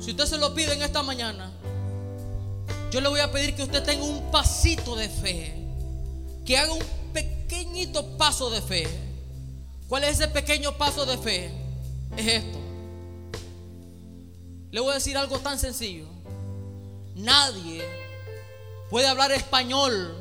Si 0.00 0.10
usted 0.10 0.26
se 0.26 0.38
lo 0.38 0.54
pide 0.54 0.72
en 0.72 0.82
esta 0.82 1.02
mañana, 1.02 1.52
yo 2.90 3.00
le 3.00 3.08
voy 3.08 3.20
a 3.20 3.30
pedir 3.30 3.54
que 3.54 3.62
usted 3.62 3.82
tenga 3.84 4.04
un 4.04 4.30
pasito 4.30 4.96
de 4.96 5.08
fe. 5.08 5.67
Que 6.48 6.56
haga 6.56 6.72
un 6.72 6.82
pequeñito 7.12 8.16
paso 8.16 8.48
de 8.48 8.62
fe. 8.62 8.88
¿Cuál 9.86 10.04
es 10.04 10.12
ese 10.12 10.28
pequeño 10.28 10.78
paso 10.78 11.04
de 11.04 11.18
fe? 11.18 11.50
Es 12.16 12.26
esto. 12.26 12.58
Le 14.70 14.80
voy 14.80 14.92
a 14.92 14.94
decir 14.94 15.18
algo 15.18 15.40
tan 15.40 15.58
sencillo. 15.58 16.06
Nadie 17.14 17.84
puede 18.88 19.06
hablar 19.08 19.30
español 19.32 20.16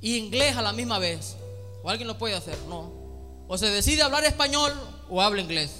y 0.00 0.16
inglés 0.16 0.56
a 0.56 0.62
la 0.62 0.72
misma 0.72 1.00
vez. 1.00 1.34
O 1.82 1.90
alguien 1.90 2.06
lo 2.06 2.18
puede 2.18 2.36
hacer, 2.36 2.56
no. 2.68 2.92
O 3.48 3.58
se 3.58 3.68
decide 3.68 4.02
hablar 4.02 4.22
español 4.22 4.72
o 5.10 5.20
habla 5.20 5.42
inglés. 5.42 5.72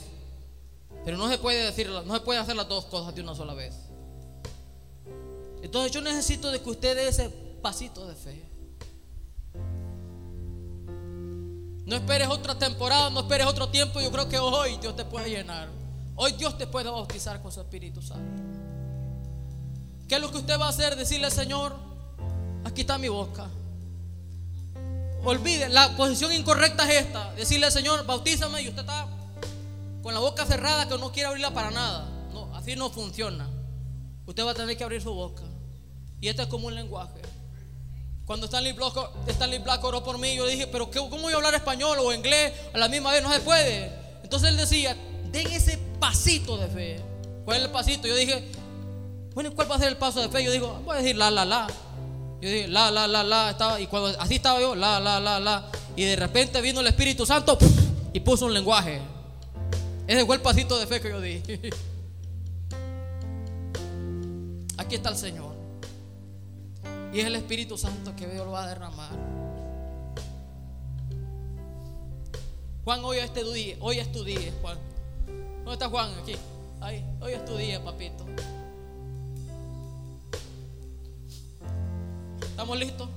Pero 1.05 1.17
no 1.17 1.29
se 1.29 1.39
puede 1.39 1.63
decir, 1.63 1.89
no 1.89 2.13
se 2.13 2.21
puede 2.23 2.41
hacer 2.41 2.57
las 2.57 2.67
dos 2.67 2.87
cosas 2.87 3.15
de 3.15 3.21
una 3.21 3.37
sola 3.37 3.55
vez. 3.55 3.77
Entonces 5.63 5.93
yo 5.93 6.01
necesito 6.01 6.51
de 6.51 6.61
que 6.61 6.69
usted 6.69 6.97
dé 6.97 7.07
ese 7.07 7.31
pasito 7.63 8.09
de 8.09 8.17
fe. 8.17 8.52
No 11.85 11.97
esperes 11.97 12.29
otra 12.29 12.59
temporada, 12.59 13.11
no 13.11 13.21
esperes 13.21 13.47
otro 13.47 13.69
tiempo. 13.69 14.01
Yo 14.01 14.11
creo 14.11 14.29
que 14.29 14.39
hoy 14.39 14.77
Dios 14.77 14.95
te 14.95 15.05
puede 15.05 15.31
llenar. 15.31 15.69
Hoy 16.15 16.33
Dios 16.33 16.57
te 16.57 16.67
puede 16.67 16.91
bautizar 16.91 17.43
con 17.43 17.51
su 17.51 17.61
Espíritu 17.61 18.01
Santo. 18.01 18.43
¿Qué 20.09 20.17
es 20.17 20.21
lo 20.21 20.31
que 20.31 20.39
usted 20.39 20.61
va 20.61 20.67
a 20.67 20.69
hacer? 20.69 20.95
Decirle, 20.95 21.31
Señor, 21.31 21.75
aquí 22.65 22.83
está 22.83 22.99
mi 22.99 23.09
boca. 23.09 23.49
Olviden, 25.25 25.73
la 25.73 25.97
posición 25.97 26.33
incorrecta 26.33 26.85
es 26.85 27.07
esta. 27.07 27.33
Decirle, 27.35 27.71
Señor, 27.71 28.05
bautízame 28.05 28.63
y 28.63 28.69
usted 28.69 28.83
está 28.83 29.09
con 30.03 30.13
la 30.13 30.21
boca 30.21 30.45
cerrada 30.45 30.89
que 30.89 30.99
no 30.99 31.13
quiere 31.13 31.29
abrirla 31.29 31.55
para 31.55 31.71
nada. 31.71 32.09
No, 32.33 32.55
así 32.55 32.77
no 32.77 32.91
funciona. 32.91 33.49
Usted 34.27 34.45
va 34.45 34.51
a 34.51 34.55
tener 34.55 34.77
que 34.77 34.85
abrir 34.85 35.01
su 35.01 35.13
boca. 35.13 35.43
Y 36.21 36.29
esto 36.29 36.43
es 36.43 36.49
como 36.49 36.67
un 36.67 36.75
lenguaje. 36.75 37.23
Cuando 38.33 38.47
Stanley 38.47 38.73
Black, 38.73 38.95
Stanley 39.27 39.59
Black 39.59 39.85
oró 39.85 40.03
por 40.03 40.17
mí, 40.17 40.35
yo 40.35 40.47
dije, 40.47 40.67
pero 40.67 40.91
¿qué- 40.91 41.01
¿cómo 41.01 41.19
voy 41.25 41.35
a 41.35 41.37
hablar 41.37 41.55
español 41.55 41.99
o 42.01 42.15
inglés 42.15 42.51
a 42.73 42.79
la 42.79 42.89
misma 42.89 43.13
vez? 43.13 43.23
No 43.23 43.31
se 43.31 43.41
puede. 43.41 43.93
Entonces 44.23 44.49
él 44.49 44.57
decía, 44.57 44.97
den 45.31 45.49
ese 45.49 45.77
pasito 46.01 46.57
de 46.57 46.67
fe. 46.69 46.99
¿Cuál 47.45 47.59
es 47.59 47.65
el 47.65 47.71
pasito? 47.71 48.09
Yo 48.09 48.17
dije, 48.17 48.51
bueno, 49.35 49.51
¿y 49.51 49.53
¿cuál 49.53 49.71
va 49.71 49.75
a 49.77 49.79
ser 49.81 49.89
el 49.89 49.99
paso 49.99 50.23
de 50.23 50.31
fe? 50.31 50.43
Yo 50.43 50.51
digo, 50.51 50.81
voy 50.83 50.95
a 50.97 51.01
decir 51.03 51.15
la, 51.15 51.31
la, 51.31 51.45
la. 51.45 51.67
Yo 52.41 52.49
dije, 52.49 52.69
la, 52.69 52.91
la, 52.91 53.07
la, 53.07 53.23
la. 53.23 53.51
Estaba, 53.51 53.79
y 53.79 53.87
cuando 53.87 54.19
así 54.19 54.37
estaba 54.37 54.59
yo, 54.63 54.75
la, 54.75 54.99
la, 54.99 55.21
la, 55.21 55.39
la. 55.39 55.67
Y 55.95 56.05
de 56.05 56.17
repente 56.17 56.63
vino 56.63 56.81
el 56.81 56.87
Espíritu 56.87 57.27
Santo 57.27 57.59
y 58.15 58.21
puso 58.21 58.47
un 58.47 58.55
lenguaje. 58.55 58.99
Ese 60.07 60.25
fue 60.25 60.37
el 60.37 60.41
pasito 60.41 60.79
de 60.79 60.87
fe 60.87 61.03
que 61.03 61.11
yo 61.11 61.21
di. 61.21 61.43
Aquí 64.79 64.95
está 64.95 65.11
el 65.11 65.17
Señor. 65.19 65.52
Y 67.13 67.21
es 67.21 67.27
el 67.27 67.37
Espíritu 67.37 67.77
Santo 67.77 68.17
que 68.17 68.27
Dios 68.27 68.47
lo 68.47 68.53
va 68.53 68.65
a 68.65 68.69
derramar. 68.69 69.11
Juan, 72.85 73.05
hoy 73.05 73.19
es 73.19 73.33
tu 73.33 73.53
día, 73.53 73.77
hoy 73.81 73.99
es 73.99 74.11
tu 74.11 74.25
día, 74.25 74.53
Juan. 74.63 74.79
¿Dónde 75.59 75.73
está 75.73 75.89
Juan? 75.91 76.11
Aquí. 76.23 76.35
Ahí, 76.81 77.05
hoy 77.21 77.33
es 77.33 77.45
tu 77.45 77.57
día, 77.57 77.85
papito. 77.85 78.25
¿Estamos 82.41 82.79
listos? 82.79 83.09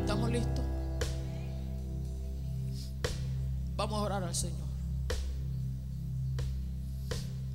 ¿Estamos 0.00 0.30
listos? 0.30 0.64
Vamos 3.76 3.98
a 3.98 4.02
orar 4.02 4.22
al 4.22 4.34
Señor. 4.34 4.68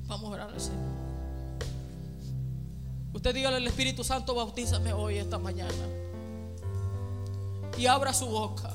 Vamos 0.06 0.30
a 0.30 0.34
orar 0.34 0.50
al 0.50 0.60
Señor. 0.60 1.07
Usted 3.18 3.34
dígale 3.34 3.56
al 3.56 3.66
Espíritu 3.66 4.04
Santo, 4.04 4.32
bautízame 4.32 4.92
hoy, 4.92 5.18
esta 5.18 5.38
mañana. 5.38 5.72
Y 7.76 7.86
abra 7.86 8.14
su 8.14 8.26
boca. 8.26 8.70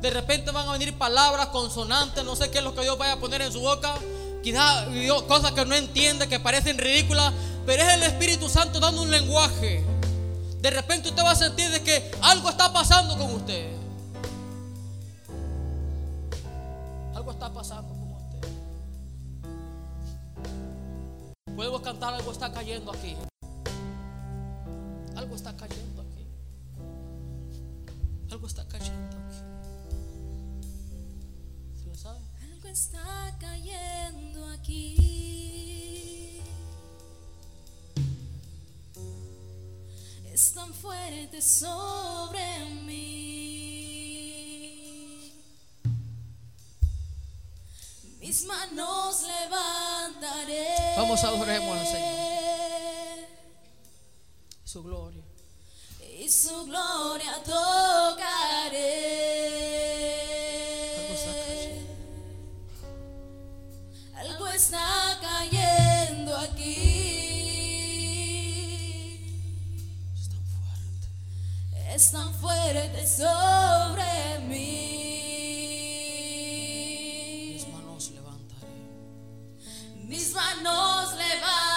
De 0.00 0.08
repente 0.08 0.52
van 0.52 0.68
a 0.68 0.72
venir 0.72 0.96
palabras, 0.96 1.48
consonantes, 1.48 2.22
no 2.24 2.36
sé 2.36 2.48
qué 2.52 2.58
es 2.58 2.64
lo 2.64 2.76
que 2.76 2.82
Dios 2.82 2.96
vaya 2.96 3.14
a 3.14 3.16
poner 3.16 3.42
en 3.42 3.50
su 3.50 3.58
boca. 3.58 3.96
Quizás 4.44 4.86
cosas 5.26 5.50
que 5.50 5.64
no 5.64 5.74
entiende, 5.74 6.28
que 6.28 6.38
parecen 6.38 6.78
ridículas, 6.78 7.32
pero 7.66 7.82
es 7.82 7.94
el 7.94 8.04
Espíritu 8.04 8.48
Santo 8.48 8.78
dando 8.78 9.02
un 9.02 9.10
lenguaje. 9.10 9.84
De 10.60 10.70
repente 10.70 11.08
usted 11.08 11.24
va 11.24 11.32
a 11.32 11.34
sentir 11.34 11.70
de 11.70 11.82
que 11.82 12.08
algo 12.22 12.50
está 12.50 12.72
pasando 12.72 13.18
con 13.18 13.34
usted. 13.34 13.76
Algo 17.16 17.32
está 17.32 17.52
pasando 17.52 17.88
con 17.88 18.12
usted. 18.12 18.48
Podemos 21.56 21.80
cantar, 21.80 22.14
algo 22.14 22.30
está 22.30 22.52
cayendo 22.52 22.92
aquí. 22.92 23.16
Algo 25.20 25.36
está 25.36 25.54
cayendo 25.54 26.00
aquí. 26.00 26.26
Algo 28.30 28.46
está 28.46 28.66
cayendo 28.66 29.18
aquí. 29.18 29.36
¿Se 31.78 31.84
lo 31.84 31.94
sabe? 31.94 32.20
Algo 32.42 32.68
está 32.68 33.36
cayendo 33.38 34.46
aquí. 34.46 36.40
Es 40.32 40.54
tan 40.54 40.72
fuerte 40.72 41.42
sobre 41.42 42.64
mí. 42.86 44.14
Mis 48.20 48.46
manos 48.46 49.22
levantaré. 49.22 50.94
Vamos, 50.96 51.22
adoremos 51.24 51.76
al 51.76 52.99
Su 54.70 54.84
gloria. 54.84 55.24
Y 56.16 56.30
su 56.30 56.64
gloria 56.66 57.42
tocaré. 57.42 59.00
Algo 64.14 64.46
está 64.46 64.46
cayendo. 64.46 64.46
Algo 64.46 64.46
está 64.48 65.18
cayendo 65.20 66.36
aquí. 66.36 66.70
Es 70.14 70.28
tan 70.28 70.44
fuerte. 70.46 71.08
Es 71.92 72.12
tan 72.12 72.32
fuerte 72.34 73.06
sobre 73.08 74.38
mí. 74.46 74.86
Mis 77.54 77.66
manos 77.66 78.10
levantaré. 78.12 78.68
Mis 80.06 80.32
manos 80.32 81.14
levantaré. 81.16 81.69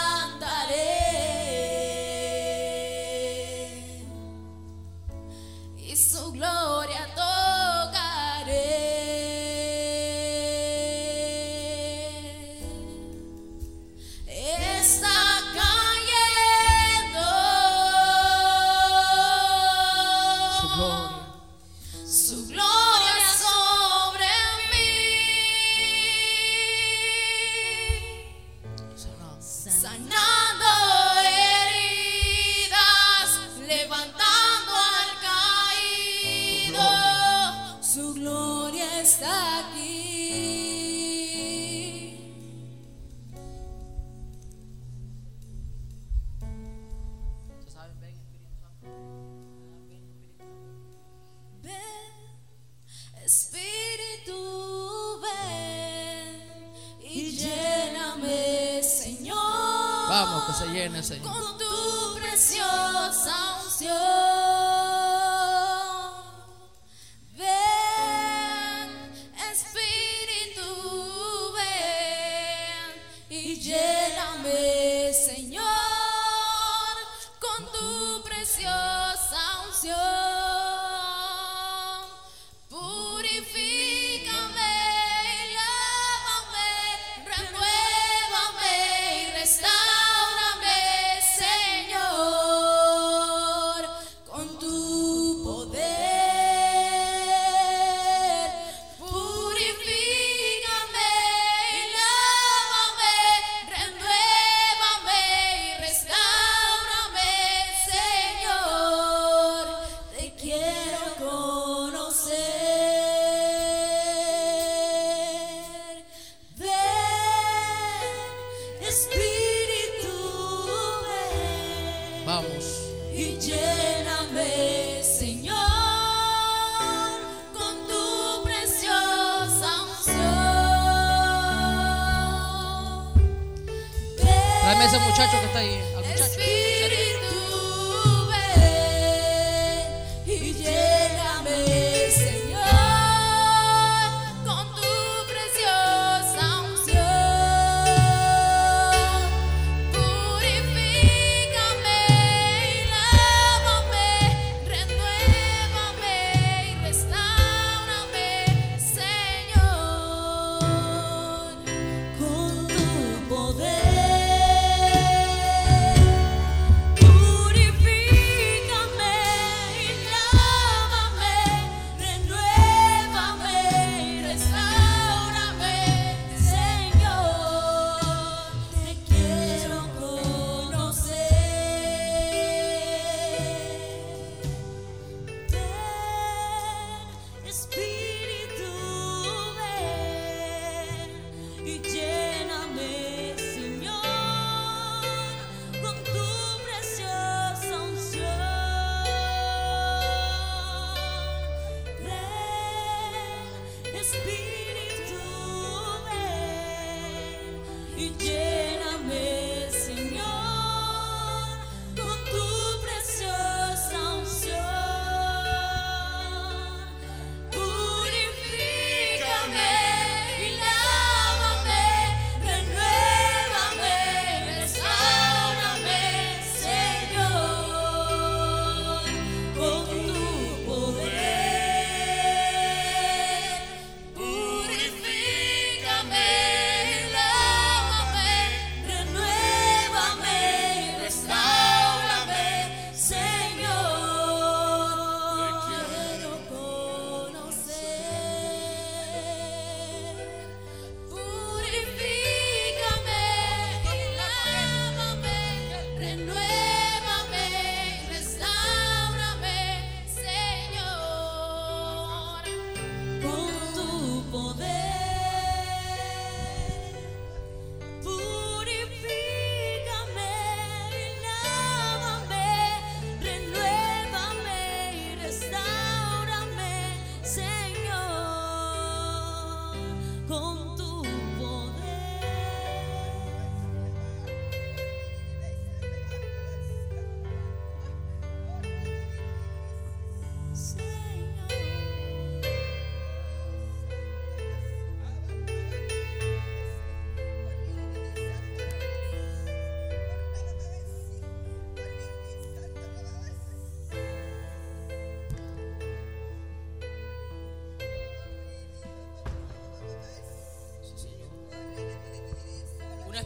Vamos, 61.23 61.57
que 61.57 61.62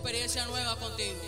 experiencia 0.08 0.46
nueva 0.46 0.74
contigo. 0.78 1.27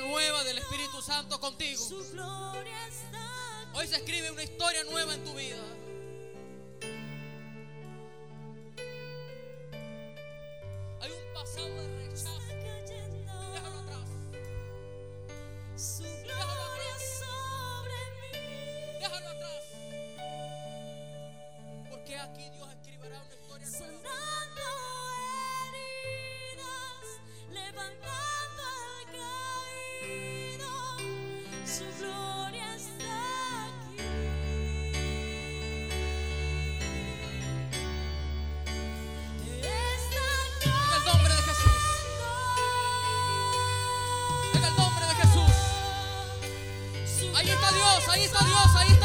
nueva 0.00 0.44
del 0.44 0.58
Espíritu 0.58 1.02
Santo 1.02 1.40
contigo. 1.40 1.82
Hoy 3.74 3.86
se 3.86 3.96
escribe 3.96 4.30
una 4.30 4.42
historia 4.42 4.84
nueva 4.84 5.14
en 5.14 5.24
tu 5.24 5.34
vida. 5.34 5.56
ahí 48.18 48.24
está 48.24 48.44
Dios, 48.44 48.97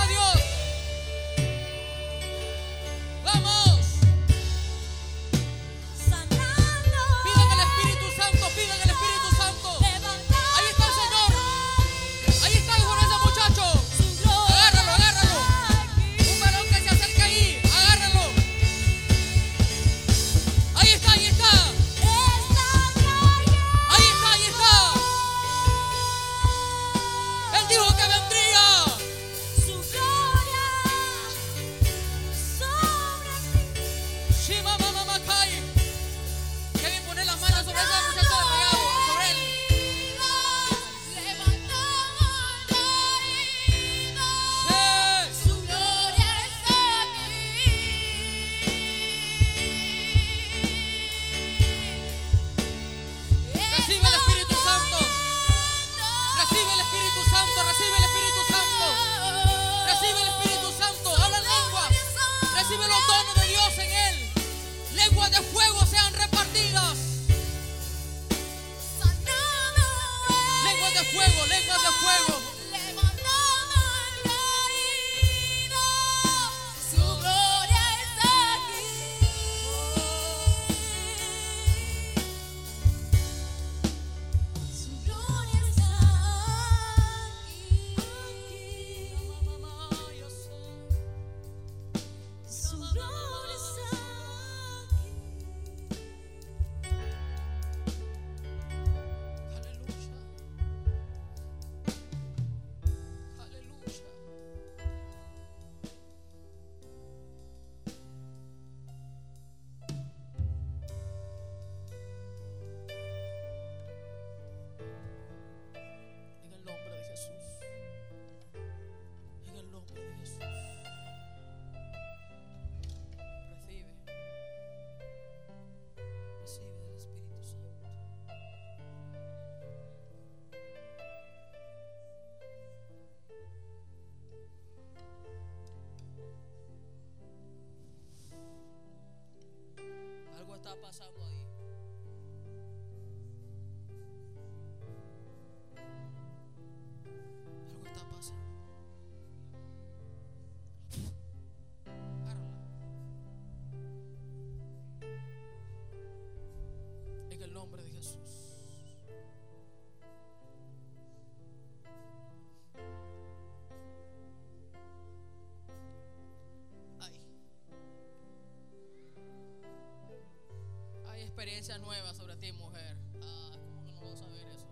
nueva 171.64 172.14
sobre 172.14 172.36
ti, 172.36 172.52
mujer. 172.52 172.98
Ah, 173.22 173.52
¿cómo 173.86 173.94
no 173.94 174.12
vas 174.12 174.22
a 174.22 174.28
ver 174.28 174.46
eso? 174.48 174.68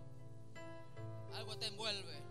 Algo 1.35 1.57
te 1.57 1.68
envuelve. 1.68 2.22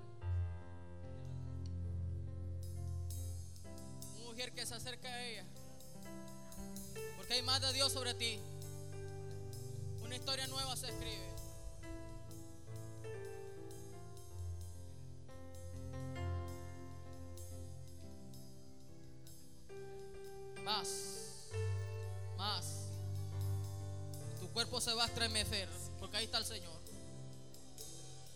Una 4.16 4.24
mujer 4.26 4.52
que 4.52 4.66
se 4.66 4.74
acerca 4.74 5.08
a 5.08 5.24
ella. 5.24 5.46
Porque 7.16 7.32
hay 7.34 7.42
más 7.42 7.62
de 7.62 7.72
Dios 7.72 7.90
sobre 7.90 8.12
ti. 8.12 8.38
Una 10.02 10.16
historia 10.16 10.46
nueva 10.48 10.76
se 10.76 10.88
escribe. 10.90 11.29
porque 25.98 26.16
ahí 26.16 26.24
está 26.24 26.38
el 26.38 26.44
Señor. 26.44 26.80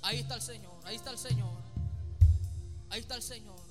Ahí 0.03 0.19
está 0.19 0.35
el 0.35 0.43
Señor, 0.43 0.73
ahí 0.85 0.97
está 0.97 1.11
el 1.11 1.19
Señor. 1.19 1.65
Ahí 2.91 3.01
está 3.01 3.17
el 3.17 3.23
Señor. 3.23 3.64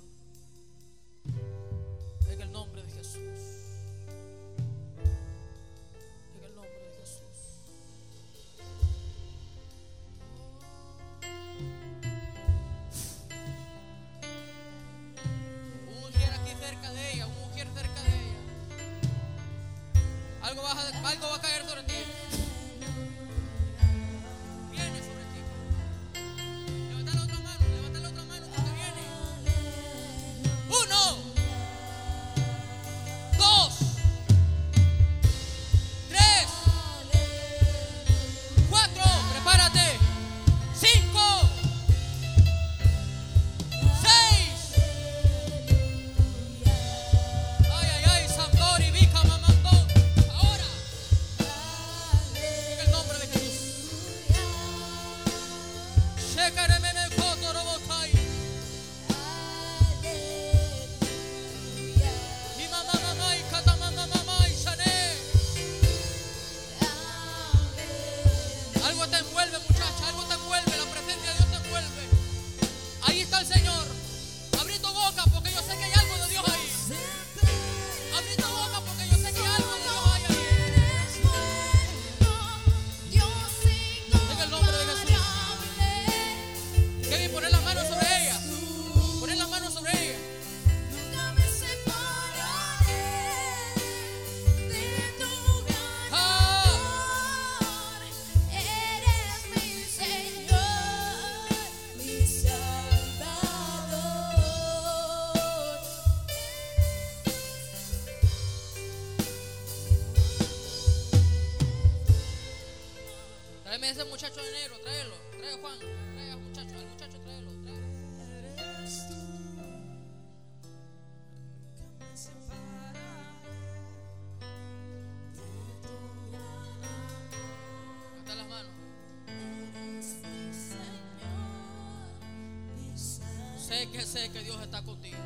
sé 134.14 134.30
que 134.30 134.44
Dios 134.44 134.62
está 134.62 134.84
contigo. 134.84 135.18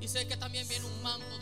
Y 0.00 0.08
sé 0.08 0.26
que 0.26 0.36
también 0.36 0.66
viene 0.66 0.84
un 0.84 1.00
manto 1.00 1.38